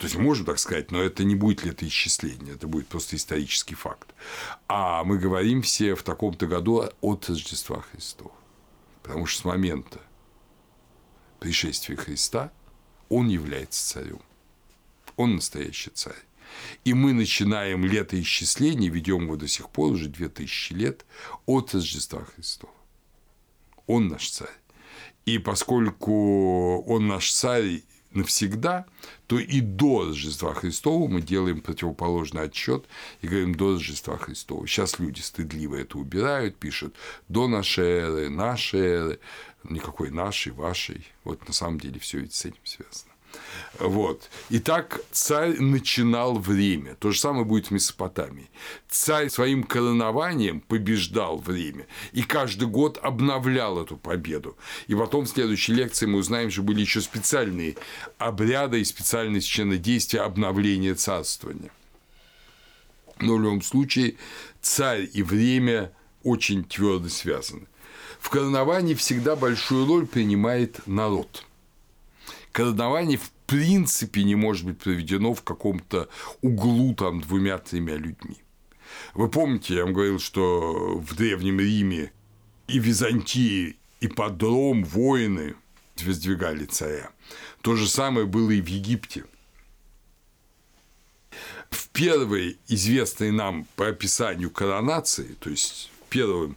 То 0.01 0.07
есть, 0.07 0.16
можем 0.16 0.46
так 0.46 0.59
сказать, 0.59 0.90
но 0.92 1.03
это 1.03 1.24
не 1.24 1.34
будет 1.34 1.62
ли 1.62 1.72
это 1.72 1.86
исчисление, 1.86 2.55
это 2.55 2.66
будет 2.66 2.88
просто 2.88 3.16
исторический 3.16 3.74
факт. 3.74 4.14
А 4.66 5.05
мы 5.05 5.18
говорим 5.18 5.61
все 5.61 5.94
в 5.94 6.03
таком-то 6.03 6.46
году 6.46 6.88
от 7.03 7.28
Рождества 7.28 7.82
Христова. 7.82 8.32
Потому 9.03 9.26
что 9.26 9.42
с 9.42 9.44
момента 9.44 10.01
пришествия 11.38 11.96
Христа 11.96 12.51
он 13.11 13.28
является 13.28 13.86
царем. 13.86 14.22
Он 15.16 15.34
настоящий 15.34 15.90
царь. 15.90 16.24
И 16.86 16.94
мы 16.94 17.12
начинаем 17.12 17.84
летоисчисление, 17.84 18.88
ведем 18.88 19.24
его 19.24 19.36
до 19.36 19.48
сих 19.48 19.68
пор 19.68 19.92
уже 19.92 20.09
2000 20.09 20.72
лет, 20.72 21.05
от 21.44 21.74
Рождества 21.74 22.24
Христова. 22.24 22.72
Он 23.86 24.09
наш 24.09 24.30
царь. 24.30 24.48
И 25.26 25.36
поскольку 25.36 26.80
он 26.86 27.07
наш 27.07 27.30
царь 27.34 27.82
навсегда, 28.13 28.87
то 29.27 29.39
и 29.39 29.61
до 29.61 30.07
Рождества 30.07 30.55
Христова 30.55 31.09
мы 31.09 31.23
делаем 31.23 31.61
противоположный 31.61 32.43
отчет 32.43 32.87
и 33.21 33.29
говорим 33.29 33.55
до 33.55 33.75
Рождества 33.75 34.17
Христова. 34.17 34.67
Сейчас 34.67 34.99
люди 34.99 35.21
стыдливо 35.21 35.77
это 35.77 35.99
убирают, 35.99 36.57
пишут 36.57 36.95
до 37.29 37.49
нашей 37.49 37.85
эры, 37.85 38.29
нашей 38.29 38.81
эры, 38.81 39.21
никакой 39.65 40.11
нашей, 40.11 40.53
вашей. 40.53 41.07
Вот 41.25 41.47
на 41.47 41.55
самом 41.55 41.79
деле 41.79 42.01
все 42.01 42.19
ведь 42.19 42.35
с 42.35 42.45
этим 42.45 42.65
связано. 42.65 43.10
Вот. 43.78 44.28
Итак, 44.51 45.01
царь 45.11 45.59
начинал 45.59 46.39
время. 46.39 46.97
То 46.97 47.12
же 47.12 47.18
самое 47.18 47.45
будет 47.45 47.68
в 47.68 47.70
Месопотамии. 47.70 48.51
Царь 48.89 49.31
своим 49.31 49.62
коронованием 49.62 50.61
побеждал 50.61 51.39
время. 51.39 51.87
И 52.12 52.22
каждый 52.22 52.68
год 52.68 52.99
обновлял 53.03 53.81
эту 53.81 53.97
победу. 53.97 54.57
И 54.87 54.95
потом 54.95 55.24
в 55.24 55.31
следующей 55.31 55.74
лекции 55.74 56.07
мы 56.07 56.18
узнаем, 56.18 56.51
что 56.51 56.62
были 56.62 56.81
еще 56.81 57.01
специальные 57.01 57.76
обряды 58.18 58.81
и 58.81 58.85
специальные 58.85 59.41
действия 59.78 60.20
обновления 60.20 60.95
царствования. 60.95 61.70
Но 63.18 63.37
в 63.37 63.41
любом 63.41 63.62
случае 63.62 64.16
царь 64.61 65.09
и 65.12 65.22
время 65.22 65.93
очень 66.22 66.64
твердо 66.64 67.09
связаны. 67.09 67.66
В 68.18 68.28
короновании 68.28 68.95
всегда 68.95 69.37
большую 69.37 69.87
роль 69.87 70.07
принимает 70.07 70.87
народ– 70.87 71.47
коронование 72.53 73.18
в 73.18 73.30
принципе 73.46 74.24
не 74.24 74.34
может 74.34 74.66
быть 74.66 74.78
проведено 74.78 75.34
в 75.34 75.42
каком-то 75.42 76.09
углу 76.42 76.94
там 76.94 77.20
двумя-тремя 77.20 77.96
людьми. 77.96 78.38
Вы 79.14 79.28
помните, 79.28 79.74
я 79.74 79.84
вам 79.84 79.92
говорил, 79.92 80.18
что 80.18 80.98
в 80.98 81.14
Древнем 81.16 81.61
Риме 81.61 82.12
и 82.68 82.78
Византии 82.78 83.76
и 84.01 84.09
подром 84.09 84.84
воины 84.84 85.55
воздвигали 86.03 86.64
царя. 86.64 87.11
То 87.61 87.76
же 87.76 87.88
самое 87.88 88.26
было 88.26 88.51
и 88.51 88.61
в 88.61 88.66
Египте. 88.66 89.24
В 91.70 91.88
первой 91.90 92.59
известной 92.68 93.30
нам 93.30 93.66
по 93.76 93.88
описанию 93.88 94.51
коронации, 94.51 95.36
то 95.38 95.51
есть 95.51 95.90
первым 96.11 96.57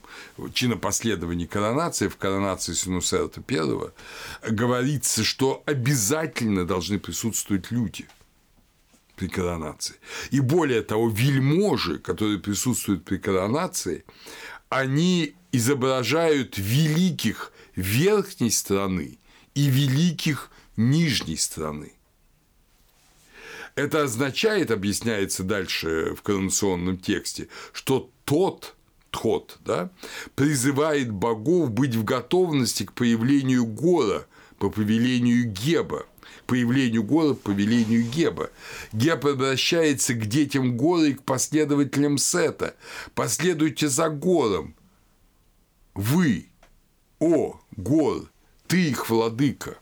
чинопоследовании 0.52 1.46
коронации, 1.46 2.08
в 2.08 2.16
коронации 2.16 2.74
Синусерта 2.74 3.42
I, 3.48 4.50
говорится, 4.50 5.24
что 5.24 5.62
обязательно 5.64 6.66
должны 6.66 6.98
присутствовать 6.98 7.70
люди 7.70 8.06
при 9.16 9.28
коронации. 9.28 9.96
И 10.30 10.40
более 10.40 10.82
того, 10.82 11.08
вельможи, 11.08 11.98
которые 11.98 12.38
присутствуют 12.38 13.04
при 13.04 13.16
коронации, 13.16 14.04
они 14.68 15.34
изображают 15.52 16.58
великих 16.58 17.52
верхней 17.76 18.50
страны 18.50 19.18
и 19.54 19.66
великих 19.68 20.50
нижней 20.76 21.36
страны. 21.36 21.92
Это 23.76 24.04
означает, 24.04 24.70
объясняется 24.70 25.42
дальше 25.42 26.14
в 26.14 26.22
коронационном 26.22 26.96
тексте, 26.98 27.48
что 27.72 28.10
тот, 28.24 28.76
Тхот, 29.14 29.58
да, 29.64 29.90
призывает 30.34 31.12
богов 31.12 31.70
быть 31.70 31.94
в 31.94 32.02
готовности 32.02 32.82
к 32.82 32.92
появлению 32.94 33.64
Гора 33.64 34.26
по 34.58 34.70
повелению 34.70 35.44
Геба, 35.44 36.04
появлению 36.48 37.04
Гора 37.04 37.34
по 37.34 37.52
повелению 37.52 38.02
Геба. 38.02 38.50
Геб 38.92 39.24
обращается 39.24 40.14
к 40.14 40.26
детям 40.26 40.76
Гора 40.76 41.06
и 41.06 41.14
к 41.14 41.22
последователям 41.22 42.18
Сета. 42.18 42.74
Последуйте 43.14 43.88
за 43.88 44.08
Гором. 44.08 44.74
Вы, 45.94 46.48
о, 47.20 47.60
Гор, 47.76 48.28
ты 48.66 48.90
их 48.90 49.08
владыка. 49.08 49.78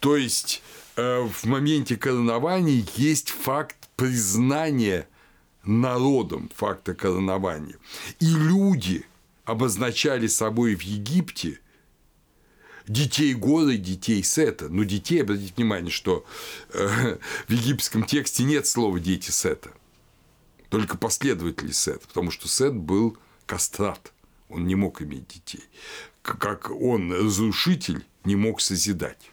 То 0.00 0.16
есть 0.16 0.60
э, 0.96 1.20
в 1.20 1.44
моменте 1.44 1.96
коронования 1.96 2.84
есть 2.96 3.30
факт 3.30 3.76
признания– 3.94 5.06
народом 5.64 6.50
факта 6.54 6.94
коронования. 6.94 7.76
И 8.20 8.26
люди 8.26 9.04
обозначали 9.44 10.26
собой 10.26 10.74
в 10.74 10.82
Египте 10.82 11.60
детей 12.86 13.34
Гора 13.34 13.72
и 13.72 13.78
детей 13.78 14.22
Сета. 14.22 14.68
Но 14.68 14.84
детей, 14.84 15.22
обратите 15.22 15.54
внимание, 15.56 15.90
что 15.90 16.24
э, 16.72 17.18
в 17.46 17.52
египетском 17.52 18.04
тексте 18.04 18.44
нет 18.44 18.66
слова 18.66 18.98
«дети 18.98 19.30
Сета», 19.30 19.70
только 20.70 20.98
последователи 20.98 21.70
Сета, 21.70 22.06
потому 22.06 22.30
что 22.30 22.48
Сет 22.48 22.74
был 22.74 23.16
кастрат, 23.46 24.12
он 24.48 24.66
не 24.66 24.74
мог 24.74 25.02
иметь 25.02 25.28
детей. 25.28 25.64
Как 26.22 26.70
он, 26.70 27.12
разрушитель, 27.12 28.04
не 28.24 28.36
мог 28.36 28.60
созидать. 28.60 29.30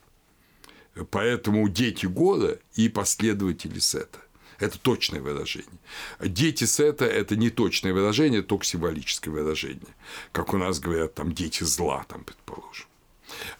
Поэтому 1.12 1.68
дети 1.68 2.06
Гора 2.06 2.56
и 2.76 2.88
последователи 2.88 3.80
Сета. 3.80 4.20
Это 4.60 4.80
точное 4.80 5.22
выражение. 5.22 5.80
Дети 6.20 6.64
Сета– 6.64 7.06
это 7.06 7.36
не 7.36 7.50
точное 7.50 7.94
выражение, 7.94 8.42
только 8.42 8.66
символическое 8.66 9.34
выражение. 9.34 9.96
Как 10.32 10.54
у 10.54 10.58
нас 10.58 10.80
говорят, 10.80 11.14
там, 11.14 11.34
дети 11.34 11.64
зла, 11.64 12.06
там, 12.08 12.24
предположим. 12.24 12.88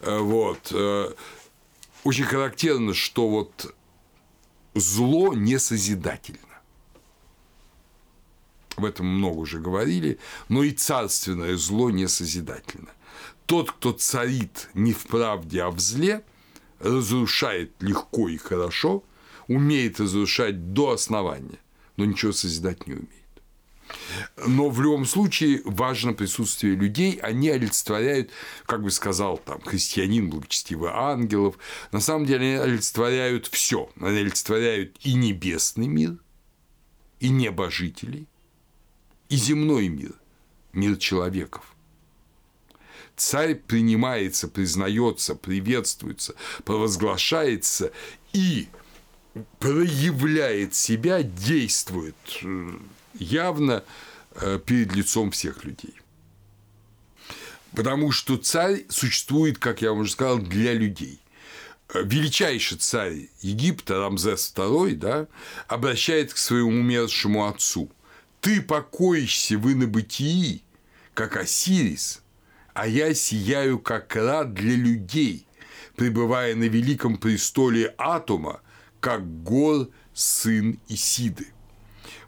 Э, 0.00 0.18
вот. 0.18 0.72
Э, 0.72 1.12
очень 2.04 2.24
характерно, 2.24 2.94
что 2.94 3.28
вот 3.28 3.74
зло 4.74 5.34
не 5.34 5.58
созидательно. 5.58 6.40
В 8.76 8.84
этом 8.84 9.06
много 9.06 9.38
уже 9.38 9.58
говорили, 9.58 10.18
но 10.48 10.62
и 10.62 10.70
царственное 10.70 11.56
зло 11.56 11.90
не 11.90 12.08
созидательно. 12.08 12.90
Тот, 13.46 13.70
кто 13.72 13.92
царит 13.92 14.68
не 14.74 14.92
в 14.92 15.04
правде, 15.06 15.62
а 15.62 15.70
в 15.70 15.78
зле, 15.78 16.22
разрушает 16.78 17.72
легко 17.80 18.28
и 18.28 18.38
хорошо– 18.38 19.04
умеет 19.48 20.00
разрушать 20.00 20.72
до 20.72 20.92
основания, 20.92 21.58
но 21.96 22.04
ничего 22.04 22.32
созидать 22.32 22.86
не 22.86 22.94
умеет. 22.94 23.10
Но 24.46 24.68
в 24.68 24.80
любом 24.80 25.04
случае 25.04 25.62
важно 25.64 26.12
присутствие 26.12 26.74
людей, 26.74 27.18
они 27.22 27.50
олицетворяют, 27.50 28.30
как 28.66 28.82
бы 28.82 28.90
сказал 28.90 29.38
там 29.38 29.60
христианин, 29.60 30.28
благочестивый 30.28 30.90
ангелов, 30.92 31.56
на 31.92 32.00
самом 32.00 32.26
деле 32.26 32.46
они 32.46 32.72
олицетворяют 32.72 33.46
все, 33.46 33.90
они 34.00 34.18
олицетворяют 34.18 34.96
и 35.02 35.14
небесный 35.14 35.86
мир, 35.86 36.16
и 37.20 37.28
небожителей, 37.28 38.26
и 39.28 39.36
земной 39.36 39.88
мир, 39.88 40.14
мир 40.72 40.96
человеков. 40.96 41.64
Царь 43.16 43.54
принимается, 43.54 44.46
признается, 44.46 45.34
приветствуется, 45.34 46.34
провозглашается 46.64 47.90
и 48.34 48.68
проявляет 49.58 50.74
себя, 50.74 51.22
действует 51.22 52.16
э, 52.42 52.70
явно 53.14 53.84
э, 54.34 54.58
перед 54.64 54.94
лицом 54.94 55.30
всех 55.30 55.64
людей. 55.64 55.94
Потому 57.74 58.12
что 58.12 58.36
царь 58.36 58.84
существует, 58.88 59.58
как 59.58 59.82
я 59.82 59.92
уже 59.92 60.12
сказал, 60.12 60.38
для 60.38 60.72
людей. 60.72 61.20
Э, 61.88 62.02
величайший 62.02 62.78
царь 62.78 63.28
Египта, 63.40 63.98
Рамзес 63.98 64.52
II, 64.54 64.94
да, 64.94 65.26
обращает 65.68 66.32
к 66.32 66.36
своему 66.36 66.70
умершему 66.70 67.46
отцу. 67.46 67.90
«Ты 68.40 68.62
покоишься 68.62 69.58
в 69.58 69.72
инобытии, 69.72 70.62
как 71.14 71.36
Осирис, 71.36 72.22
а 72.74 72.86
я 72.86 73.14
сияю, 73.14 73.78
как 73.78 74.14
рад 74.14 74.54
для 74.54 74.76
людей, 74.76 75.46
пребывая 75.96 76.54
на 76.54 76.64
великом 76.64 77.16
престоле 77.16 77.94
Атома, 77.96 78.60
как 79.06 79.44
гор 79.44 79.88
сын 80.14 80.80
Исиды». 80.88 81.46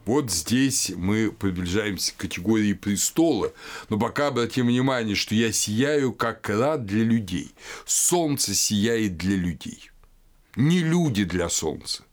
Вот 0.04 0.30
здесь 0.30 0.92
мы 0.96 1.32
приближаемся 1.32 2.12
к 2.12 2.18
категории 2.18 2.72
престола, 2.72 3.52
но 3.88 3.98
пока 3.98 4.28
обратим 4.28 4.68
внимание, 4.68 5.16
что 5.16 5.34
я 5.34 5.50
сияю 5.50 6.12
как 6.12 6.48
рад 6.48 6.86
для 6.86 7.02
людей. 7.02 7.52
Солнце 7.84 8.54
сияет 8.54 9.16
для 9.16 9.34
людей. 9.34 9.90
Не 10.54 10.78
люди 10.78 11.24
для 11.24 11.48
солнца. 11.48 12.04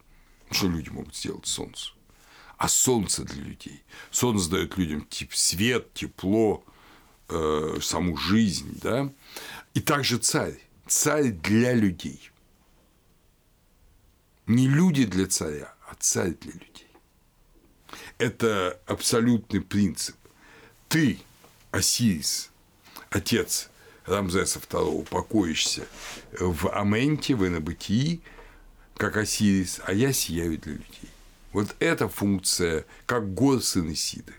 Что 0.49 0.67
люди 0.67 0.89
могут 0.89 1.15
сделать 1.15 1.45
солнцу? 1.45 1.93
А 2.57 2.67
солнце 2.67 3.23
для 3.23 3.43
людей. 3.43 3.83
Солнце 4.09 4.49
дает 4.49 4.77
людям 4.77 5.05
тип 5.07 5.35
свет, 5.35 5.93
тепло, 5.93 6.65
э, 7.29 7.77
саму 7.81 8.17
жизнь, 8.17 8.79
да. 8.81 9.11
И 9.75 9.79
также 9.79 10.17
царь. 10.17 10.59
Царь 10.87 11.29
для 11.29 11.73
людей. 11.73 12.31
Не 14.47 14.67
люди 14.67 15.05
для 15.05 15.27
царя, 15.27 15.73
а 15.89 15.95
царь 15.99 16.35
для 16.39 16.53
людей 16.53 16.85
это 18.17 18.79
абсолютный 18.85 19.61
принцип. 19.61 20.15
Ты, 20.87 21.19
Осирис, 21.71 22.51
отец 23.09 23.69
Рамзеса 24.05 24.59
II, 24.59 25.07
покоишься 25.09 25.87
в 26.39 26.69
Аменте, 26.69 27.35
в 27.35 27.45
инобытии, 27.47 28.21
как 28.97 29.17
Осирис, 29.17 29.81
а 29.85 29.93
я 29.93 30.13
сияю 30.13 30.57
для 30.57 30.73
людей. 30.73 31.09
Вот 31.51 31.75
эта 31.79 32.07
функция, 32.07 32.85
как 33.05 33.33
гор 33.33 33.61
сын 33.61 33.91
Исиды, 33.91 34.33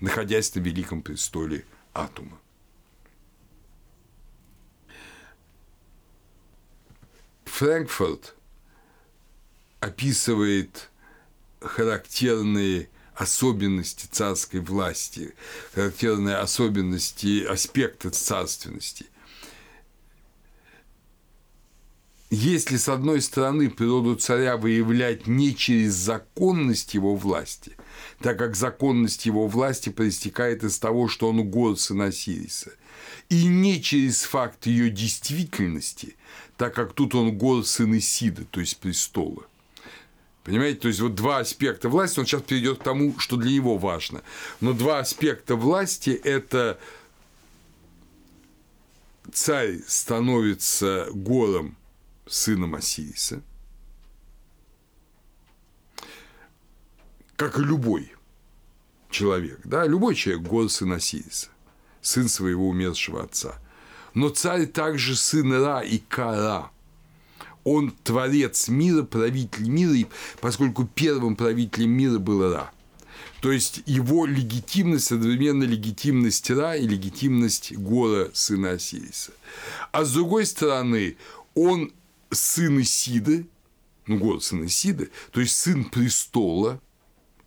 находясь 0.00 0.54
на 0.54 0.60
великом 0.60 1.02
престоле 1.02 1.64
Атума. 1.92 2.38
Фрэнкфурт 7.46 8.35
описывает 9.80 10.90
характерные 11.60 12.88
особенности 13.14 14.06
царской 14.10 14.60
власти, 14.60 15.34
характерные 15.74 16.36
особенности, 16.36 17.44
аспекты 17.44 18.10
царственности. 18.10 19.06
Если, 22.28 22.76
с 22.76 22.88
одной 22.88 23.22
стороны, 23.22 23.70
природу 23.70 24.16
царя 24.16 24.56
выявлять 24.56 25.28
не 25.28 25.54
через 25.54 25.94
законность 25.94 26.92
его 26.92 27.14
власти, 27.14 27.76
так 28.20 28.36
как 28.36 28.56
законность 28.56 29.26
его 29.26 29.46
власти 29.46 29.90
проистекает 29.90 30.64
из 30.64 30.78
того, 30.78 31.08
что 31.08 31.28
он 31.28 31.38
угод 31.38 31.78
сына 31.78 32.10
Сириса, 32.10 32.72
и 33.28 33.44
не 33.46 33.80
через 33.80 34.22
факт 34.22 34.66
ее 34.66 34.90
действительности, 34.90 36.16
так 36.56 36.74
как 36.74 36.94
тут 36.94 37.14
он 37.14 37.38
год 37.38 37.66
сын 37.66 37.96
Исида, 37.96 38.44
то 38.44 38.60
есть 38.60 38.78
престола– 38.78 39.46
Понимаете, 40.46 40.78
то 40.78 40.88
есть 40.88 41.00
вот 41.00 41.16
два 41.16 41.38
аспекта 41.38 41.88
власти, 41.88 42.20
он 42.20 42.26
сейчас 42.26 42.42
перейдет 42.42 42.78
к 42.78 42.84
тому, 42.84 43.18
что 43.18 43.36
для 43.36 43.50
него 43.50 43.78
важно. 43.78 44.22
Но 44.60 44.74
два 44.74 45.00
аспекта 45.00 45.56
власти– 45.56 46.10
это 46.24 46.78
царь 49.32 49.80
становится 49.88 51.08
гором 51.10 51.76
сыном 52.28 52.76
Осириса, 52.76 53.42
как 57.34 57.58
и 57.58 57.62
любой 57.62 58.12
человек, 59.10 59.58
да, 59.64 59.84
любой 59.84 60.14
человек– 60.14 60.42
гор 60.46 60.70
сын 60.70 60.92
Осириса, 60.92 61.48
сын 62.02 62.28
своего 62.28 62.68
умершего 62.68 63.24
отца. 63.24 63.58
Но 64.14 64.28
царь 64.28 64.66
также 64.66 65.16
сын 65.16 65.52
Ра 65.52 65.80
и 65.80 65.98
Кара– 65.98 66.70
он 67.66 67.90
творец 68.04 68.68
мира, 68.68 69.02
правитель 69.02 69.68
мира, 69.68 70.08
поскольку 70.40 70.86
первым 70.86 71.34
правителем 71.34 71.90
мира 71.90 72.18
был 72.20 72.52
Ра. 72.52 72.70
То 73.40 73.50
есть 73.50 73.82
его 73.86 74.24
легитимность 74.24 75.10
одновременно 75.10 75.64
легитимность 75.64 76.48
Ра 76.48 76.76
и 76.76 76.86
легитимность 76.86 77.76
Гора, 77.76 78.28
сына 78.32 78.70
Осириса. 78.70 79.32
А 79.90 80.04
с 80.04 80.12
другой 80.12 80.46
стороны, 80.46 81.16
он 81.56 81.92
сын 82.30 82.80
Исиды, 82.80 83.48
ну, 84.06 84.18
Гор 84.18 84.40
сын 84.40 84.64
Исиды, 84.64 85.10
то 85.32 85.40
есть 85.40 85.56
сын 85.56 85.86
престола, 85.86 86.80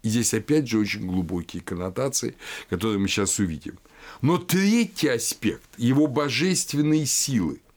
и 0.03 0.09
здесь 0.09 0.33
опять 0.33 0.67
же 0.67 0.79
очень 0.79 1.07
глубокие 1.07 1.61
коннотации, 1.61 2.35
которые 2.69 2.99
мы 2.99 3.07
сейчас 3.07 3.39
увидим. 3.39 3.79
Но 4.21 4.37
третий 4.37 5.07
аспект– 5.07 5.69
его 5.77 6.07
божественные 6.07 7.05
силы– 7.05 7.61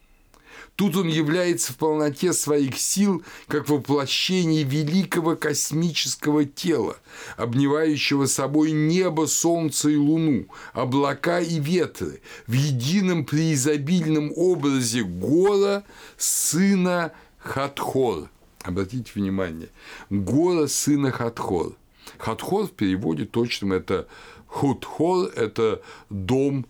Тут 0.76 0.96
он 0.96 1.08
является 1.08 1.72
в 1.72 1.76
полноте 1.76 2.32
своих 2.32 2.78
сил 2.78 3.22
как 3.46 3.68
воплощение 3.68 4.62
великого 4.62 5.36
космического 5.36 6.46
тела, 6.46 6.96
обнимающего 7.36 8.26
собой 8.26 8.72
небо, 8.72 9.26
солнце 9.26 9.90
и 9.90 9.96
луну, 9.96 10.46
облака 10.72 11.40
и 11.40 11.58
ветры, 11.58 12.22
в 12.46 12.52
едином 12.52 13.26
преизобильном 13.26 14.32
образе 14.34 15.02
гора 15.02 15.84
сына 16.16 17.12
Хатхор. 17.38 18.30
Обратите 18.62 19.10
внимание, 19.14 19.68
гора 20.08 20.68
сына 20.68 21.10
Хатхор. 21.10 21.74
Хатхор 22.16 22.66
в 22.66 22.72
переводе 22.72 23.26
точном 23.26 23.72
это 23.72 24.08
Хутхор– 24.46 25.30
это 25.36 25.82
дом 26.08 26.66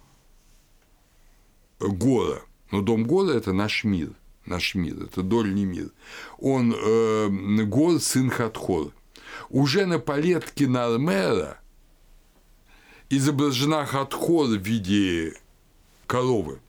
гора– 1.78 2.42
но 2.72 2.80
Дом 2.80 3.04
Года– 3.04 3.32
это 3.36 3.52
наш 3.52 3.84
мир, 3.84 4.12
наш 4.46 4.74
мир, 4.74 5.04
это 5.04 5.22
дольний 5.22 5.66
мир. 5.66 5.90
Он 6.38 6.74
э, 6.74 7.28
Гор– 7.64 8.00
сын 8.00 8.30
Хатхор. 8.30 8.92
Уже 9.50 9.84
на 9.84 9.98
палетке 9.98 10.66
Нармера 10.66 11.60
изображена 13.10 13.84
Хатхор 13.84 14.46
в 14.46 14.56
виде 14.56 15.34
коровы. 16.06 16.60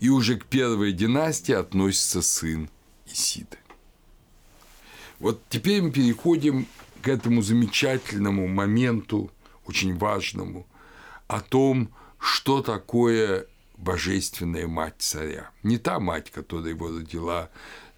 И 0.00 0.08
уже 0.08 0.38
к 0.38 0.46
первой 0.46 0.92
династии 0.92 1.52
относится 1.52 2.22
сын 2.22 2.70
Исиды. 3.06 3.58
Вот 5.18 5.42
теперь 5.50 5.82
мы 5.82 5.90
переходим 5.90 6.66
к 7.02 7.08
этому 7.08 7.42
замечательному 7.42 8.48
моменту, 8.48 9.30
очень 9.66 9.96
важному, 9.96 10.66
о 11.26 11.40
том, 11.40 11.90
что 12.18 12.62
такое 12.62 13.46
божественная 13.76 14.66
мать 14.66 14.96
царя. 14.98 15.50
Не 15.62 15.78
та 15.78 15.98
мать, 16.00 16.30
которая 16.30 16.70
его 16.70 16.88
родила 16.88 17.50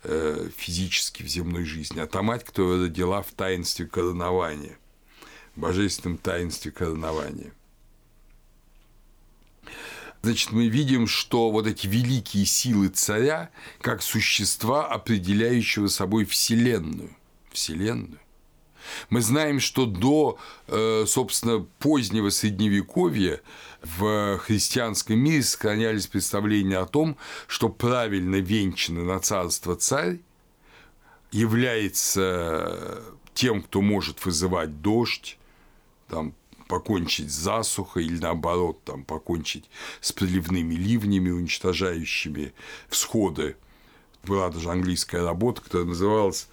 э, 0.03 0.51
физически 0.57 1.23
в 1.23 1.29
земной 1.29 1.65
жизни, 1.65 2.01
а 2.01 2.07
та 2.07 2.23
мать, 2.23 2.45
которая 2.45 2.83
родила 2.83 3.23
в 3.23 3.33
таинстве 3.33 3.87
коронования, 3.87 4.79
в 5.55 5.61
божественном 5.61 6.19
таинстве 6.19 6.73
коронования. 6.73 7.53
Значит, 10.23 10.51
мы 10.51 10.69
видим, 10.69 11.07
что 11.07 11.51
вот 11.51 11.67
эти 11.67 11.87
великие 11.87 12.45
силы 12.45 12.89
царя, 12.89 13.51
как 13.81 14.03
существа, 14.03 14.87
определяющего 14.87 15.87
собой 15.87 16.25
Вселенную, 16.25 17.17
Вселенную, 17.53 18.19
мы 19.11 19.21
знаем, 19.21 19.61
что 19.61 19.87
до, 19.87 20.39
э, 20.67 21.05
собственно, 21.07 21.67
позднего 21.79 22.31
Средневековья 22.31 23.41
в 23.83 24.39
христианском 24.39 25.19
мире 25.19 25.43
сохранялись 25.43 26.07
представления 26.07 26.79
о 26.79 26.87
том, 26.87 27.17
что 27.47 27.69
правильно 27.69 28.37
венчанный 28.37 29.05
на 29.05 29.21
царство 29.21 29.77
царь 29.77 30.21
является 31.31 33.03
тем, 33.35 33.63
кто 33.63 33.81
может 33.83 34.25
вызывать 34.25 34.81
дождь, 34.83 35.39
там, 36.09 36.35
покончить 36.69 37.31
с 37.31 37.35
засухой 37.35 38.05
или 38.05 38.19
наоборот 38.19 38.85
там, 38.85 39.05
покончить 39.05 39.69
с 40.01 40.13
приливными 40.13 40.75
ливнями, 40.75 41.31
уничтожающими 41.31 42.53
всходы. 42.89 43.57
Была 44.23 44.51
даже 44.51 44.71
английская 44.71 45.23
работа, 45.23 45.63
которая 45.63 45.89
называлась 45.89 46.49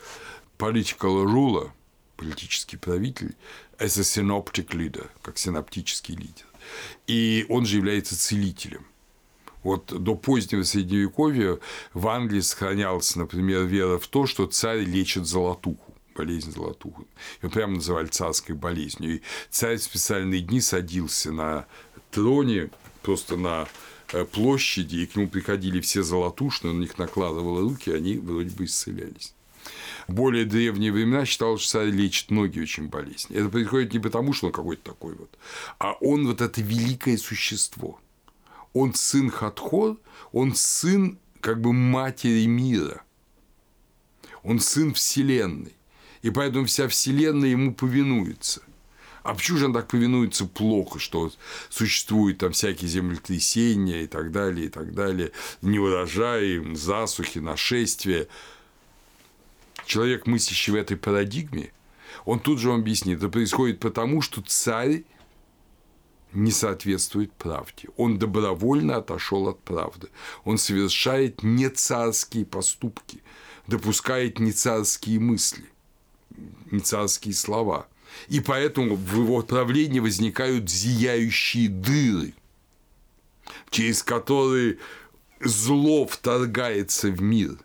Political 0.58 1.26
Ruler, 1.26 1.72
политический 2.16 2.78
правитель, 2.78 3.36
as 3.80 4.00
a 4.00 4.04
synoptic 4.04 4.70
leader, 4.70 5.10
как 5.22 5.38
синоптический 5.38 6.16
лидер. 6.16 6.46
И 7.08 7.46
он 7.50 7.66
же 7.66 7.78
является 7.78 8.18
целителем. 8.18 8.86
Вот 9.64 9.88
до 9.88 10.16
позднего 10.16 10.64
Средневековья 10.64 11.58
в 11.94 12.08
Англии 12.08 12.42
сохранялась, 12.42 13.16
например, 13.16 13.64
вера 13.64 13.98
в 13.98 14.08
то, 14.08 14.28
что 14.28 14.46
царь 14.46 14.84
лечит 14.84 15.26
золотуху. 15.26 15.94
болезнь 16.16 16.52
золотуха. 16.52 17.04
Ее 17.42 17.50
прямо 17.50 17.76
называли 17.76 18.08
царской 18.08 18.56
болезнью. 18.56 19.18
И 19.18 19.22
царь 19.50 19.78
в 19.78 19.84
специальные 19.84 20.42
дни 20.42 20.62
садился 20.62 21.32
на 21.32 21.66
троне, 22.12 22.70
просто 23.02 23.36
на 23.36 23.68
э, 24.14 24.24
площади, 24.24 24.98
и 24.98 25.06
к 25.08 25.16
нему 25.16 25.28
приходили 25.28 25.82
все 25.82 26.04
золотушные, 26.04 26.72
он 26.72 26.78
на 26.78 26.82
них 26.84 26.98
накладывал 26.98 27.60
руки, 27.60 27.90
и 27.90 27.94
они 27.94 28.18
вроде 28.18 28.52
бы 28.52 28.66
исцелялись. 28.66 29.35
Более 30.08 30.46
древние 30.46 30.92
времена 30.92 31.26
считалось, 31.26 31.62
что 31.62 31.80
царь 31.80 31.90
лечит 31.90 32.30
многие 32.30 32.62
очень 32.62 32.90
болезни. 32.90 33.36
Это 33.36 33.50
происходит 33.50 33.94
не 33.94 34.00
потому, 34.00 34.34
что 34.34 34.48
он 34.48 34.54
какой-то 34.54 34.84
такой 34.84 35.16
вот, 35.16 35.36
а 35.80 35.94
он 35.94 36.28
вот 36.28 36.42
это 36.42 36.62
великое 36.62 37.18
существо. 37.18 38.00
Он 38.74 38.94
сын 38.94 39.30
Хатхор, 39.30 39.98
он 40.32 40.54
сын 40.54 41.18
как 41.40 41.62
бы 41.62 41.74
матери 41.74 42.46
мира. 42.46 43.04
Он 44.44 44.60
сын 44.60 44.94
Вселенной. 44.94 45.74
И 46.22 46.30
поэтому 46.30 46.66
вся 46.66 46.88
Вселенная 46.88 47.50
ему 47.50 47.74
повинуется. 47.74 48.62
А 49.24 49.34
почему 49.34 49.58
же 49.58 49.66
он 49.66 49.74
так 49.74 49.88
повинуется 49.88 50.46
плохо, 50.46 51.00
что 51.00 51.32
существуют 51.70 52.40
там 52.40 52.52
всякие 52.52 52.90
землетрясения 52.90 54.04
и 54.04 54.08
так 54.08 54.32
далее, 54.32 54.68
и 54.68 54.70
так 54.70 54.94
далее, 54.94 55.32
неурожаи, 55.64 56.76
засухи, 56.76 57.40
нашествия– 57.40 58.28
человек, 59.86 60.28
мыслящий 60.28 60.74
в 60.74 60.76
этой 60.76 60.98
парадигме, 60.98 61.72
он 62.26 62.40
тут 62.40 62.60
же 62.60 62.70
вам 62.70 62.82
объяснит, 62.82 63.20
это 63.20 63.30
происходит 63.30 63.80
потому, 63.80 64.22
что 64.22 64.42
царь 64.42 65.04
не 66.34 66.52
соответствует 66.52 67.32
правде. 67.34 67.88
Он 67.96 68.20
добровольно 68.20 68.98
отошел 68.98 69.48
от 69.48 69.62
правды. 69.64 70.10
Он 70.44 70.58
совершает 70.58 71.44
не 71.44 71.70
царские 71.70 72.46
поступки, 72.46 73.22
допускает 73.68 74.40
не 74.40 74.52
царские 74.52 75.20
мысли, 75.20 75.66
не 76.72 76.80
царские 76.80 77.34
слова. 77.34 77.88
И 78.28 78.40
поэтому 78.40 78.96
в 78.96 79.16
его 79.16 79.42
правлении 79.42 80.00
возникают 80.00 80.70
зияющие 80.70 81.70
дыры, 81.70 82.34
через 83.70 84.04
которые 84.04 84.78
зло 85.42 86.06
вторгается 86.06 87.10
в 87.10 87.22
мир. 87.22 87.58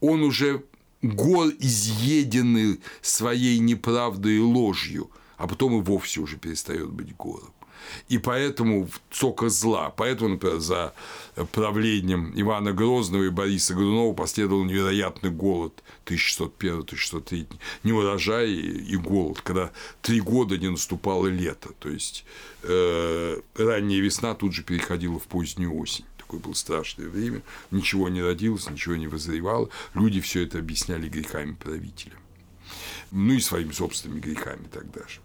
Он 0.00 0.22
уже 0.22 0.64
гор 1.02 1.48
изъедены 1.58 2.78
своей 3.02 3.58
неправдой 3.58 4.36
и 4.36 4.40
ложью, 4.40 5.10
а 5.36 5.46
потом 5.46 5.78
и 5.78 5.82
вовсе 5.82 6.20
уже 6.20 6.36
перестает 6.36 6.90
быть 6.90 7.14
гором. 7.16 7.52
И 8.08 8.18
поэтому 8.18 8.88
сока 9.10 9.48
зла. 9.48 9.90
Поэтому, 9.90 10.30
например, 10.30 10.58
за 10.58 10.94
правлением 11.52 12.32
Ивана 12.34 12.72
Грозного 12.72 13.24
и 13.24 13.30
Бориса 13.30 13.74
Годунова 13.74 14.14
последовал 14.14 14.64
невероятный 14.64 15.30
голод 15.30 15.82
1601-1603, 16.06 17.46
не 17.84 17.92
урожай 17.92 18.50
и 18.50 18.96
голод, 18.96 19.40
когда 19.40 19.70
три 20.02 20.20
года 20.20 20.56
не 20.58 20.70
наступало 20.70 21.26
лето. 21.26 21.70
То 21.78 21.88
есть 21.88 22.24
э, 22.62 23.40
ранняя 23.54 24.00
весна 24.00 24.34
тут 24.34 24.52
же 24.52 24.62
переходила 24.62 25.18
в 25.18 25.24
позднюю 25.24 25.76
осень 25.78 26.04
такое 26.26 26.40
было 26.40 26.54
страшное 26.54 27.08
время, 27.08 27.42
ничего 27.70 28.08
не 28.08 28.20
родилось, 28.20 28.68
ничего 28.68 28.96
не 28.96 29.06
вызревало, 29.06 29.70
люди 29.94 30.20
все 30.20 30.44
это 30.44 30.58
объясняли 30.58 31.08
грехами 31.08 31.52
правителя. 31.52 32.16
Ну 33.12 33.34
и 33.34 33.40
своими 33.40 33.70
собственными 33.70 34.20
грехами 34.20 34.66
тогда 34.72 35.00
же. 35.06 35.20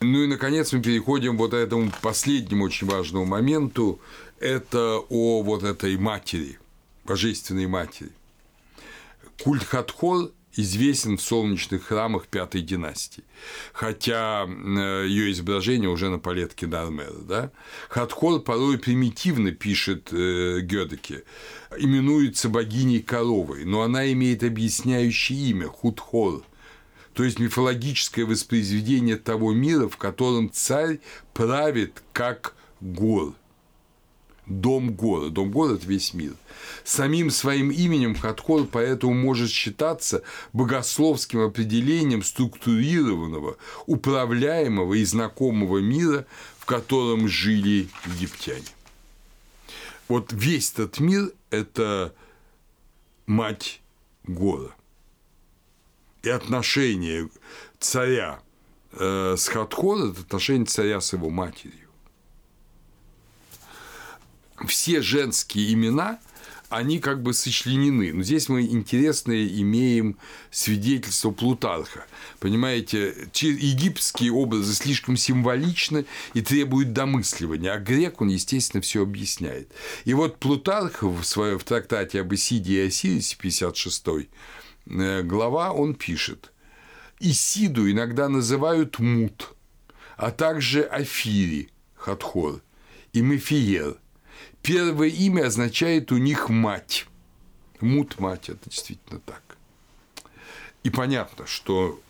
Ну 0.00 0.22
и, 0.22 0.26
наконец, 0.26 0.72
мы 0.72 0.80
переходим 0.80 1.36
вот 1.36 1.50
к 1.50 1.54
этому 1.54 1.92
последнему 2.02 2.64
очень 2.64 2.86
важному 2.86 3.24
моменту. 3.24 4.00
Это 4.38 4.98
о 5.08 5.42
вот 5.42 5.62
этой 5.62 5.96
матери, 5.96 6.58
божественной 7.04 7.66
матери. 7.66 8.10
Культ 9.42 9.64
Хатхор 9.64 10.30
известен 10.54 11.16
в 11.16 11.22
солнечных 11.22 11.84
храмах 11.84 12.26
пятой 12.26 12.62
династии, 12.62 13.24
хотя 13.72 14.46
э, 14.46 15.06
ее 15.08 15.32
изображение 15.32 15.88
уже 15.88 16.08
на 16.08 16.18
палетке 16.18 16.66
Дармера. 16.66 17.20
Да? 17.22 17.52
Хатхор 17.88 18.40
порой 18.40 18.78
примитивно 18.78 19.52
пишет 19.52 20.12
э, 20.12 20.60
Гёдеке, 20.60 21.24
именуется 21.78 22.48
богиней 22.48 23.00
коровой, 23.00 23.64
но 23.64 23.82
она 23.82 24.10
имеет 24.12 24.42
объясняющее 24.42 25.38
имя– 25.50 25.68
Худхор, 25.68 26.42
то 27.14 27.24
есть 27.24 27.38
мифологическое 27.38 28.24
воспроизведение 28.24 29.16
того 29.16 29.52
мира, 29.52 29.88
в 29.88 29.96
котором 29.96 30.50
царь 30.52 31.00
правит 31.32 32.02
как 32.12 32.54
гор– 32.80 33.34
дом 34.46 34.92
города. 34.94 35.30
Дом 35.30 35.50
города– 35.50 35.74
это 35.76 35.86
весь 35.86 36.14
мир. 36.14 36.34
Самим 36.84 37.30
своим 37.30 37.70
именем 37.70 38.14
Хатхор 38.14 38.64
поэтому 38.64 39.14
может 39.14 39.50
считаться 39.50 40.22
богословским 40.52 41.40
определением 41.40 42.22
структурированного, 42.22 43.56
управляемого 43.86 44.94
и 44.94 45.04
знакомого 45.04 45.78
мира, 45.78 46.26
в 46.58 46.66
котором 46.66 47.28
жили 47.28 47.88
египтяне. 48.06 48.66
Вот 50.08 50.32
весь 50.32 50.72
этот 50.72 50.98
мир– 51.00 51.32
это 51.50 52.14
мать 53.26 53.80
гора. 54.24 54.74
И 56.22 56.28
отношение 56.28 57.28
царя 57.78 58.40
э, 58.92 59.36
с 59.36 59.48
Хатхор– 59.48 59.98
это 60.10 60.20
отношение 60.20 60.66
царя 60.66 61.00
с 61.00 61.12
его 61.12 61.30
матерью 61.30 61.81
все 64.66 65.02
женские 65.02 65.72
имена, 65.72 66.18
они 66.72 67.00
как 67.00 67.22
бы 67.22 67.34
сочленены. 67.34 68.14
Но 68.14 68.22
здесь 68.22 68.48
мы 68.48 68.62
интересное 68.62 69.46
имеем 69.46 70.16
свидетельство 70.50 71.30
Плутарха. 71.30 72.06
Понимаете, 72.40 73.14
египетские 73.34 74.32
образы 74.32 74.72
слишком 74.74 75.18
символичны 75.18 76.06
и 76.32 76.40
требуют 76.40 76.94
домысливания, 76.94 77.74
а 77.74 77.78
грек, 77.78 78.22
он, 78.22 78.28
естественно, 78.28 78.80
все 78.80 79.02
объясняет. 79.02 79.70
И 80.06 80.14
вот 80.14 80.38
Плутарх 80.38 81.02
в 81.02 81.22
своем 81.24 81.58
в 81.58 81.64
трактате 81.64 82.20
об 82.20 82.32
Исиде 82.32 82.84
и 82.84 82.86
Осирисе, 82.86 83.36
56 83.38 84.06
э, 84.86 85.22
глава, 85.22 85.72
он 85.72 85.94
пишет, 85.94 86.52
Исиду 87.20 87.90
иногда 87.90 88.28
называют 88.30 88.98
Мут, 88.98 89.54
а 90.16 90.30
также 90.30 90.82
Афири, 90.82 91.68
Хатхор, 91.94 92.62
и 93.12 93.20
Мефиер, 93.20 93.98
Первое 94.62 95.08
имя 95.08 95.46
означает 95.46 96.12
у 96.12 96.18
них 96.18 96.48
мать. 96.48 97.06
Мут 97.80 98.20
мать, 98.20 98.48
это 98.48 98.70
действительно 98.70 99.20
так. 99.20 99.42
И 100.84 100.90
понятно, 100.90 101.46
что 101.46 102.00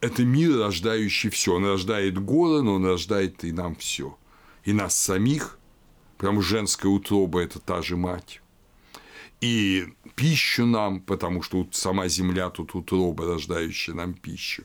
это 0.00 0.24
мир, 0.24 0.58
рождающий 0.58 1.30
все. 1.30 1.54
Он 1.54 1.66
рождает 1.66 2.18
горы, 2.18 2.62
но 2.62 2.74
он 2.74 2.86
рождает 2.86 3.42
и 3.44 3.52
нам 3.52 3.74
все. 3.76 4.16
И 4.64 4.72
нас 4.72 4.96
самих, 4.96 5.58
прям 6.18 6.40
женская 6.40 6.88
утроба– 6.88 7.40
это 7.42 7.58
та 7.58 7.82
же 7.82 7.96
мать. 7.96 8.40
И 9.40 9.86
пищу 10.14 10.66
нам, 10.66 11.00
потому 11.00 11.42
что 11.42 11.66
сама 11.72 12.08
земля 12.08 12.50
тут 12.50 12.74
утроба, 12.74 13.26
рождающая 13.26 13.94
нам 13.94 14.14
пищу. 14.14 14.64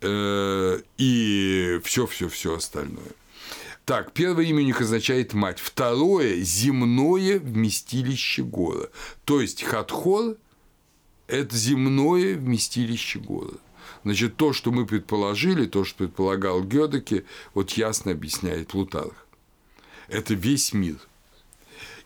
Э, 0.00 0.80
и 0.98 1.80
все-все-все 1.84 2.56
остальное. 2.56 3.12
Так, 3.84 4.12
первое 4.12 4.44
имя 4.46 4.62
у 4.62 4.64
них 4.64 4.80
означает 4.80 5.34
мать. 5.34 5.58
Второе– 5.58 6.36
земное 6.40 7.38
вместилище 7.38 8.42
гора. 8.42 8.88
То 9.24 9.40
есть 9.42 9.62
Хатхор– 9.62 10.36
это 11.26 11.54
земное 11.54 12.34
вместилище 12.34 13.18
гора. 13.18 13.58
Значит, 14.02 14.36
то, 14.36 14.52
что 14.54 14.70
мы 14.70 14.86
предположили, 14.86 15.66
то, 15.66 15.84
что 15.84 15.98
предполагал 15.98 16.62
Гёдеке, 16.62 17.24
вот 17.52 17.72
ясно 17.72 18.12
объясняет 18.12 18.68
Плутарх. 18.68 19.26
Это 20.08 20.34
весь 20.34 20.72
мир. 20.72 20.96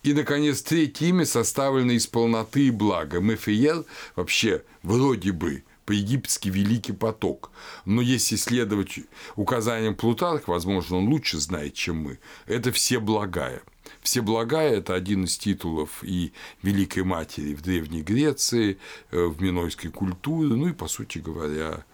И, 0.03 0.14
наконец, 0.14 0.62
третье 0.62 1.07
имя 1.07 1.26
составлено 1.26 1.93
из 1.93 2.07
полноты 2.07 2.68
и 2.68 2.70
блага. 2.70 3.20
Мефиел 3.20 3.87
вообще 4.16 4.62
вроде 4.83 5.33
бы 5.33 5.64
по-египетски 5.89 6.51
«Великий 6.51 6.93
поток». 6.93 7.51
Но 7.86 8.03
если 8.03 8.36
следовать 8.36 9.01
указаниям 9.36 9.95
Плутарха, 9.95 10.51
возможно, 10.51 10.99
он 10.99 11.09
лучше 11.09 11.39
знает, 11.39 11.72
чем 11.72 11.97
мы, 11.97 12.18
это 12.45 12.72
все 12.72 13.01
благая. 13.01 13.62
Все 14.03 14.20
благая– 14.20 14.72
это 14.76 14.95
один 14.95 15.24
из 15.24 15.39
титулов 15.39 16.05
и 16.05 16.34
Великой 16.62 17.05
Матери 17.05 17.55
в 17.55 17.62
Древней 17.62 18.03
Греции, 18.03 18.76
э, 19.12 19.24
в 19.24 19.41
минойской 19.41 19.91
культуре, 19.91 20.51
ну 20.51 20.68
и, 20.68 20.74
по 20.74 20.89
сути 20.89 21.20
говоря, 21.20 21.86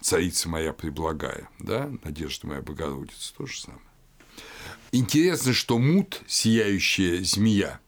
царица 0.00 0.48
моя 0.48 0.72
преблагая, 0.72 1.50
да, 1.58 1.90
Надежда 2.02 2.46
моя 2.46 2.62
Богородица, 2.62 3.34
то 3.36 3.44
же 3.44 3.60
самое. 3.60 3.82
Интересно, 4.92 5.52
что 5.52 5.78
мут, 5.78 6.22
сияющая 6.26 7.22
змея, 7.22 7.80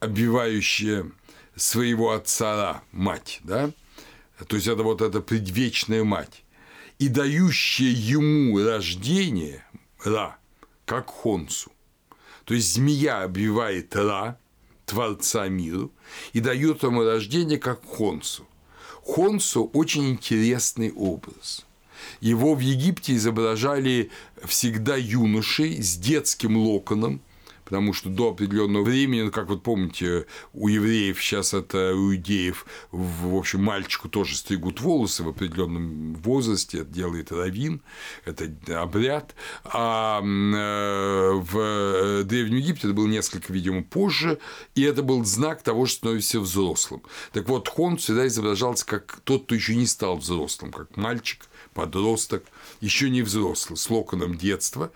обвивающая 0.00 1.12
своего 1.56 2.12
отца 2.12 2.82
мать, 2.92 3.40
да, 3.44 3.70
то 4.46 4.56
есть 4.56 4.68
это 4.68 4.82
вот 4.82 5.02
эта 5.02 5.20
предвечная 5.20 6.04
мать, 6.04 6.44
и 6.98 7.08
дающая 7.08 7.90
ему 7.90 8.58
рождение 8.58 9.64
Ра, 10.04 10.36
как 10.84 11.08
Хонсу. 11.08 11.72
То 12.44 12.54
есть 12.54 12.72
змея 12.72 13.22
обвивает 13.22 13.94
Ра, 13.94 14.38
Творца 14.86 15.48
мира 15.48 15.88
и 16.32 16.40
дает 16.40 16.82
ему 16.82 17.04
рождение 17.04 17.58
как 17.58 17.84
Хонсу. 17.84 18.46
Хонсу 19.04 19.70
очень 19.72 20.10
интересный 20.10 20.92
образ. 20.92 21.64
Его 22.20 22.54
в 22.54 22.60
Египте 22.60 23.14
изображали 23.14 24.10
всегда 24.44 24.96
юношей 24.96 25.82
с 25.82 25.96
детским 25.96 26.56
локоном– 26.56 27.20
потому 27.64 27.92
что 27.92 28.08
до 28.08 28.30
определенного 28.30 28.84
времени, 28.84 29.30
как 29.30 29.48
вот 29.48 29.62
помните, 29.62 30.26
у 30.52 30.68
евреев 30.68 31.20
сейчас 31.22 31.54
это 31.54 31.94
у 31.94 32.12
иудеев, 32.12 32.66
в 32.90 33.34
общем, 33.34 33.62
мальчику 33.62 34.08
тоже 34.08 34.36
стригут 34.36 34.80
волосы 34.80 35.22
в 35.22 35.28
определенном 35.28 36.14
возрасте, 36.14 36.78
это 36.78 36.90
делает 36.90 37.32
равин, 37.32 37.80
это 38.24 38.50
обряд, 38.80 39.34
а 39.64 40.20
э, 40.22 41.32
в 41.34 42.24
Древнем 42.24 42.58
Египте 42.58 42.88
это 42.88 42.94
было 42.94 43.06
несколько, 43.06 43.52
видимо, 43.52 43.82
позже, 43.82 44.38
и 44.74 44.82
это 44.82 45.02
был 45.02 45.24
знак 45.24 45.62
того, 45.62 45.86
что 45.86 45.98
становишься 45.98 46.40
взрослым. 46.40 47.02
Так 47.32 47.48
вот, 47.48 47.68
хон 47.68 47.96
всегда 47.96 48.26
изображался 48.26 48.86
как 48.86 49.20
тот, 49.24 49.44
кто 49.44 49.54
еще 49.54 49.74
не 49.76 49.86
стал 49.86 50.16
взрослым, 50.16 50.72
как 50.72 50.96
мальчик, 50.96 51.46
подросток, 51.74 52.44
еще 52.80 53.10
не 53.10 53.22
взрослый, 53.22 53.76
с 53.76 53.88
локоном 53.88 54.36
детства. 54.36 54.90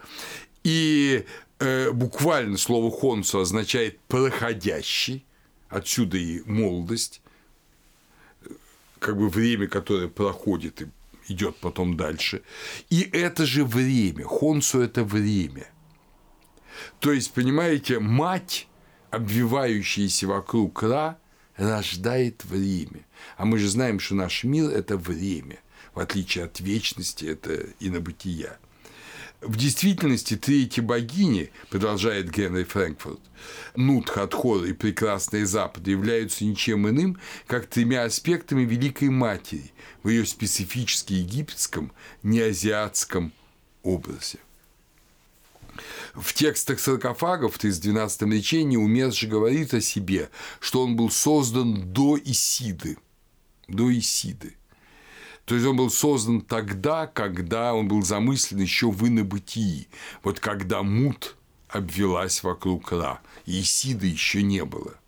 И 0.65 1.25
э, 1.59 1.91
буквально 1.93 2.57
слово 2.57 2.91
хонсу 2.91 3.41
означает 3.41 4.01
проходящий, 4.09 5.25
отсюда 5.69 6.19
и 6.19 6.43
молодость, 6.45 7.23
как 8.99 9.17
бы 9.17 9.29
время, 9.29 9.67
которое 9.67 10.09
проходит 10.09 10.83
и 10.83 10.87
идет 11.29 11.57
потом 11.57 11.97
дальше. 11.97 12.43
И 12.91 13.03
это 13.13 13.47
же 13.47 13.65
время, 13.65 14.25
хонсу– 14.25 14.81
это 14.81 15.05
время. 15.05 15.69
То 17.01 17.13
есть, 17.13 17.33
понимаете, 17.33 17.99
мать, 17.99 18.69
обвивающаяся 19.11 20.27
вокруг 20.27 20.83
Ра, 20.83 21.19
рождает 21.57 22.45
время. 22.45 23.07
А 23.37 23.45
мы 23.45 23.59
же 23.59 23.69
знаем, 23.69 23.99
что 23.99 24.15
наш 24.15 24.45
мир– 24.45 24.71
это 24.71 24.97
время, 24.97 25.59
в 25.95 26.01
отличие 26.01 26.45
от 26.45 26.61
вечности, 26.61 27.25
это 27.25 27.67
инобытия. 27.81 28.59
В 29.43 29.57
действительности 29.57 30.35
три 30.37 30.65
эти 30.65 30.81
богини, 30.81 31.51
продолжает 31.69 32.31
Генри 32.31 32.65
Фрэнкфурт, 32.65 33.21
Нут, 33.77 34.09
Хатхор 34.09 34.65
и 34.65 34.73
Прекрасный 34.73 35.45
Запад 35.45 35.87
являются 35.87 36.45
ничем 36.45 36.89
иным, 36.89 37.19
как 37.47 37.67
тремя 37.67 38.05
аспектами 38.05 38.65
Великой 38.65 39.11
Матери 39.11 39.73
в 40.03 40.09
ее 40.09 40.25
специфически 40.25 41.13
египетском, 41.15 41.93
неазиатском 42.23 43.33
образе. 43.83 44.39
В 46.15 46.33
текстах 46.33 46.81
саркофагов, 46.81 47.57
в 47.57 47.59
12 47.59 48.23
речении, 48.23 48.79
умерший 48.79 49.29
говорит 49.29 49.75
о 49.75 49.83
себе, 49.83 50.31
что 50.61 50.83
он 50.83 50.97
был 50.97 51.11
создан 51.11 51.93
до 51.93 52.19
Исиды. 52.19 52.97
До 53.69 53.93
Исиды. 53.97 54.57
То 55.47 55.55
есть 55.55 55.67
он 55.67 55.77
был 55.77 55.91
создан 55.91 56.41
тогда, 56.41 57.07
когда 57.07 57.73
он 57.73 57.87
был 57.87 58.03
замыслен 58.03 58.61
еще 58.61 58.91
в 58.91 59.07
инобытии. 59.07 59.89
Вот 60.25 60.41
когда 60.41 60.83
мут 60.83 61.37
обвелась 61.69 62.43
вокруг 62.43 62.91
Ра, 62.91 63.21
и 63.47 63.61
Исиды 63.61 64.09
еще 64.09 64.43
не 64.43 64.65
было. 64.65 64.99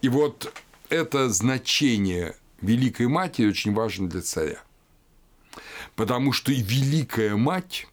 И 0.00 0.08
вот 0.08 0.50
это 0.88 1.28
значение 1.28 2.36
Великой 2.62 3.08
Матери 3.08 3.48
очень 3.48 3.74
важно 3.74 4.08
для 4.08 4.22
царя. 4.22 4.62
Потому 5.94 6.32
что 6.32 6.52
и 6.52 6.62
Великая 6.62 7.36
Мать 7.36 7.86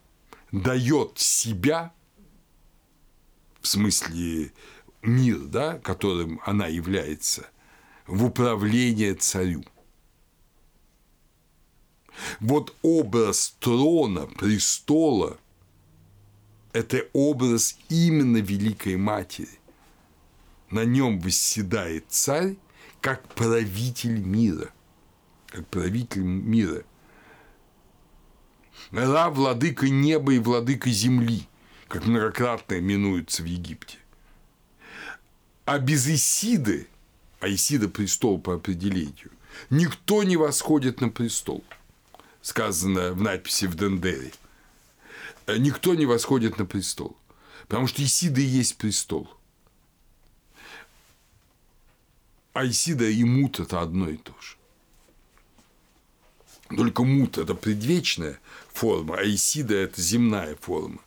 дает 0.52 1.18
себя, 1.18 1.92
в 3.60 3.66
смысле 3.66 4.52
мир, 5.02 5.38
да, 5.38 5.78
которым 5.78 6.40
она 6.46 6.66
является, 6.66 7.46
в 8.06 8.24
управление 8.24 9.14
царю. 9.14 9.64
Вот 12.40 12.74
образ 12.82 13.56
трона, 13.60 14.26
престола– 14.26 15.38
это 16.72 17.06
образ 17.12 17.78
именно 17.88 18.38
Великой 18.38 18.96
Матери. 18.96 19.60
На 20.70 20.84
нем 20.84 21.20
восседает 21.20 22.06
царь 22.08 22.56
как 23.00 23.28
правитель 23.34 24.18
мира. 24.18 24.70
Как 25.46 25.66
правитель 25.68 26.22
мира. 26.22 26.84
Ра– 28.90 29.30
владыка 29.30 29.88
неба 29.88 30.34
и 30.34 30.38
владыка 30.38 30.90
земли, 30.90 31.46
как 31.88 32.06
многократно 32.06 32.78
именуется 32.78 33.42
в 33.42 33.46
Египте. 33.46 33.98
А 35.64 35.78
без 35.78 36.08
Исиды, 36.08 36.88
а 37.40 37.48
Исида– 37.48 37.88
престол 37.90 38.40
по 38.40 38.54
определению, 38.54 39.30
никто 39.70 40.22
не 40.24 40.36
восходит 40.36 41.00
на 41.00 41.08
престол– 41.08 41.62
сказано 42.44 43.14
в 43.14 43.22
надписи 43.22 43.64
в 43.64 43.74
Дендере, 43.74 44.30
никто 45.48 45.94
не 45.94 46.04
восходит 46.04 46.58
на 46.58 46.66
престол. 46.66 47.16
Потому 47.66 47.86
что 47.86 48.04
Исида 48.04 48.42
и 48.42 48.44
есть 48.44 48.76
престол. 48.76 49.26
А 52.52 52.66
Исида 52.66 53.08
и 53.08 53.24
Мут– 53.24 53.58
это 53.60 53.80
одно 53.80 54.10
и 54.10 54.18
то 54.18 54.34
же. 54.42 54.56
Только 56.76 57.02
Мут– 57.02 57.38
это 57.38 57.54
предвечная 57.54 58.38
форма, 58.70 59.16
а 59.16 59.24
Исида– 59.24 59.74
это 59.76 60.02
земная 60.02 60.54
форма. 60.56 61.00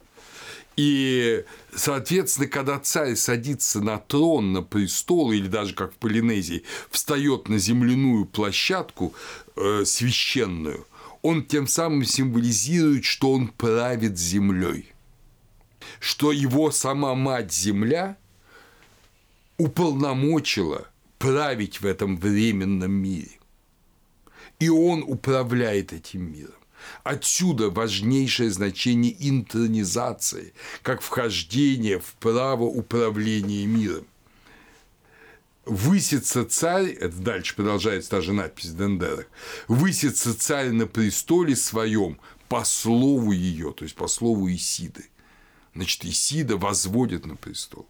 И, 0.75 1.45
соответственно, 1.75 2.47
когда 2.47 2.79
царь 2.79 3.15
садится 3.15 3.79
на 3.81 3.99
трон, 3.99 4.53
на 4.53 4.63
престол, 4.63 5.31
или 5.31 5.47
даже 5.47 5.75
как 5.75 5.93
в 5.93 5.97
Полинезии, 5.97 6.63
встает 6.89 7.47
на 7.47 7.59
земляную 7.59 8.25
площадку 8.25 9.13
э, 9.55 9.83
священную– 9.85 10.87
он 11.27 11.43
тем 11.43 11.67
самым 11.67 12.05
символизирует, 12.05 13.03
что 13.03 13.33
он 13.33 13.49
правит 13.49 14.17
землей, 14.17 14.93
что 15.99 16.31
его 16.31 16.71
сама 16.71 17.15
мать 17.15 17.51
земля 17.51 18.17
уполномочила 19.57 20.87
править 21.19 21.81
в 21.81 21.85
этом 21.85 22.15
временном 22.15 22.91
мире. 22.91 23.31
И 24.59 24.69
он 24.69 25.03
управляет 25.05 25.91
этим 25.91 26.31
миром. 26.31 26.53
Отсюда 27.03 27.69
важнейшее 27.71 28.49
значение 28.49 29.13
интронизации, 29.19 30.53
как 30.81 31.01
вхождение 31.01 31.99
в 31.99 32.13
право 32.21 32.63
управления 32.63 33.65
миром 33.65 34.07
высится 35.67 36.45
царь, 36.45 36.89
это 36.89 37.17
дальше 37.17 37.55
продолжается 37.55 38.09
та 38.09 38.21
же 38.21 38.33
надпись 38.33 38.71
Дендерах, 38.71 39.25
высится 39.67 40.37
царь 40.37 40.71
на 40.71 40.87
престоле 40.87 41.55
своем 41.55 42.19
по 42.49 42.63
слову 42.63 43.31
ее, 43.31 43.73
то 43.73 43.83
есть 43.83 43.95
по 43.95 44.07
слову 44.07 44.49
Исиды. 44.51 45.09
Значит, 45.75 46.05
Исида 46.05 46.57
возводит 46.57 47.25
на 47.25 47.35
престол. 47.35 47.87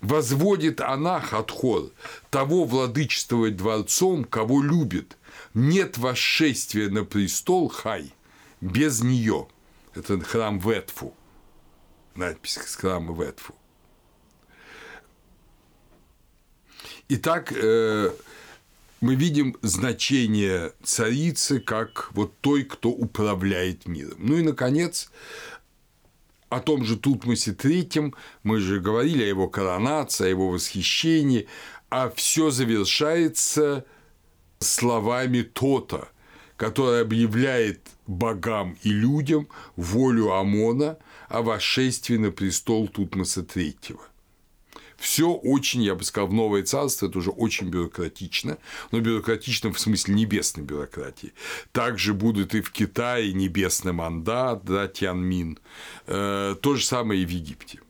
Возводит 0.00 0.80
она, 0.80 1.20
Хатхор, 1.20 1.90
того 2.30 2.64
владычествовать 2.64 3.56
дворцом, 3.56 4.24
кого 4.24 4.62
любит. 4.62 5.16
Нет 5.54 5.98
восшествия 5.98 6.88
на 6.88 7.04
престол, 7.04 7.68
Хай, 7.68 8.14
без 8.60 9.02
нее. 9.02 9.48
Это 9.94 10.20
храм 10.20 10.60
Ветфу. 10.60 11.14
Надпись 12.14 12.58
с 12.64 12.76
храма 12.76 13.12
Ветфу. 13.12 13.57
Итак, 17.10 17.54
э, 17.56 18.10
мы 19.00 19.14
видим 19.14 19.56
значение 19.62 20.72
царицы 20.82 21.58
как 21.58 22.10
вот 22.12 22.38
той, 22.42 22.64
кто 22.64 22.90
управляет 22.90 23.86
миром. 23.86 24.18
Ну 24.18 24.36
и, 24.36 24.42
наконец, 24.42 25.10
о 26.50 26.60
том 26.60 26.84
же 26.84 26.98
Тутмосе 26.98 27.52
третьем. 27.52 28.14
Мы 28.42 28.60
же 28.60 28.78
говорили 28.78 29.22
о 29.22 29.28
его 29.28 29.48
коронации, 29.48 30.26
о 30.26 30.28
его 30.28 30.50
восхищении, 30.50 31.48
а 31.88 32.10
все 32.10 32.50
завершается 32.50 33.86
словами 34.58 35.40
Тота, 35.40 36.08
который 36.58 37.00
объявляет 37.00 37.88
богам 38.06 38.76
и 38.82 38.90
людям 38.90 39.48
волю 39.76 40.34
Амона 40.34 40.98
о 41.30 41.40
восшествии 41.40 42.18
на 42.18 42.32
престол 42.32 42.86
Тутмоса 42.86 43.42
третьего– 43.42 44.02
все 44.98 45.30
очень, 45.30 45.82
я 45.82 45.94
бы 45.94 46.02
сказал, 46.02 46.28
в 46.28 46.32
новое 46.32 46.64
царство 46.64 47.06
это 47.06 47.18
уже 47.18 47.30
очень 47.30 47.68
бюрократично, 47.68 48.58
но 48.90 49.00
бюрократично 49.00 49.72
в 49.72 49.78
смысле 49.78 50.14
небесной 50.14 50.64
бюрократии. 50.64 51.32
Также 51.72 52.14
будут 52.14 52.54
и 52.54 52.60
в 52.60 52.72
Китае 52.72 53.32
небесный 53.32 53.92
мандат, 53.92 54.64
да, 54.64 54.88
Тянмин. 54.88 55.58
Э, 56.06 56.56
то 56.60 56.74
же 56.74 56.84
самое 56.84 57.22
и 57.22 57.26
в 57.26 57.30
Египте. 57.30 57.80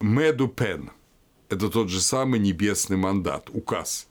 Меду 0.00 0.48
Пен– 0.48 0.90
это 1.48 1.70
тот 1.70 1.88
же 1.88 2.02
самый 2.02 2.38
небесный 2.38 2.98
мандат, 2.98 3.48
указ. 3.50 4.06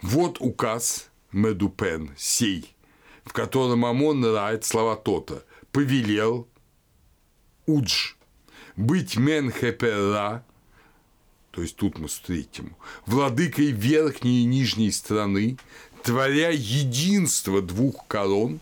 Вот 0.00 0.38
указ 0.40 1.10
Медупен, 1.30 2.12
сей, 2.16 2.74
в 3.24 3.34
котором 3.34 3.84
Амон 3.84 4.20
нравит 4.20 4.64
слова 4.64 4.96
Тота, 4.96 5.44
повелел 5.72 6.48
Удж 7.66 8.14
быть 8.76 9.16
Менхепера, 9.16 10.44
то 11.54 11.62
есть 11.62 11.76
тут 11.76 11.98
мы 11.98 12.08
встретим, 12.08 12.74
владыкой 13.06 13.70
верхней 13.70 14.42
и 14.42 14.44
нижней 14.44 14.90
страны, 14.90 15.56
творя 16.02 16.50
единство 16.50 17.62
двух 17.62 18.08
корон 18.08 18.58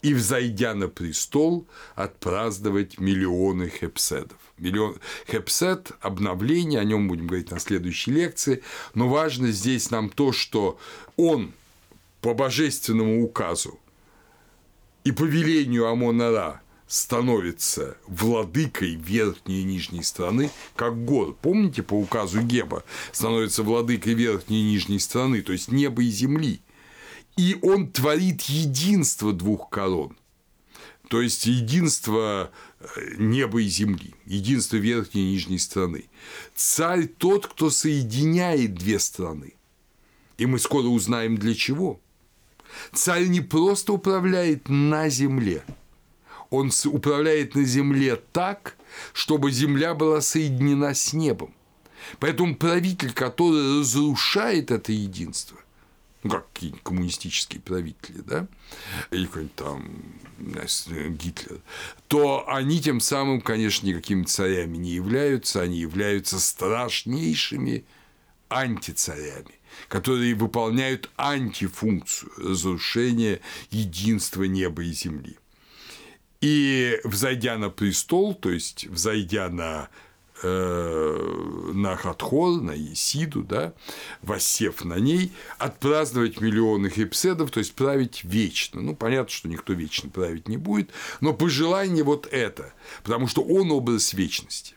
и, 0.00 0.14
взойдя 0.14 0.72
на 0.72 0.88
престол, 0.88 1.66
отпраздновать 1.94 2.98
миллионы 2.98 3.68
хепседов. 3.68 4.38
Миллион... 4.56 4.96
Хепсет– 5.30 5.92
обновление, 6.00 6.80
о 6.80 6.84
нем 6.84 7.06
будем 7.06 7.26
говорить 7.26 7.50
на 7.50 7.60
следующей 7.60 8.12
лекции, 8.12 8.62
но 8.94 9.06
важно 9.10 9.52
здесь 9.52 9.90
нам 9.90 10.08
то, 10.08 10.32
что 10.32 10.78
он 11.18 11.52
по 12.22 12.32
божественному 12.32 13.22
указу 13.22 13.78
и 15.04 15.12
по 15.12 15.24
велению 15.24 15.86
Амона-Ра 15.88 16.62
становится 16.86 17.96
владыкой 18.06 18.94
верхней 18.94 19.62
и 19.62 19.64
нижней 19.64 20.02
страны, 20.02 20.50
как 20.76 21.04
гор. 21.04 21.34
Помните, 21.40 21.82
по 21.82 21.94
указу 21.94 22.42
Геба 22.42 22.84
становится 23.12 23.62
владыкой 23.62 24.14
верхней 24.14 24.60
и 24.60 24.70
нижней 24.70 24.98
страны, 24.98 25.42
то 25.42 25.52
есть 25.52 25.70
неба 25.72 26.02
и 26.02 26.08
земли. 26.08 26.60
И 27.36 27.56
он 27.62 27.90
творит 27.90 28.42
единство 28.42 29.32
двух 29.32 29.70
корон. 29.70 30.16
То 31.08 31.20
есть 31.20 31.46
единство 31.46 32.50
э, 32.80 32.86
неба 33.18 33.60
и 33.60 33.68
земли, 33.68 34.14
единство 34.24 34.76
верхней 34.76 35.22
и 35.22 35.32
нижней 35.32 35.58
страны. 35.58 36.06
Царь 36.54 37.06
тот, 37.06 37.46
кто 37.46 37.70
соединяет 37.70 38.74
две 38.74 38.98
страны. 38.98 39.54
И 40.38 40.46
мы 40.46 40.58
скоро 40.58 40.86
узнаем 40.86 41.36
для 41.36 41.54
чего. 41.54 42.00
Царь 42.92 43.26
не 43.26 43.40
просто 43.40 43.92
управляет 43.92 44.68
на 44.68 45.08
земле– 45.08 45.64
он 46.54 46.70
управляет 46.86 47.54
на 47.54 47.64
земле 47.64 48.16
так, 48.32 48.76
чтобы 49.12 49.50
земля 49.50 49.94
была 49.94 50.20
соединена 50.20 50.94
с 50.94 51.12
небом. 51.12 51.54
Поэтому 52.18 52.54
правитель, 52.56 53.12
который 53.12 53.80
разрушает 53.80 54.70
это 54.70 54.92
единство, 54.92 55.58
ну, 56.22 56.30
как 56.30 56.52
какие-нибудь 56.52 56.82
коммунистические 56.82 57.60
правители, 57.60 58.22
да, 58.26 58.46
или 59.10 59.26
какой-нибудь 59.26 59.54
там 59.56 59.90
Гитлер, 61.16 61.60
то 62.08 62.44
они 62.48 62.80
тем 62.80 63.00
самым, 63.00 63.40
конечно, 63.40 63.86
никакими 63.86 64.24
царями 64.24 64.76
не 64.76 64.90
являются, 64.90 65.62
они 65.62 65.78
являются 65.78 66.40
страшнейшими 66.40 67.84
антицарями, 68.48 69.54
которые 69.88 70.34
выполняют 70.34 71.10
антифункцию 71.16 72.32
разрушения 72.36 73.40
единства 73.70 74.44
неба 74.44 74.82
и 74.82 74.92
земли. 74.92 75.36
И 76.44 77.00
взойдя 77.04 77.56
на 77.56 77.70
престол, 77.70 78.34
то 78.34 78.50
есть 78.50 78.86
взойдя 78.88 79.48
на 79.48 79.88
э, 80.42 81.70
на 81.72 81.96
Хатхол, 81.96 82.60
на 82.60 82.72
Есиду, 82.72 83.42
да, 83.42 83.72
воссев 84.20 84.84
на 84.84 84.98
ней, 84.98 85.32
отпраздновать 85.56 86.42
миллионы 86.42 86.90
хипседов, 86.90 87.50
то 87.50 87.60
есть 87.60 87.72
править 87.72 88.24
вечно. 88.24 88.82
Ну, 88.82 88.94
понятно, 88.94 89.30
что 89.30 89.48
никто 89.48 89.72
вечно 89.72 90.10
править 90.10 90.46
не 90.46 90.58
будет, 90.58 90.90
но 91.22 91.32
пожелание 91.32 92.04
вот 92.04 92.28
это, 92.30 92.74
потому 93.04 93.26
что 93.26 93.40
он 93.40 93.72
образ 93.72 94.12
вечности. 94.12 94.74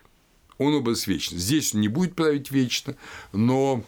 Он 0.59 0.73
образ 0.73 1.05
вечности. 1.05 1.43
Здесь 1.43 1.75
он 1.75 1.81
не 1.81 1.89
будет 1.89 2.15
править 2.15 2.49
вечно, 2.49 2.95
но 3.33 3.83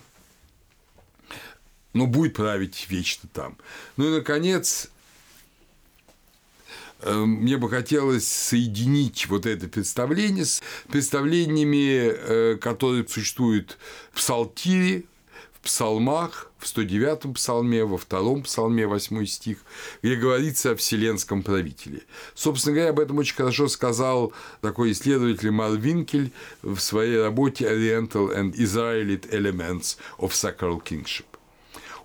но 1.94 2.08
будет 2.08 2.34
править 2.34 2.88
вечно 2.90 3.30
там. 3.32 3.56
Ну 3.96 4.10
и, 4.10 4.18
наконец, 4.18 4.92
мне 7.04 7.58
бы 7.58 7.70
хотелось 7.70 8.28
соединить 8.28 9.28
вот 9.28 9.46
это 9.46 9.68
представление 9.68 10.46
с 10.46 10.62
представлениями, 10.90 12.12
э, 12.12 12.58
которые 12.58 13.08
существуют 13.08 13.78
в 14.12 14.18
Псалтире, 14.18 15.06
в 15.54 15.62
псалмах, 15.62 16.52
в 16.58 16.66
109-м 16.66 17.34
псалме, 17.34 17.84
во 17.84 17.98
втором 17.98 18.44
псалме, 18.44 18.88
8 18.88 19.26
стих, 19.26 19.58
где 20.02 20.16
говорится 20.16 20.72
о 20.72 20.76
вселенском 20.76 21.44
правителе. 21.44 22.04
Собственно 22.34 22.76
говоря, 22.76 22.92
об 22.92 23.00
этом 23.00 23.18
очень 23.18 23.36
хорошо 23.36 23.68
сказал 23.68 24.34
такой 24.62 24.92
исследователь 24.92 25.52
Марвинкель 25.52 26.32
в 26.62 26.80
своей 26.80 27.22
работе 27.22 27.66
Oriental 27.66 28.34
and 28.36 28.54
Israelite 28.54 29.30
Elements 29.32 29.98
of 30.18 30.32
Sacral 30.32 30.82
Kingship. 30.82 31.26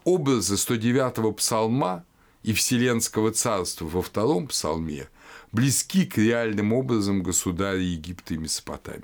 Образы 0.05 0.55
109-го 0.55 1.33
псалма 1.33 2.05
и 2.45 2.53
Вселенского 2.53 3.33
царства 3.33 3.87
во 3.87 4.03
втором 4.03 4.47
псалме 4.47 5.09
близки 5.51 6.05
к 6.05 6.19
реальным 6.19 6.73
образом 6.73 7.23
государя 7.23 7.81
Египта 7.81 8.35
и 8.35 8.37
Месопотамии. 8.37 9.03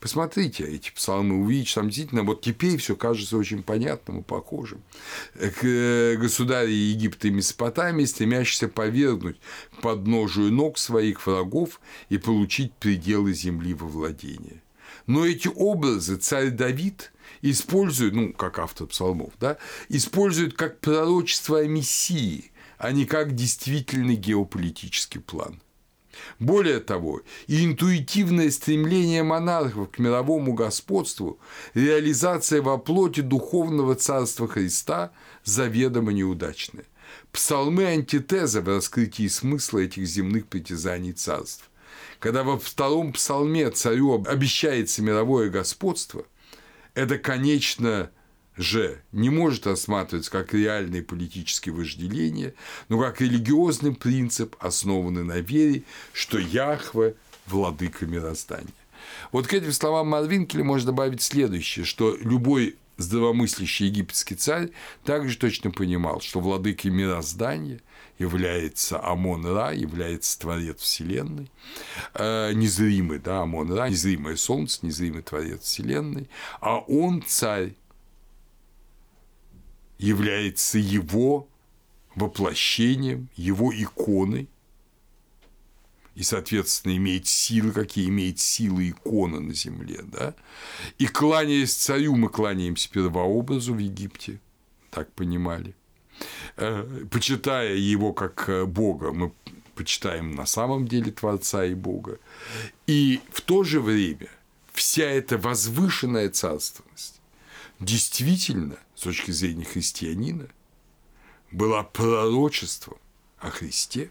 Посмотрите 0.00 0.64
эти 0.64 0.90
псалмы, 0.90 1.42
увидите, 1.42 1.74
там 1.74 1.88
действительно 1.88 2.22
вот 2.22 2.40
теперь 2.40 2.78
все 2.78 2.96
кажется 2.96 3.36
очень 3.36 3.62
понятным 3.62 4.20
и 4.20 4.22
похожим. 4.22 4.82
К 5.34 5.62
э, 5.62 6.16
государю 6.16 6.70
Египта 6.70 7.28
и 7.28 7.30
Месопотамии, 7.30 8.06
стремящийся 8.06 8.68
повергнуть 8.68 9.36
подножию 9.82 10.50
ног 10.50 10.78
своих 10.78 11.26
врагов 11.26 11.82
и 12.08 12.16
получить 12.16 12.72
пределы 12.72 13.34
земли 13.34 13.74
во 13.74 13.86
владение. 13.86 14.62
Но 15.06 15.26
эти 15.26 15.48
образы 15.54 16.16
царь 16.16 16.48
Давид 16.48 17.12
используют, 17.42 18.14
ну, 18.14 18.32
как 18.32 18.58
автор 18.58 18.86
псалмов, 18.86 19.32
да, 19.40 19.58
используют 19.88 20.54
как 20.54 20.80
пророчество 20.80 21.60
о 21.60 21.66
Мессии, 21.66 22.52
а 22.78 22.92
не 22.92 23.06
как 23.06 23.34
действительный 23.34 24.16
геополитический 24.16 25.20
план. 25.20 25.60
Более 26.38 26.80
того, 26.80 27.22
и 27.46 27.64
интуитивное 27.64 28.50
стремление 28.50 29.22
монархов 29.22 29.90
к 29.90 29.98
мировому 29.98 30.52
господству, 30.54 31.38
реализация 31.74 32.60
во 32.60 32.78
плоти 32.78 33.20
духовного 33.20 33.94
царства 33.94 34.46
Христа 34.48 35.12
заведомо 35.44 36.12
неудачная. 36.12 36.84
Псалмы– 37.32 37.84
антитеза 37.86 38.60
в 38.60 38.68
раскрытии 38.68 39.28
смысла 39.28 39.80
этих 39.80 40.06
земных 40.06 40.46
притязаний 40.46 41.12
царств. 41.12 41.70
Когда 42.18 42.44
во 42.44 42.58
втором 42.58 43.12
псалме 43.12 43.70
царю 43.70 44.22
обещается 44.26 45.02
мировое 45.02 45.48
господство– 45.48 46.24
это, 47.00 47.16
конечно 47.16 48.10
же, 48.56 49.00
не 49.12 49.30
может 49.30 49.66
рассматриваться 49.66 50.30
как 50.30 50.52
реальное 50.52 51.02
политическое 51.02 51.70
вожделение, 51.70 52.54
но 52.90 53.00
как 53.00 53.22
религиозный 53.22 53.94
принцип, 53.94 54.54
основанный 54.60 55.24
на 55.24 55.40
вере, 55.40 55.84
что 56.12 56.38
Яхве– 56.38 57.14
владыка 57.46 58.06
мироздания. 58.06 58.68
Вот 59.32 59.46
к 59.46 59.54
этим 59.54 59.72
словам 59.72 60.08
Марвинкеля 60.08 60.62
можно 60.62 60.88
добавить 60.88 61.22
следующее, 61.22 61.86
что 61.86 62.16
любой 62.20 62.76
здравомыслящий 62.98 63.86
египетский 63.86 64.34
царь 64.34 64.70
также 65.04 65.38
точно 65.38 65.70
понимал, 65.70 66.20
что 66.20 66.40
владыкой 66.40 66.90
мироздания 66.90 67.80
является 68.20 69.02
Амон-Ра, 69.02 69.72
является 69.72 70.38
Творец 70.38 70.80
Вселенной, 70.82 71.50
э, 72.12 72.52
незримый, 72.52 73.18
да, 73.18 73.40
Амон-Ра, 73.40 73.88
незримое 73.88 74.36
Солнце, 74.36 74.84
незримый 74.84 75.22
Творец 75.22 75.62
Вселенной, 75.62 76.28
а 76.60 76.80
он 76.80 77.22
царь, 77.26 77.74
является 79.98 80.78
его 80.78 81.48
воплощением, 82.14 83.30
его 83.36 83.72
иконой, 83.74 84.50
и, 86.14 86.22
соответственно, 86.22 86.96
имеет 86.98 87.26
силы, 87.26 87.72
какие 87.72 88.08
имеет 88.08 88.38
силы 88.38 88.90
икона 88.90 89.40
на 89.40 89.54
земле, 89.54 90.00
да, 90.02 90.34
и 90.98 91.06
кланяясь 91.06 91.74
царю, 91.74 92.16
мы 92.16 92.28
кланяемся 92.28 92.90
первообразу 92.90 93.72
в 93.72 93.78
Египте, 93.78 94.40
так 94.90 95.10
понимали, 95.14 95.74
почитая 97.10 97.74
его 97.74 98.12
как 98.12 98.48
э, 98.48 98.64
Бога, 98.64 99.12
мы 99.12 99.32
почитаем 99.74 100.32
на 100.32 100.46
самом 100.46 100.86
деле 100.86 101.10
Творца 101.10 101.64
и 101.64 101.74
Бога. 101.74 102.18
И 102.86 103.20
в 103.32 103.40
то 103.40 103.64
же 103.64 103.80
время 103.80 104.28
вся 104.72 105.04
эта 105.04 105.38
возвышенная 105.38 106.28
царственность 106.30 107.20
действительно, 107.80 108.78
с 108.94 109.02
точки 109.02 109.30
зрения 109.30 109.64
христианина, 109.64 110.48
была 111.50 111.82
пророчеством 111.82 112.98
о 113.38 113.50
Христе, 113.50 114.10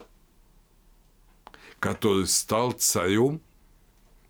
который 1.80 2.28
стал 2.28 2.72
царем 2.74 3.42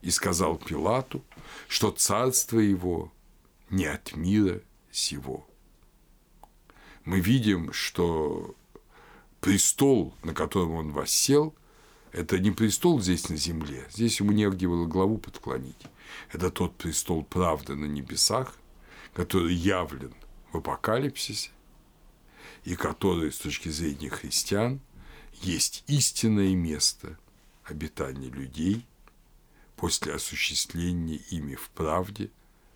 и 0.01 0.11
сказал 0.11 0.57
Пилату, 0.57 1.23
что 1.67 1.91
царство 1.91 2.59
его 2.59 3.11
не 3.69 3.85
от 3.85 4.15
мира 4.15 4.61
сего 4.91 5.48
мы 7.05 7.19
видим, 7.19 7.73
что 7.73 8.55
престол, 9.41 10.13
на 10.23 10.33
котором 10.33 10.71
он 10.73 10.91
воссел, 10.91 11.53
это 12.11 12.39
не 12.39 12.51
престол 12.51 13.01
здесь 13.01 13.29
на 13.29 13.37
земле, 13.37 13.85
здесь 13.91 14.19
ему 14.19 14.31
негде 14.31 14.67
было 14.67 14.85
главу 14.85 15.17
подклонить. 15.17 15.81
Это 16.31 16.49
тот 16.49 16.75
престол 16.75 17.23
правды 17.23 17.75
на 17.75 17.85
небесах, 17.85 18.55
который 19.13 19.53
явлен 19.53 20.13
в 20.51 20.57
апокалипсисе, 20.57 21.51
и 22.63 22.75
который, 22.75 23.31
с 23.31 23.37
точки 23.37 23.69
зрения 23.69 24.09
христиан, 24.09 24.79
есть 25.41 25.83
истинное 25.87 26.53
место 26.55 27.17
обитания 27.63 28.29
людей 28.29 28.85
после 29.75 30.13
осуществления 30.13 31.21
ими 31.29 31.55
в 31.55 31.69
правде 31.69 32.31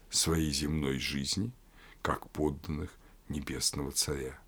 своей 0.10 0.52
земной 0.52 1.00
жизни, 1.00 1.52
как 2.02 2.30
подданных 2.30 2.92
Небесного 3.30 3.92
Царя. 3.92 4.40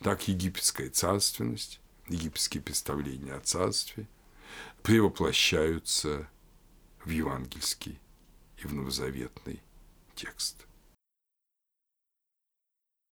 Так 0.00 0.28
египетская 0.28 0.90
царственность, 0.90 1.80
египетские 2.08 2.62
представления 2.62 3.34
о 3.34 3.40
царстве 3.40 4.08
превоплощаются 4.82 6.28
в 7.04 7.10
евангельский 7.10 7.98
и 8.58 8.66
в 8.66 8.74
новозаветный 8.74 9.62
текст. 10.14 10.67